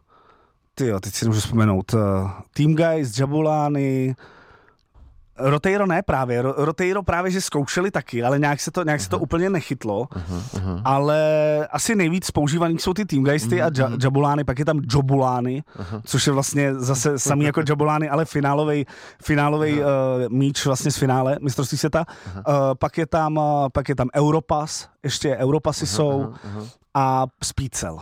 ty 0.78 0.86
jo, 0.86 1.00
teď 1.00 1.14
si 1.14 1.24
nemůžu 1.24 1.40
vzpomenout, 1.40 1.94
uh, 1.94 2.00
Team 2.54 2.74
Guys, 2.74 3.18
Jabulány, 3.18 4.16
Roteiro 5.38 5.86
ne 5.86 6.02
právě, 6.02 6.42
Roteiro 6.42 7.02
právě, 7.02 7.30
že 7.30 7.40
zkoušeli 7.40 7.90
taky, 7.90 8.22
ale 8.22 8.38
nějak 8.38 8.60
se 8.60 8.70
to, 8.70 8.84
nějak 8.84 9.00
se 9.00 9.08
to 9.08 9.18
úplně 9.18 9.50
nechytlo, 9.50 10.04
uh-huh, 10.04 10.42
uh-huh. 10.54 10.82
ale 10.84 11.18
asi 11.70 11.94
nejvíc 11.94 12.30
používaný 12.30 12.78
jsou 12.78 12.94
ty 12.94 13.04
Teamgeisty 13.04 13.56
uh-huh. 13.56 13.66
a 13.66 13.90
ja, 13.90 13.96
Jabulány, 14.02 14.44
pak 14.44 14.58
je 14.58 14.64
tam 14.64 14.80
Jobulány, 14.90 15.62
uh-huh. 15.78 16.00
což 16.04 16.26
je 16.26 16.32
vlastně 16.32 16.74
zase 16.74 17.18
samý 17.18 17.44
jako 17.44 17.62
Jabulány, 17.68 18.08
ale 18.08 18.24
finálový 18.24 18.86
finálový 19.22 19.72
uh-huh. 19.72 20.26
uh, 20.26 20.32
míč 20.32 20.66
vlastně 20.66 20.90
z 20.90 20.96
finále 20.96 21.38
mistrovství 21.42 21.78
světa. 21.78 22.04
Uh-huh. 22.04 22.36
Uh, 22.36 22.74
pak 22.78 22.98
je 22.98 23.06
tam, 23.06 23.36
uh, 23.36 23.68
pak 23.72 23.88
je 23.88 23.94
tam 23.94 24.08
Europass, 24.14 24.88
ještě 25.02 25.36
Europasy 25.36 25.84
uh-huh, 25.84 25.96
jsou 25.96 26.22
uh-huh. 26.22 26.68
a 26.94 27.26
Speedcell. 27.42 28.00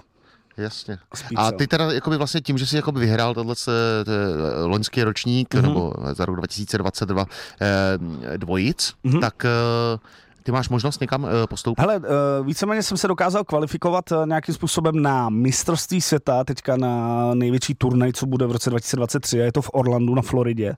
Jasně. 0.57 0.99
Spíš 1.15 1.39
A 1.39 1.53
ty 1.53 1.67
teda 1.67 1.93
jakoby 1.93 2.17
vlastně 2.17 2.41
tím, 2.41 2.59
že 2.59 2.67
jsi 2.67 2.77
jakoby 2.77 3.01
vyhrál 3.01 3.35
tenhle 3.35 3.55
se- 3.57 4.05
te- 4.05 4.65
loňský 4.65 5.03
ročník, 5.03 5.55
Mhm. 5.55 5.65
mm-hmm. 5.65 5.69
nebo 5.69 5.93
za 6.13 6.25
rok 6.25 6.37
2022 6.37 7.27
eh, 7.61 8.39
dvojic, 8.39 8.93
Mhm. 9.05 9.15
mm-hmm. 9.15 9.21
tak 9.21 9.45
eh, 9.45 9.49
ty 10.43 10.53
máš 10.53 10.69
možnost 10.69 11.01
někam 11.01 11.27
eh, 11.27 11.47
postoupit? 11.47 11.81
Hele, 11.81 11.97
eh, 11.97 12.45
víceméně 12.45 12.83
jsem 12.83 12.97
se 12.97 13.09
dokázal 13.09 13.45
kvalifikovat 13.45 14.13
eh, 14.13 14.17
nějakým 14.27 14.55
způsobem 14.55 15.03
na 15.03 15.29
mistrovství 15.29 16.01
světa, 16.01 16.45
teďka 16.45 16.77
na 16.77 17.35
největší 17.35 17.75
turnaj, 17.75 18.13
co 18.13 18.27
bude 18.27 18.47
v 18.47 18.53
roce 18.53 18.71
2023, 18.71 19.41
a 19.41 19.45
je 19.45 19.53
to 19.53 19.63
v 19.63 19.71
Orlandu 19.73 20.15
na 20.15 20.23
Floridě. 20.23 20.75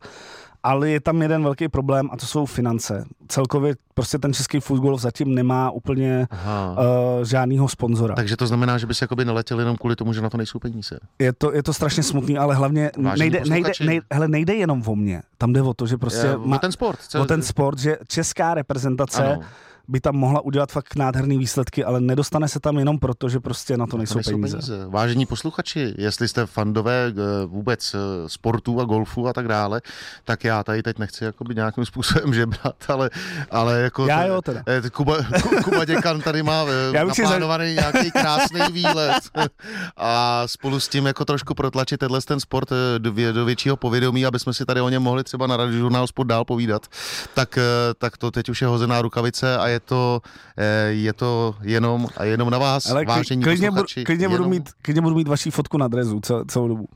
Ale 0.63 0.91
je 0.91 1.01
tam 1.01 1.23
jeden 1.23 1.43
velký 1.43 1.69
problém 1.69 2.09
a 2.13 2.17
to 2.17 2.27
jsou 2.27 2.47
finance. 2.47 3.05
Celkově 3.29 3.75
prostě 3.95 4.19
ten 4.19 4.35
český 4.35 4.61
fotbal 4.61 4.99
zatím 4.99 5.35
nemá 5.35 5.71
úplně 5.71 6.27
Aha. 6.31 6.77
uh, 7.19 7.25
žádnýho 7.25 7.69
sponzora. 7.69 8.15
Takže 8.15 8.37
to 8.37 8.47
znamená, 8.47 8.79
že 8.79 8.87
bys 8.87 9.01
jakoby 9.03 9.25
neletěl 9.25 9.59
jenom 9.59 9.77
kvůli 9.77 9.97
tomu, 9.97 10.13
že 10.13 10.21
na 10.21 10.31
to 10.31 10.37
nejsou 10.37 10.59
peníze. 10.59 10.99
Je 11.19 11.33
to, 11.33 11.55
je 11.55 11.63
to 11.63 11.73
strašně 11.73 12.03
smutný, 12.03 12.39
ale 12.39 12.55
hlavně 12.55 12.91
Vážení 13.03 13.31
nejde, 13.31 13.51
nejde, 13.51 13.71
nejde, 13.87 14.07
hele, 14.13 14.29
nejde 14.29 14.55
jenom 14.55 14.83
o 14.87 14.97
mě. 14.97 15.23
Tam 15.39 15.53
jde 15.53 15.63
o 15.63 15.75
to, 15.75 15.87
že 15.87 15.97
prostě 15.97 16.27
Je, 16.27 16.37
o 16.37 16.59
ten 16.59 16.73
sport. 16.73 16.99
o 17.21 17.25
ten 17.25 17.43
sport, 17.43 17.79
že 17.79 17.97
česká 18.09 18.55
reprezentace 18.55 19.25
Ano. 19.25 19.41
By 19.89 20.01
tam 20.01 20.15
mohla 20.17 20.41
udělat 20.41 20.73
fakt 20.73 20.97
nádherný 20.97 21.39
výsledky, 21.39 21.85
ale 21.85 22.01
nedostane 22.01 22.49
se 22.49 22.61
tam 22.61 22.79
jenom 22.79 22.99
proto, 22.99 23.29
že 23.29 23.41
prostě 23.41 23.77
na 23.77 23.87
to 23.87 23.97
nejsou, 23.97 24.15
nejsou 24.15 24.31
peníze. 24.31 24.57
peníze. 24.57 24.87
Vážení 24.89 25.27
posluchači, 25.27 25.95
jestli 25.99 26.29
jste 26.29 26.47
fandové 26.47 27.07
eh, 27.09 27.47
vůbec 27.47 27.95
eh, 27.95 27.99
sportu 28.29 28.81
a 28.81 28.85
golfu 28.85 29.29
a 29.29 29.33
tak 29.33 29.49
dále, 29.49 29.81
tak 30.25 30.45
já 30.45 30.65
tady 30.65 30.83
teď 30.83 30.99
nechci 30.99 31.25
jakoby 31.25 31.55
nějakým 31.55 31.85
způsobem 31.91 32.35
žebrat, 32.35 32.75
ale, 32.89 33.11
ale 33.51 33.81
jako... 33.81 34.07
Já 34.07 34.25
jo 34.27 34.43
teda. 34.43 34.63
eh, 34.67 34.91
Kuba, 34.91 35.17
Ku- 35.43 35.63
Kuba 35.65 35.85
Děkan 35.85 36.21
tady 36.21 36.43
má 36.43 36.65
Já 36.93 37.15
si 37.15 37.23
za- 37.23 37.23
naplánovaný 37.23 37.73
nějaký 37.75 38.11
krásný 38.11 38.61
výlet 38.73 39.21
a 39.97 40.43
spolu 40.47 40.81
s 40.81 40.89
tím 40.89 41.07
jako 41.07 41.25
trošku 41.25 41.55
protlačit 41.55 41.99
tenhle 42.01 42.21
ten 42.21 42.41
sport 42.41 42.69
do, 42.99 43.33
do 43.33 43.45
většího 43.45 43.77
povědomí, 43.77 44.27
aby 44.27 44.39
jsme 44.39 44.55
si 44.55 44.65
tady 44.65 44.81
o 44.81 44.89
něm 44.89 45.03
mohli 45.03 45.25
třeba 45.25 45.47
na 45.47 45.57
radiožurnál 45.57 46.07
Sport 46.07 46.27
dál 46.27 46.45
povídat, 46.45 46.87
tak, 47.35 47.59
tak 47.99 48.17
to 48.17 48.31
teď 48.31 48.49
už 48.49 48.63
je 48.63 48.69
hozená 48.69 49.03
rukavice 49.03 49.59
a 49.59 49.69
je 49.69 49.78
to, 49.81 50.21
eh, 50.57 50.87
je 50.89 51.13
to 51.13 51.55
jenom 51.63 52.07
a 52.17 52.25
jenom 52.25 52.51
na 52.51 52.59
vás, 52.59 52.91
Ale 52.91 53.05
vážení 53.05 53.43
klidně, 53.43 53.71
budu, 53.71 53.83
posluchači. 53.83 54.05
klidně, 54.05 54.29
budu 54.29 54.37
jenom- 54.43 54.51
mít, 54.51 54.71
klidně 54.83 55.03
budu 55.03 55.15
mít 55.15 55.29
vaší 55.29 55.51
fotku 55.51 55.79
na 55.79 55.89
drezu 55.89 56.21
cel, 56.21 56.45
celou 56.45 56.69
dobu. 56.69 56.89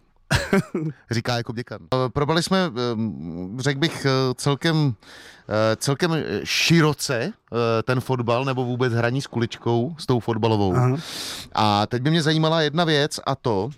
říká 1.11 1.37
jako 1.37 1.53
děkan. 1.53 1.79
Eh, 1.95 2.09
Probrali 2.09 2.43
jsme, 2.43 2.59
eh, 2.59 3.61
řekl 3.63 3.81
bych, 3.81 4.07
celkem, 4.37 4.95
celkem 5.77 6.15
široce 6.45 7.33
ten 7.85 8.01
fotbal, 8.01 8.45
nebo 8.45 8.65
vůbec 8.65 8.93
hraní 8.93 9.23
s 9.23 9.27
kuličkou, 9.27 9.95
s 9.99 10.07
tou 10.07 10.21
fotbalovou. 10.21 10.75
Aha. 10.77 10.97
A 11.53 11.87
teď 11.87 12.03
by 12.03 12.11
mě 12.11 12.23
zajímala 12.23 12.61
jedna 12.63 12.85
věc 12.85 13.21
a 13.27 13.35
to, 13.35 13.71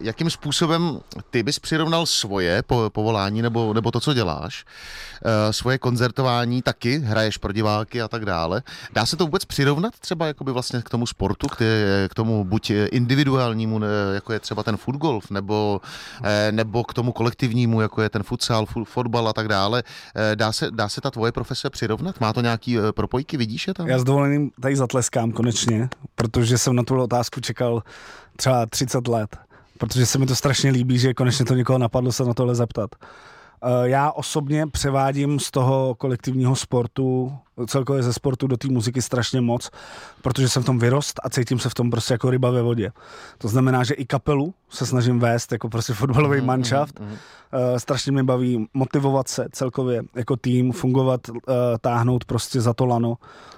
jakým 0.00 0.30
způsobem 0.30 1.00
ty 1.30 1.42
bys 1.42 1.58
přirovnal 1.58 2.06
svoje 2.06 2.62
po, 2.62 2.90
povolání 2.92 3.42
nebo, 3.42 3.74
nebo 3.74 3.90
to, 3.90 4.00
co 4.00 4.14
děláš, 4.14 4.64
eh, 5.24 5.52
svoje 5.52 5.78
koncertování 5.78 6.62
taky, 6.62 6.98
hraješ 6.98 7.36
pro 7.36 7.52
diváky 7.52 8.02
a 8.02 8.08
tak 8.08 8.24
dále. 8.24 8.62
Dá 8.92 9.06
se 9.06 9.16
to 9.16 9.24
vůbec 9.24 9.44
přirovnat 9.44 9.98
třeba 9.98 10.26
jakoby 10.26 10.52
vlastně 10.52 10.82
k 10.82 10.88
tomu 10.90 11.06
sportu, 11.06 11.46
k, 11.48 11.56
k 12.10 12.14
tomu 12.14 12.44
buď 12.44 12.70
individuálnímu, 12.70 13.80
jako 14.14 14.32
je 14.32 14.40
třeba 14.40 14.62
ten 14.62 14.76
footgolf, 14.76 15.30
nebo, 15.30 15.80
eh, 16.24 16.52
nebo 16.52 16.84
k 16.84 16.94
tomu 16.94 17.12
kolektivnímu, 17.12 17.80
jako 17.80 18.02
je 18.02 18.10
ten 18.10 18.22
futsal, 18.22 18.64
fu- 18.66 18.84
fotbal 18.84 19.28
a 19.28 19.32
tak 19.32 19.48
dále. 19.48 19.82
Eh, 20.16 20.36
Dá 20.36 20.52
se, 20.52 20.70
dá 20.70 20.88
se 20.88 21.00
ta 21.00 21.10
tvoje 21.10 21.32
profese 21.32 21.70
přirovnat? 21.70 22.20
Má 22.20 22.32
to 22.32 22.40
nějaký 22.40 22.78
eh, 22.78 22.92
propojky, 22.92 23.36
vidíš 23.36 23.66
je 23.68 23.74
tam? 23.74 23.86
Já 23.88 23.98
s 23.98 24.04
dovolením 24.04 24.50
tady 24.60 24.76
zatleskám 24.76 25.32
konečně, 25.32 25.88
protože 26.14 26.58
jsem 26.58 26.76
na 26.76 26.82
tu 26.82 27.02
otázku 27.02 27.40
čekal 27.40 27.82
třeba 28.36 28.66
30 28.66 29.08
let. 29.08 29.36
Protože 29.78 30.06
se 30.06 30.18
mi 30.18 30.26
to 30.26 30.36
strašně 30.36 30.70
líbí, 30.70 30.98
že 30.98 31.14
konečně 31.14 31.44
to 31.44 31.54
někoho 31.54 31.78
napadlo 31.78 32.12
se 32.12 32.24
na 32.24 32.34
tohle 32.34 32.54
zeptat. 32.54 32.90
Eh, 33.64 33.88
Já 33.88 34.10
osobně 34.10 34.66
převádím 34.66 35.40
z 35.40 35.50
toho 35.50 35.94
kolektivního 35.94 36.56
sportu, 36.56 37.32
celkově 37.66 38.02
ze 38.02 38.12
sportu 38.12 38.46
do 38.46 38.56
té 38.56 38.68
muziky 38.68 39.02
strašně 39.02 39.40
moc, 39.40 39.70
protože 40.22 40.48
jsem 40.48 40.62
v 40.62 40.66
tom 40.66 40.78
vyrost 40.78 41.20
a 41.24 41.30
cítím 41.30 41.58
se 41.58 41.68
v 41.68 41.74
tom 41.74 41.90
prostě 41.90 42.14
jako 42.14 42.30
ryba 42.30 42.50
ve 42.50 42.62
vodě. 42.62 42.92
To 43.38 43.48
znamená, 43.48 43.84
že 43.84 43.94
i 43.94 44.04
kapelu 44.06 44.54
se 44.70 44.86
snažím 44.86 45.20
vést 45.20 45.52
jako 45.52 45.68
prostě 45.68 45.92
fotbalový 45.94 46.36
Mhm, 46.38 46.46
manšaft. 46.46 47.00
Eh, 47.54 47.80
Strašně 47.80 48.12
mě 48.12 48.24
baví 48.24 48.66
motivovat 48.74 49.28
se 49.28 49.46
celkově 49.52 50.02
jako 50.14 50.36
tým, 50.36 50.72
fungovat, 50.72 51.20
eh, 51.28 51.52
táhnout 51.80 52.24
prostě 52.24 52.60
za 52.60 52.74
to 52.74 52.86
lano. 52.86 53.14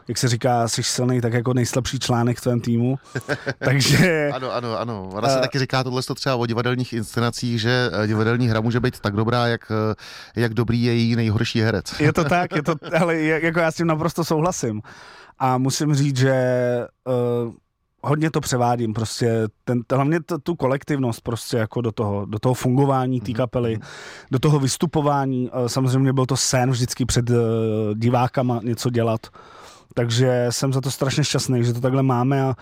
Jak 0.09 0.19
se 0.19 0.29
říká, 0.29 0.69
jsi 0.69 0.83
silný, 0.83 1.21
tak 1.21 1.33
jako 1.33 1.55
nejslabší 1.55 1.99
článek 1.99 2.39
v 2.39 2.41
tvém 2.41 2.61
týmu. 2.61 2.97
Takže 3.59 4.31
Ano, 4.35 4.53
ano, 4.53 4.79
ano. 4.79 5.09
Ona 5.13 5.29
se 5.29 5.39
Eh. 5.39 5.41
taky 5.41 5.59
říká 5.59 5.85
tohle 5.85 6.03
třeba 6.15 6.37
o 6.37 6.47
divadelních 6.47 6.93
inscenacích, 6.93 7.61
že 7.61 7.91
divadelní 8.07 8.49
hra 8.49 8.61
může 8.61 8.81
být 8.81 9.01
tak 9.01 9.15
dobrá, 9.17 9.47
jak, 9.47 9.73
jak 10.37 10.55
dobrý 10.55 10.83
je 10.83 10.95
její 10.95 11.17
nejhorší 11.17 11.61
herec. 11.61 12.01
Je 12.01 12.13
to 12.13 12.25
tak, 12.25 12.57
je 12.57 12.63
to, 12.63 12.75
ale 13.01 13.17
jako 13.21 13.59
já 13.61 13.71
s 13.71 13.77
tím 13.85 13.89
naprosto 13.89 14.25
souhlasím. 14.25 14.83
A 15.39 15.59
musím 15.59 15.95
říct, 15.95 16.17
že 16.17 16.37
uh, 17.05 17.53
hodně 18.03 18.31
to 18.31 18.41
převádím, 18.41 18.95
prostě 18.95 19.49
ten, 19.65 19.83
hlavně 19.93 20.21
t, 20.21 20.39
tu 20.39 20.55
kolektivnost 20.55 21.21
prostě 21.21 21.57
jako 21.57 21.81
do 21.81 21.93
toho, 21.93 22.27
do 22.27 22.39
toho 22.39 22.55
fungování 22.55 23.21
té 23.21 23.33
kapely, 23.33 23.79
do 24.31 24.39
toho 24.39 24.59
vystupování. 24.59 25.51
Uh, 25.51 25.67
samozřejmě 25.67 26.13
byl 26.13 26.27
to 26.27 26.37
sen 26.37 26.71
vždycky 26.71 27.05
před 27.05 27.31
uh, 27.31 27.37
divákama 27.95 28.61
něco 28.63 28.91
dělat. 28.91 29.21
Takže 29.95 30.47
jsem 30.51 30.73
za 30.73 30.81
to 30.81 30.91
strašně 30.91 31.25
šťastný, 31.25 31.65
že 31.65 31.73
to 31.73 31.81
takhle 31.81 32.03
máme 32.03 32.43
a 32.43 32.55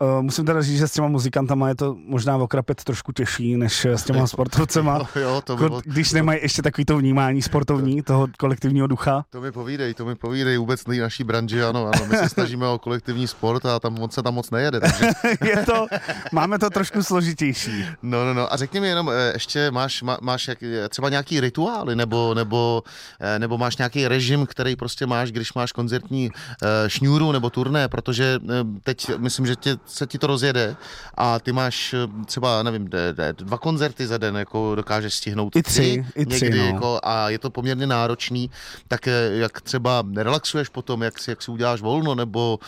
uh, 0.00 0.22
musím 0.22 0.44
teda 0.44 0.62
říct, 0.62 0.78
že 0.78 0.88
s 0.88 0.92
těma 0.92 1.08
muzikantama 1.08 1.68
je 1.68 1.74
to 1.74 1.96
možná 2.06 2.36
okrapet 2.36 2.84
trošku 2.84 3.12
těžší, 3.12 3.56
než 3.56 3.84
s 3.84 4.02
těma 4.04 4.26
sportovcema. 4.26 4.98
Jo, 5.16 5.22
jo, 5.22 5.40
to, 5.44 5.52
Jako, 5.52 5.64
bylo, 5.68 5.80
když 5.84 6.12
nemají 6.12 6.38
ještě 6.42 6.62
takový 6.62 6.84
to 6.84 6.96
vnímání 6.98 7.42
sportovní, 7.42 8.02
toho 8.02 8.28
kolektivního 8.38 8.86
ducha. 8.86 9.24
to 9.30 9.40
mi 9.40 9.52
povídej, 9.52 9.94
to 9.94 10.04
mi 10.04 10.14
povídej 10.14 10.56
vůbec 10.56 10.84
tej 10.84 10.98
naší 10.98 11.24
branži, 11.24 11.62
ano, 11.62 11.86
ano, 11.94 12.06
my 12.10 12.16
se 12.16 12.28
snažíme 12.28 12.68
o 12.68 12.78
kolektivní 12.78 13.28
sport 13.28 13.66
a 13.66 13.80
tam 13.80 13.94
moc 13.94 14.12
se 14.12 14.22
tam 14.22 14.34
moc 14.34 14.50
nejede, 14.50 14.80
takže 14.80 15.06
je 15.44 15.64
to, 15.64 15.86
máme 16.32 16.58
to 16.58 16.70
trošku 16.70 17.02
složitější. 17.02 17.84
No, 18.02 18.24
no, 18.24 18.34
no. 18.34 18.52
A 18.52 18.56
řekni 18.56 18.80
mi 18.80 18.88
jenom, 18.88 19.10
eh, 19.10 19.30
ještě 19.34 19.70
máš, 19.70 20.02
má, 20.02 20.18
máš 20.20 20.48
jak, 20.48 20.62
eh, 20.62 20.88
třeba 20.88 21.08
nějaký 21.08 21.40
rituály, 21.40 21.96
nebo, 21.96 22.34
nebo, 22.34 22.82
eh, 23.20 23.38
nebo 23.38 23.58
máš 23.58 23.76
nějaký 23.76 24.08
režim, 24.08 24.46
který 24.46 24.76
prostě 24.76 25.06
máš, 25.06 25.32
když 25.32 25.54
máš 25.54 25.72
koncertní 25.72 26.30
eh, 26.62 26.90
šňůru 26.90 27.32
nebo 27.32 27.50
turné, 27.50 27.88
protože 27.88 28.38
eh, 28.44 28.64
teď 28.82 29.18
myslím, 29.18 29.46
že 29.46 29.56
tě, 29.56 29.76
se 29.86 30.06
ti 30.06 30.18
to 30.18 30.26
rozjede 30.26 30.76
a 31.14 31.38
ty 31.38 31.52
máš 31.52 31.94
eh, 31.94 32.24
třeba, 32.24 32.62
nevím, 32.62 32.90
dva 33.32 33.58
koncerty 33.58 34.06
za 34.06 34.18
den, 34.18 34.36
jako 34.36 34.74
dokážeš 34.74 35.14
stihnout 35.14 35.56
I 35.56 35.62
tři, 35.62 36.04
i 36.14 36.26
tři, 36.26 36.44
někdy, 36.44 36.58
no. 36.58 36.66
jako, 36.66 37.00
a 37.02 37.30
je 37.30 37.38
to 37.38 37.50
poměrně 37.50 37.86
náročný, 37.86 38.50
tak 38.88 39.08
eh, 39.08 39.30
jak 39.32 39.60
třeba 39.60 40.04
relaxuješ 40.16 40.68
potom, 40.68 41.02
jak 41.02 41.18
si, 41.18 41.30
jak 41.30 41.42
si 41.42 41.50
uděláš 41.50 41.80
volno, 41.80 42.14
nebo 42.14 42.58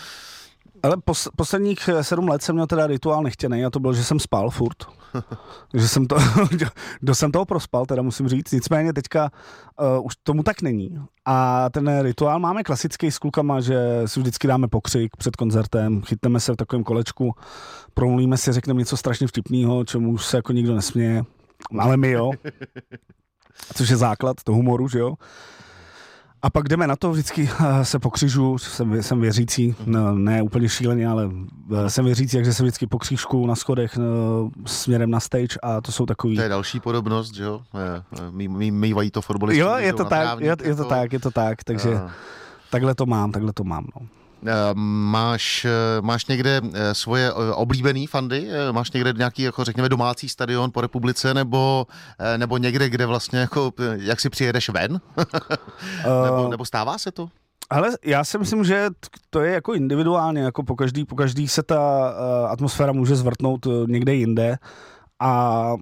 Ale 0.82 0.96
pos, 1.04 1.28
posledních 1.36 1.88
eh, 1.88 2.04
sedm 2.04 2.28
let 2.28 2.42
jsem 2.42 2.54
měl 2.54 2.66
teda 2.66 2.86
rituál 2.86 3.22
nechtěný 3.22 3.64
a 3.64 3.70
to 3.70 3.80
byl, 3.80 3.94
že 3.94 4.04
jsem 4.04 4.20
spal 4.20 4.50
furt. 4.50 4.76
že 5.74 5.88
jsem 5.88 6.06
to, 6.06 6.16
do 7.02 7.14
jsem 7.14 7.32
toho 7.32 7.44
prospal, 7.44 7.86
teda 7.86 8.02
musím 8.02 8.28
říct. 8.28 8.52
Nicméně 8.52 8.92
teďka 8.92 9.30
uh, 9.80 10.06
už 10.06 10.14
tomu 10.22 10.42
tak 10.42 10.62
není. 10.62 10.98
A 11.24 11.68
ten 11.70 12.00
rituál 12.02 12.38
máme 12.38 12.62
klasický 12.62 13.10
s 13.10 13.18
klukama, 13.18 13.60
že 13.60 14.02
si 14.06 14.20
vždycky 14.20 14.48
dáme 14.48 14.68
pokřik 14.68 15.16
před 15.16 15.36
koncertem, 15.36 16.02
chytneme 16.02 16.40
se 16.40 16.52
v 16.52 16.56
takovém 16.56 16.84
kolečku, 16.84 17.34
promluvíme 17.94 18.36
si, 18.36 18.52
řekneme 18.52 18.78
něco 18.78 18.96
strašně 18.96 19.26
vtipného, 19.26 19.84
čemu 19.84 20.10
už 20.10 20.26
se 20.26 20.36
jako 20.36 20.52
nikdo 20.52 20.74
nesměje. 20.74 21.24
Ale 21.78 21.96
my 21.96 22.10
jo. 22.10 22.30
Což 23.74 23.88
je 23.88 23.96
základ 23.96 24.36
toho 24.44 24.56
humoru, 24.56 24.88
že 24.88 24.98
jo. 24.98 25.14
A 26.48 26.50
pak 26.50 26.68
jdeme 26.68 26.86
na 26.86 26.96
to, 26.96 27.10
vždycky 27.10 27.50
eh, 27.60 27.84
se 27.84 27.98
pokřižu, 27.98 28.58
jsem, 28.58 29.02
jsem 29.02 29.20
věřící, 29.20 29.76
no, 29.86 30.14
ne 30.14 30.42
úplně 30.42 30.68
šíleně, 30.68 31.08
ale 31.08 31.30
eh, 31.76 31.90
jsem 31.90 32.04
věřící, 32.04 32.36
takže 32.36 32.54
se 32.54 32.62
vždycky 32.62 32.86
pokřížku 32.86 33.46
na 33.46 33.54
schodech 33.54 33.96
no, 33.96 34.50
směrem 34.66 35.10
na 35.10 35.20
stage 35.20 35.58
a 35.62 35.80
to 35.80 35.92
jsou 35.92 36.06
takový... 36.06 36.36
to 36.36 36.42
je 36.42 36.48
další 36.48 36.80
podobnost, 36.80 37.34
že 37.34 37.42
jo? 37.44 37.60
Eh, 37.74 38.02
eh, 38.18 38.30
Mý, 38.30 38.48
mý, 38.48 38.70
mývají 38.70 39.10
to 39.10 39.22
fotbalisti. 39.22 39.60
Jo, 39.60 39.74
je 39.76 39.92
to 39.92 40.04
tak, 40.04 40.40
je, 40.40 40.56
je 40.62 40.74
to 40.74 40.84
tak, 40.84 41.12
je 41.12 41.20
to 41.20 41.30
tak, 41.30 41.64
takže 41.64 41.90
Eh, 41.94 42.10
takhle 42.70 42.94
to 42.94 43.06
mám, 43.06 43.32
takhle 43.32 43.52
to 43.52 43.64
mám, 43.64 43.86
no. 44.00 44.06
Eh, 44.46 44.74
Máš, 44.74 45.64
eh, 45.64 45.70
máš 46.00 46.26
někde 46.26 46.60
eh, 46.74 46.94
svoje 46.94 47.32
oblíbený 47.32 48.06
fandy? 48.06 48.48
Máš 48.72 48.92
někde 48.92 49.12
nějaký, 49.12 49.42
jako 49.42 49.64
řekněme, 49.64 49.88
domácí 49.88 50.28
stadion 50.28 50.70
po 50.72 50.80
republice, 50.80 51.34
nebo, 51.34 51.86
nebo 52.36 52.58
někde, 52.58 52.88
kde 52.88 53.06
vlastně, 53.06 53.38
jako, 53.38 53.72
jak 53.94 54.20
si 54.20 54.30
přijedeš 54.30 54.68
ven? 54.68 55.00
nebo, 56.24 56.48
nebo 56.48 56.64
stává 56.64 56.98
se 56.98 57.12
to? 57.12 57.28
Ale 57.70 57.88
já 58.04 58.24
si 58.24 58.38
myslím, 58.38 58.64
že 58.64 58.88
to 59.30 59.40
je 59.40 59.52
jako 59.52 59.74
individuálně, 59.74 60.40
jako 60.40 60.62
po 60.62 60.76
každý, 60.76 61.04
po 61.04 61.16
každý 61.16 61.48
se 61.48 61.62
ta 61.62 62.08
atmosféra 62.48 62.92
může 62.92 63.16
zvrtnout 63.16 63.66
někde 63.86 64.14
jinde 64.14 64.56
a 65.20 65.74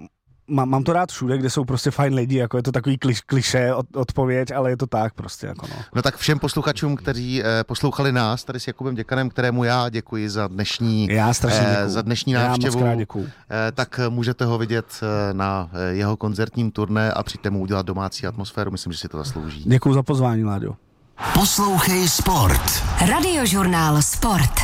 mám, 0.48 0.68
mám 0.68 0.84
to 0.84 0.92
rád 0.92 1.12
všude, 1.12 1.38
kde 1.38 1.50
jsou 1.50 1.64
prostě 1.64 1.90
fajn 1.90 2.14
lidi, 2.14 2.36
jako 2.36 2.56
je 2.56 2.62
to 2.62 2.72
takový 2.72 2.98
kliš, 2.98 3.20
kliše 3.20 3.74
od, 3.74 3.96
odpověď, 3.96 4.50
ale 4.50 4.70
je 4.70 4.76
to 4.76 4.86
tak 4.86 5.14
prostě. 5.14 5.46
Jako 5.46 5.66
no. 5.66 5.76
no 5.94 6.02
tak 6.02 6.16
všem 6.16 6.38
posluchačům, 6.38 6.96
kteří 6.96 7.42
eh, 7.42 7.64
poslouchali 7.64 8.12
nás 8.12 8.44
tady 8.44 8.60
s 8.60 8.66
Jakubem 8.66 8.94
Děkanem, 8.94 9.28
kterému 9.28 9.64
já 9.64 9.88
děkuji 9.88 10.30
za 10.30 10.46
dnešní, 10.46 11.08
já 11.10 11.32
eh, 11.48 11.88
za 11.88 12.02
dnešní 12.02 12.32
návštěvu, 12.32 12.80
já 12.80 12.96
eh, 12.96 13.72
tak 13.74 14.00
můžete 14.08 14.44
ho 14.44 14.58
vidět 14.58 14.86
eh, 15.02 15.34
na 15.34 15.70
eh, 15.72 15.94
jeho 15.94 16.16
koncertním 16.16 16.70
turné 16.70 17.12
a 17.12 17.22
přijďte 17.22 17.50
mu 17.50 17.60
udělat 17.60 17.86
domácí 17.86 18.26
atmosféru, 18.26 18.70
myslím, 18.70 18.92
že 18.92 18.98
si 18.98 19.08
to 19.08 19.18
zaslouží. 19.18 19.62
Děkuji 19.66 19.94
za 19.94 20.02
pozvání, 20.02 20.44
Láďo. 20.44 20.76
Poslouchej 21.34 22.08
Sport. 22.08 22.82
Radiožurnál 23.08 24.02
Sport. 24.02 24.60